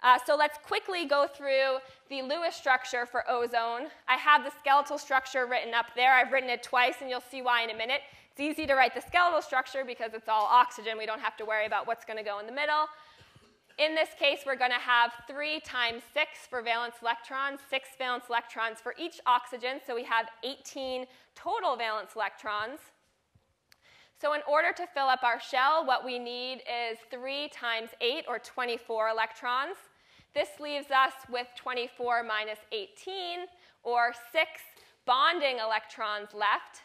Uh, 0.03 0.19
so 0.25 0.35
let's 0.35 0.57
quickly 0.57 1.05
go 1.05 1.25
through 1.25 1.77
the 2.09 2.21
Lewis 2.21 2.53
structure 2.53 3.05
for 3.05 3.23
ozone. 3.29 3.87
I 4.09 4.17
have 4.17 4.43
the 4.43 4.51
skeletal 4.59 4.97
structure 4.97 5.45
written 5.45 5.73
up 5.73 5.85
there. 5.95 6.13
I've 6.13 6.33
written 6.33 6.49
it 6.49 6.61
twice, 6.61 6.95
and 6.99 7.09
you'll 7.09 7.23
see 7.31 7.41
why 7.41 7.63
in 7.63 7.69
a 7.69 7.77
minute. 7.77 8.01
It's 8.31 8.41
easy 8.41 8.67
to 8.67 8.73
write 8.73 8.93
the 8.93 9.01
skeletal 9.01 9.41
structure 9.41 9.85
because 9.85 10.13
it's 10.13 10.27
all 10.27 10.43
oxygen. 10.43 10.97
We 10.97 11.05
don't 11.05 11.21
have 11.21 11.37
to 11.37 11.45
worry 11.45 11.65
about 11.65 11.87
what's 11.87 12.03
going 12.03 12.17
to 12.17 12.23
go 12.23 12.39
in 12.39 12.45
the 12.45 12.51
middle. 12.51 12.87
In 13.79 13.95
this 13.95 14.09
case, 14.19 14.41
we're 14.45 14.55
going 14.55 14.71
to 14.71 14.77
have 14.77 15.11
3 15.27 15.59
times 15.61 16.03
6 16.13 16.29
for 16.47 16.61
valence 16.61 16.95
electrons, 17.01 17.59
6 17.71 17.89
valence 17.97 18.25
electrons 18.29 18.77
for 18.79 18.93
each 18.99 19.19
oxygen, 19.25 19.79
so 19.85 19.95
we 19.95 20.03
have 20.03 20.27
18 20.43 21.05
total 21.33 21.75
valence 21.75 22.11
electrons. 22.15 22.79
So 24.21 24.33
in 24.33 24.41
order 24.47 24.71
to 24.77 24.85
fill 24.93 25.07
up 25.07 25.23
our 25.23 25.39
shell, 25.39 25.85
what 25.85 26.05
we 26.05 26.19
need 26.19 26.61
is 26.69 26.99
3 27.09 27.49
times 27.49 27.89
8, 27.99 28.25
or 28.27 28.37
24 28.37 29.09
electrons. 29.09 29.75
This 30.35 30.49
leaves 30.59 30.91
us 30.91 31.13
with 31.27 31.47
24 31.57 32.21
minus 32.23 32.59
18, 32.71 33.47
or 33.83 34.13
6 34.31 34.47
bonding 35.05 35.57
electrons 35.57 36.29
left. 36.33 36.83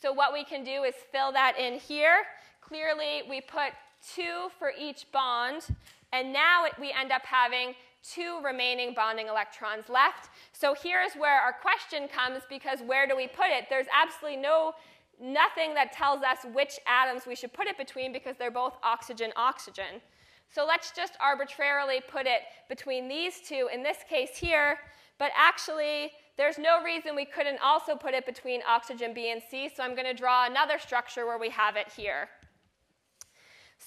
So 0.00 0.10
what 0.12 0.32
we 0.32 0.42
can 0.42 0.64
do 0.64 0.84
is 0.84 0.94
fill 1.12 1.32
that 1.32 1.58
in 1.58 1.78
here. 1.78 2.24
Clearly, 2.62 3.22
we 3.28 3.42
put 3.42 3.72
2 4.14 4.48
for 4.58 4.72
each 4.78 5.06
bond, 5.12 5.66
and 6.14 6.32
now 6.32 6.64
it, 6.64 6.72
we 6.80 6.94
end 6.98 7.10
up 7.10 7.26
having 7.26 7.74
two 8.04 8.40
remaining 8.44 8.94
bonding 8.94 9.26
electrons 9.26 9.88
left. 9.88 10.30
So 10.52 10.74
here's 10.80 11.14
where 11.14 11.40
our 11.40 11.52
question 11.52 12.06
comes 12.06 12.42
because 12.48 12.80
where 12.86 13.08
do 13.08 13.16
we 13.16 13.26
put 13.26 13.48
it? 13.48 13.66
There's 13.68 13.88
absolutely 13.92 14.40
no 14.40 14.74
nothing 15.20 15.74
that 15.74 15.92
tells 15.92 16.22
us 16.22 16.38
which 16.52 16.78
atoms 16.86 17.26
we 17.26 17.34
should 17.34 17.52
put 17.52 17.66
it 17.66 17.76
between 17.76 18.12
because 18.12 18.36
they're 18.36 18.50
both 18.50 18.74
oxygen 18.82 19.32
oxygen. 19.36 20.00
So 20.48 20.64
let's 20.64 20.92
just 20.92 21.14
arbitrarily 21.20 22.00
put 22.06 22.26
it 22.26 22.42
between 22.68 23.08
these 23.08 23.40
two 23.40 23.68
in 23.72 23.82
this 23.82 23.98
case 24.08 24.36
here, 24.36 24.78
but 25.18 25.32
actually 25.36 26.12
there's 26.36 26.58
no 26.58 26.82
reason 26.82 27.14
we 27.14 27.24
couldn't 27.24 27.58
also 27.62 27.96
put 27.96 28.14
it 28.14 28.26
between 28.26 28.60
oxygen 28.68 29.14
B 29.14 29.30
and 29.30 29.42
C, 29.50 29.70
so 29.74 29.82
I'm 29.82 29.94
going 29.94 30.06
to 30.06 30.14
draw 30.14 30.46
another 30.46 30.78
structure 30.78 31.26
where 31.26 31.38
we 31.38 31.50
have 31.50 31.76
it 31.76 31.92
here. 31.96 32.28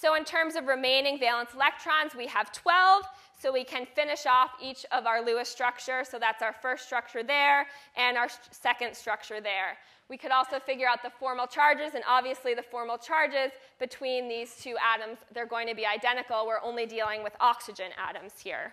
So 0.00 0.14
in 0.14 0.24
terms 0.24 0.54
of 0.54 0.66
remaining 0.66 1.18
valence 1.18 1.50
electrons, 1.54 2.14
we 2.16 2.26
have 2.28 2.52
12. 2.52 3.02
So 3.40 3.52
we 3.52 3.64
can 3.64 3.86
finish 3.96 4.26
off 4.26 4.50
each 4.62 4.86
of 4.92 5.06
our 5.06 5.24
Lewis 5.24 5.48
structure. 5.48 6.04
So 6.08 6.18
that's 6.18 6.40
our 6.40 6.52
first 6.52 6.86
structure 6.86 7.24
there 7.24 7.66
and 7.96 8.16
our 8.16 8.28
second 8.52 8.94
structure 8.96 9.40
there. 9.40 9.76
We 10.08 10.16
could 10.16 10.30
also 10.30 10.58
figure 10.60 10.86
out 10.88 11.02
the 11.02 11.10
formal 11.10 11.46
charges, 11.46 11.94
and 11.94 12.02
obviously 12.08 12.54
the 12.54 12.62
formal 12.62 12.96
charges 12.96 13.52
between 13.78 14.26
these 14.26 14.56
two 14.56 14.76
atoms, 14.94 15.18
they're 15.34 15.46
going 15.46 15.68
to 15.68 15.74
be 15.74 15.84
identical. 15.84 16.46
We're 16.46 16.62
only 16.62 16.86
dealing 16.86 17.22
with 17.22 17.34
oxygen 17.40 17.90
atoms 17.98 18.32
here. 18.42 18.72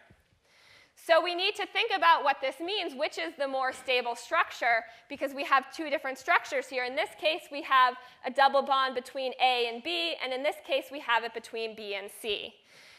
So 0.95 1.21
we 1.21 1.35
need 1.35 1.55
to 1.55 1.65
think 1.67 1.91
about 1.95 2.23
what 2.23 2.37
this 2.41 2.59
means, 2.59 2.93
which 2.95 3.17
is 3.17 3.33
the 3.37 3.47
more 3.47 3.73
stable 3.73 4.15
structure, 4.15 4.83
because 5.09 5.33
we 5.33 5.43
have 5.43 5.71
two 5.71 5.89
different 5.89 6.17
structures 6.17 6.67
here. 6.67 6.83
In 6.83 6.95
this 6.95 7.09
case, 7.19 7.43
we 7.51 7.61
have 7.63 7.95
a 8.25 8.31
double 8.31 8.61
bond 8.61 8.95
between 8.95 9.33
A 9.41 9.69
and 9.71 9.83
B, 9.83 10.15
and 10.23 10.33
in 10.33 10.41
this 10.41 10.55
case, 10.65 10.85
we 10.91 10.99
have 11.01 11.23
it 11.23 11.33
between 11.33 11.75
B 11.75 11.95
and 11.95 12.09
C. 12.21 12.53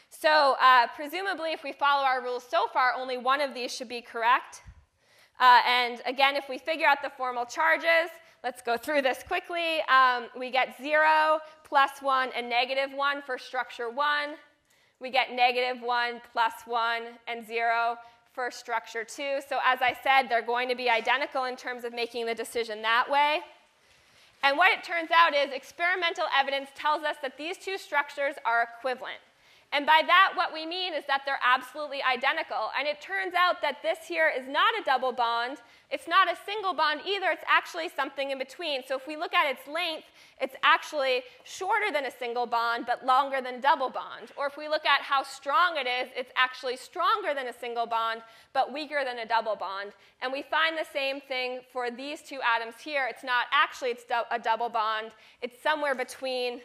So 0.09 0.55
uh, 0.61 0.87
presumably, 0.95 1.51
if 1.51 1.63
we 1.63 1.73
follow 1.73 2.05
our 2.05 2.21
rules 2.21 2.45
so 2.49 2.67
far, 2.71 2.93
only 2.93 3.17
one 3.17 3.41
of 3.41 3.53
these 3.53 3.75
should 3.75 3.89
be 3.89 4.01
correct. 4.01 4.61
Uh, 5.39 5.61
and 5.67 6.01
again, 6.05 6.35
if 6.35 6.47
we 6.47 6.57
figure 6.57 6.87
out 6.87 7.01
the 7.03 7.11
formal 7.17 7.45
charges, 7.45 8.09
let's 8.43 8.61
go 8.61 8.77
through 8.77 9.01
this 9.01 9.19
quickly. 9.27 9.81
Um, 9.89 10.27
we 10.37 10.49
get 10.49 10.75
0, 10.81 11.39
plus 11.63 12.01
1, 12.01 12.29
and 12.35 12.49
negative 12.49 12.91
1 12.95 13.21
for 13.23 13.37
structure 13.37 13.89
1 13.89 14.29
we 14.99 15.11
get 15.11 15.31
negative 15.31 15.81
1, 15.81 16.21
plus 16.31 16.53
1, 16.65 17.03
and 17.27 17.45
0 17.45 17.97
for 18.33 18.51
structure 18.51 19.03
2. 19.03 19.39
So 19.47 19.59
as 19.65 19.79
I 19.81 19.95
said, 20.03 20.29
they're 20.29 20.41
going 20.41 20.69
to 20.69 20.75
be 20.75 20.89
identical 20.89 21.45
in 21.45 21.55
terms 21.55 21.83
of 21.83 21.93
making 21.93 22.25
the 22.25 22.35
decision 22.35 22.81
that 22.81 23.09
way. 23.09 23.39
And 24.43 24.57
what 24.57 24.71
it 24.71 24.83
turns 24.83 25.09
out 25.11 25.33
is 25.33 25.51
experimental 25.51 26.25
evidence 26.37 26.69
tells 26.75 27.03
us 27.03 27.15
that 27.21 27.37
these 27.37 27.57
two 27.57 27.77
structures 27.77 28.35
are 28.45 28.67
equivalent. 28.77 29.17
And 29.73 29.85
by 29.85 30.01
that, 30.07 30.31
what 30.35 30.53
we 30.53 30.65
mean 30.65 30.93
is 30.93 31.03
that 31.07 31.23
they're 31.25 31.43
absolutely 31.43 32.01
identical. 32.01 32.71
And 32.77 32.87
it 32.87 33.01
turns 33.01 33.33
out 33.33 33.61
that 33.61 33.83
this 33.83 33.99
here 34.07 34.31
is 34.35 34.47
not 34.47 34.73
a 34.79 34.83
double 34.85 35.11
bond. 35.11 35.57
It's 35.91 36.07
not 36.07 36.31
a 36.31 36.37
single 36.45 36.73
bond 36.73 37.01
either. 37.05 37.27
It's 37.31 37.43
actually 37.49 37.89
something 37.89 38.31
in 38.31 38.37
between. 38.37 38.81
So 38.87 38.95
if 38.95 39.05
we 39.05 39.17
look 39.17 39.33
at 39.33 39.51
its 39.51 39.67
length, 39.67 40.07
it's 40.39 40.55
actually 40.63 41.23
shorter 41.43 41.91
than 41.91 42.05
a 42.05 42.11
single 42.11 42.45
bond, 42.45 42.85
but 42.87 43.05
longer 43.05 43.41
than 43.41 43.59
double 43.59 43.89
bond. 43.89 44.31
Or 44.37 44.47
if 44.47 44.55
we 44.55 44.69
look 44.69 44.85
at 44.85 45.01
how 45.01 45.21
strong 45.21 45.75
it 45.75 45.85
is, 45.85 46.09
it's 46.15 46.31
actually 46.37 46.77
stronger 46.77 47.33
than 47.35 47.47
a 47.47 47.53
single 47.53 47.85
bond, 47.85 48.21
but 48.53 48.71
weaker 48.71 49.01
than 49.03 49.19
a 49.19 49.25
double 49.25 49.57
bond. 49.57 49.91
And 50.21 50.31
we 50.31 50.43
find 50.43 50.77
the 50.77 50.87
same 50.93 51.19
thing 51.19 51.59
for 51.73 51.91
these 51.91 52.21
two 52.21 52.39
atoms 52.41 52.75
here. 52.81 53.05
It's 53.09 53.23
not 53.23 53.47
actually 53.51 53.89
it's 53.89 54.05
a 54.31 54.39
double 54.39 54.69
bond. 54.69 55.11
It's 55.41 55.61
somewhere 55.61 55.93
between 55.93 56.61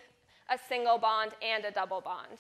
a 0.48 0.58
single 0.68 0.98
bond 0.98 1.32
and 1.42 1.64
a 1.64 1.72
double 1.72 2.00
bond. 2.00 2.38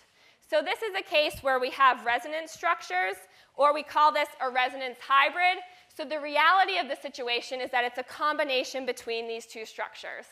So 0.48 0.60
this 0.60 0.82
is 0.82 0.94
a 0.98 1.02
case 1.02 1.42
where 1.42 1.58
we 1.58 1.70
have 1.70 2.04
resonance 2.04 2.52
structures, 2.52 3.16
or 3.54 3.72
we 3.72 3.82
call 3.82 4.12
this 4.12 4.28
a 4.40 4.50
resonance 4.50 4.98
hybrid. 5.06 5.62
So 5.94 6.04
the 6.04 6.20
reality 6.20 6.78
of 6.78 6.88
the 6.88 6.96
situation 6.96 7.60
is 7.60 7.70
that 7.70 7.84
it's 7.84 7.98
a 7.98 8.02
combination 8.02 8.86
between 8.86 9.28
these 9.28 9.46
two 9.46 9.64
structures. 9.64 10.26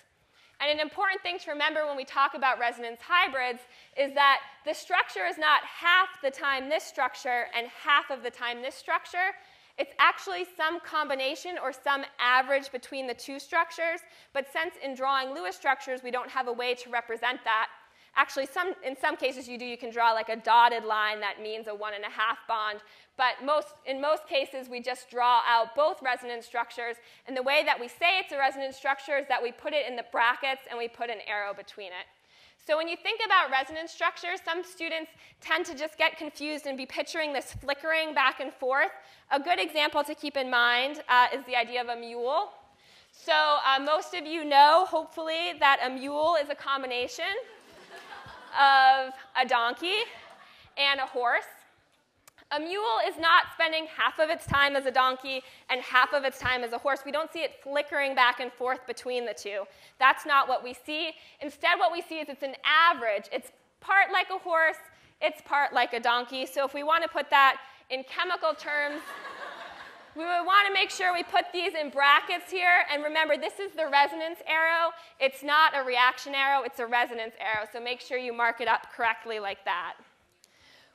And 0.61 0.71
an 0.71 0.79
important 0.79 1.23
thing 1.23 1.39
to 1.39 1.51
remember 1.51 1.87
when 1.87 1.97
we 1.97 2.05
talk 2.05 2.35
about 2.35 2.59
resonance 2.59 3.01
hybrids 3.01 3.61
is 3.97 4.13
that 4.15 4.41
the 4.67 4.75
structure 4.75 5.25
is 5.25 5.39
not 5.39 5.63
half 5.65 6.09
the 6.23 6.31
time 6.31 6.69
this 6.69 6.85
structure 6.85 7.47
and 7.57 7.67
half 7.69 8.11
of 8.11 8.23
the 8.23 8.31
time 8.31 8.61
this 8.61 8.75
structure. 8.75 9.33
It's 9.79 9.95
actually 9.99 10.45
some 10.59 10.79
combination 10.81 11.57
or 11.63 11.73
some 11.73 12.05
average 12.21 12.71
between 12.71 13.07
the 13.07 13.15
two 13.15 13.39
structures, 13.39 14.01
but 14.35 14.47
since 14.53 14.75
in 14.85 14.95
drawing 14.95 15.35
Lewis 15.35 15.57
structures 15.57 16.03
we 16.03 16.11
don't 16.11 16.29
have 16.29 16.49
a 16.49 16.53
way 16.53 16.75
to 16.75 16.91
represent 16.91 17.41
that, 17.45 17.69
Actually, 18.17 18.47
some, 18.47 18.75
in 18.85 18.97
some 18.97 19.17
cases 19.17 19.49
you 19.49 19.57
do, 19.57 19.65
you 19.65 19.79
can 19.79 19.91
draw 19.91 20.13
like 20.13 20.29
a 20.29 20.37
dotted 20.37 20.85
line 20.85 21.21
that 21.21 21.41
means 21.41 21.69
a 21.69 21.75
one 21.75 21.95
and 21.95 22.05
a 22.05 22.11
half 22.11 22.39
bond. 22.49 22.81
But 23.17 23.45
most, 23.45 23.69
in 23.87 24.01
most 24.01 24.27
cases, 24.27 24.69
we 24.69 24.81
just 24.81 25.11
draw 25.11 25.43
out 25.47 25.77
both 25.77 26.03
resonance 26.03 26.47
structures. 26.47 26.97
And 27.27 27.37
the 27.37 27.43
way 27.43 27.63
that 27.65 27.79
we 27.79 27.87
say 27.87 28.19
it's 28.19 28.33
a 28.33 28.39
resonance 28.39 28.77
structure 28.77 29.17
is 29.17 29.27
that 29.29 29.43
we 29.43 29.53
put 29.53 29.73
it 29.73 29.87
in 29.89 29.95
the 29.95 30.05
brackets 30.11 30.63
and 30.69 30.79
we 30.79 30.89
put 30.89 31.11
an 31.11 31.19
arrow 31.27 31.55
between 31.55 31.89
it. 31.89 32.07
So 32.67 32.77
when 32.77 32.89
you 32.89 32.97
think 32.97 33.21
about 33.25 33.51
resonance 33.51 33.91
structures, 33.91 34.41
some 34.45 34.63
students 34.63 35.11
tend 35.41 35.65
to 35.67 35.75
just 35.75 35.97
get 35.97 36.19
confused 36.19 36.67
and 36.67 36.77
be 36.77 36.87
picturing 36.87 37.33
this 37.33 37.53
flickering 37.55 38.15
back 38.15 38.41
and 38.41 38.53
forth. 38.53 38.91
A 39.31 39.41
good 39.41 39.59
example 39.59 40.05
to 40.05 40.15
keep 40.15 40.37
in 40.37 40.51
mind 40.51 41.03
uh, 41.09 41.29
is 41.35 41.45
the 41.47 41.57
idea 41.57 41.81
of 41.81 41.89
a 41.89 41.97
mule. 41.97 42.51
So 43.13 43.33
uh, 43.33 43.81
most 43.83 44.15
of 44.15 44.27
you 44.27 44.45
know, 44.45 44.87
hopefully, 44.89 45.55
that 45.59 45.81
a 45.85 45.91
mule 45.91 46.37
is 46.41 46.49
a 46.49 46.55
combination 46.55 47.25
of 48.59 49.13
a 49.41 49.47
donkey 49.47 49.99
and 50.77 51.01
a 51.01 51.07
horse. 51.07 51.45
A 52.53 52.59
mule 52.59 52.99
is 53.07 53.17
not 53.17 53.45
spending 53.55 53.87
half 53.97 54.19
of 54.19 54.29
its 54.29 54.45
time 54.45 54.75
as 54.75 54.85
a 54.85 54.91
donkey 54.91 55.43
and 55.69 55.81
half 55.81 56.13
of 56.13 56.25
its 56.25 56.39
time 56.39 56.65
as 56.65 56.73
a 56.73 56.79
horse. 56.79 57.01
We 57.07 57.13
don't 57.13 57.33
see 57.33 57.41
it 57.41 57.63
flickering 57.63 58.17
back 58.17 58.41
and 58.41 58.53
forth 58.53 58.85
between 58.89 59.25
the 59.25 59.35
two. 59.35 59.63
That's 60.01 60.27
not 60.27 60.49
what 60.49 60.65
we 60.65 60.75
see. 60.75 61.13
Instead, 61.41 61.79
what 61.79 61.93
we 61.93 62.03
see 62.03 62.19
is 62.19 62.29
it's 62.29 62.43
an 62.43 62.57
average. 62.65 63.27
It's 63.33 63.53
part 63.81 64.11
like 64.13 64.27
a 64.35 64.39
horse, 64.39 64.79
it's 65.21 65.41
part 65.43 65.73
like 65.73 65.93
a 65.93 66.01
donkey. 66.01 66.45
So 66.45 66.65
if 66.65 66.75
we 66.75 66.83
want 66.83 67.05
to 67.05 67.09
put 67.09 67.31
that 67.31 67.59
in 67.89 68.03
chemical 68.05 68.55
terms, 68.55 69.01
we 70.17 70.25
would 70.25 70.45
want 70.45 70.67
to 70.67 70.75
make 70.75 70.91
sure 70.91 71.13
we 71.13 71.23
put 71.23 71.47
these 71.53 71.75
in 71.75 71.91
brackets 71.91 72.51
here. 72.51 72.85
And 72.93 73.03
remember, 73.05 73.37
this 73.37 73.61
is 73.61 73.73
the 73.73 73.89
resonance 73.89 74.41
arrow. 74.47 74.91
It's 75.21 75.43
not 75.43 75.73
a 75.77 75.85
reaction 75.85 76.35
arrow, 76.35 76.63
it's 76.65 76.81
a 76.81 76.87
resonance 76.87 77.35
arrow. 77.39 77.67
So 77.73 77.81
make 77.81 78.01
sure 78.01 78.19
you 78.19 78.33
mark 78.33 78.61
it 78.61 78.69
up 78.69 78.89
correctly 78.95 79.39
like 79.39 79.65
that. 79.65 79.95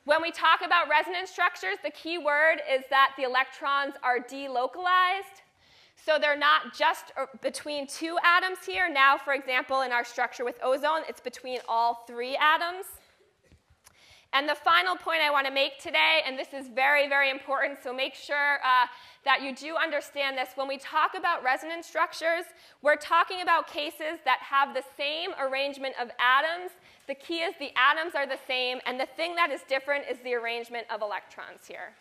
When 0.03 0.22
we 0.22 0.32
talk 0.32 0.61
about 0.63 0.89
resonance 0.89 1.32
structures, 1.32 1.78
the 1.84 1.89
key 1.89 2.18
word 2.18 2.57
is 2.72 2.84
that 2.89 3.13
the 3.18 3.24
electrons 3.24 3.95
are 4.03 4.20
delocalized. 4.20 5.41
So 6.05 6.20
they're 6.20 6.38
not 6.38 6.76
just 6.78 7.05
uh, 7.18 7.26
between 7.41 7.88
two 7.88 8.18
atoms 8.24 8.59
here. 8.66 8.88
Now, 8.88 9.18
for 9.18 9.34
example, 9.34 9.82
in 9.82 9.91
our 9.91 10.05
structure 10.05 10.45
with 10.45 10.59
ozone, 10.61 11.01
it's 11.09 11.22
between 11.22 11.59
all 11.68 12.03
three 12.05 12.36
atoms. 12.36 12.86
And 14.36 14.49
the 14.49 14.55
final 14.55 14.97
point 14.97 15.21
I 15.21 15.31
want 15.31 15.47
to 15.47 15.53
make 15.53 15.79
today, 15.79 16.19
and 16.27 16.38
this 16.38 16.53
is 16.53 16.67
very, 16.67 17.07
very 17.07 17.29
important, 17.29 17.79
so 17.81 17.93
make 17.93 18.13
sure 18.13 18.55
uh, 18.65 18.86
that 19.23 19.41
you 19.41 19.55
do 19.55 19.77
understand 19.77 20.38
this. 20.38 20.49
When 20.55 20.67
we 20.67 20.77
talk 20.77 21.11
about 21.17 21.41
resonance 21.41 21.88
structures, 21.88 22.43
we're 22.81 22.97
talking 22.97 23.43
about 23.43 23.65
cases 23.67 24.19
that 24.25 24.39
have 24.41 24.73
the 24.73 24.83
same 24.97 25.29
arrangement 25.39 25.95
of 26.01 26.09
atoms. 26.19 26.71
The 27.07 27.15
key 27.15 27.39
is 27.47 27.55
the 27.59 27.71
atoms 27.77 28.13
are 28.13 28.27
the 28.27 28.39
same, 28.45 28.79
and 28.86 28.99
the 28.99 29.05
thing 29.05 29.36
that 29.36 29.51
is 29.51 29.61
different 29.69 30.03
is 30.11 30.17
the 30.25 30.33
arrangement 30.33 30.86
of 30.93 31.01
electrons 31.01 31.65
here. 31.65 31.93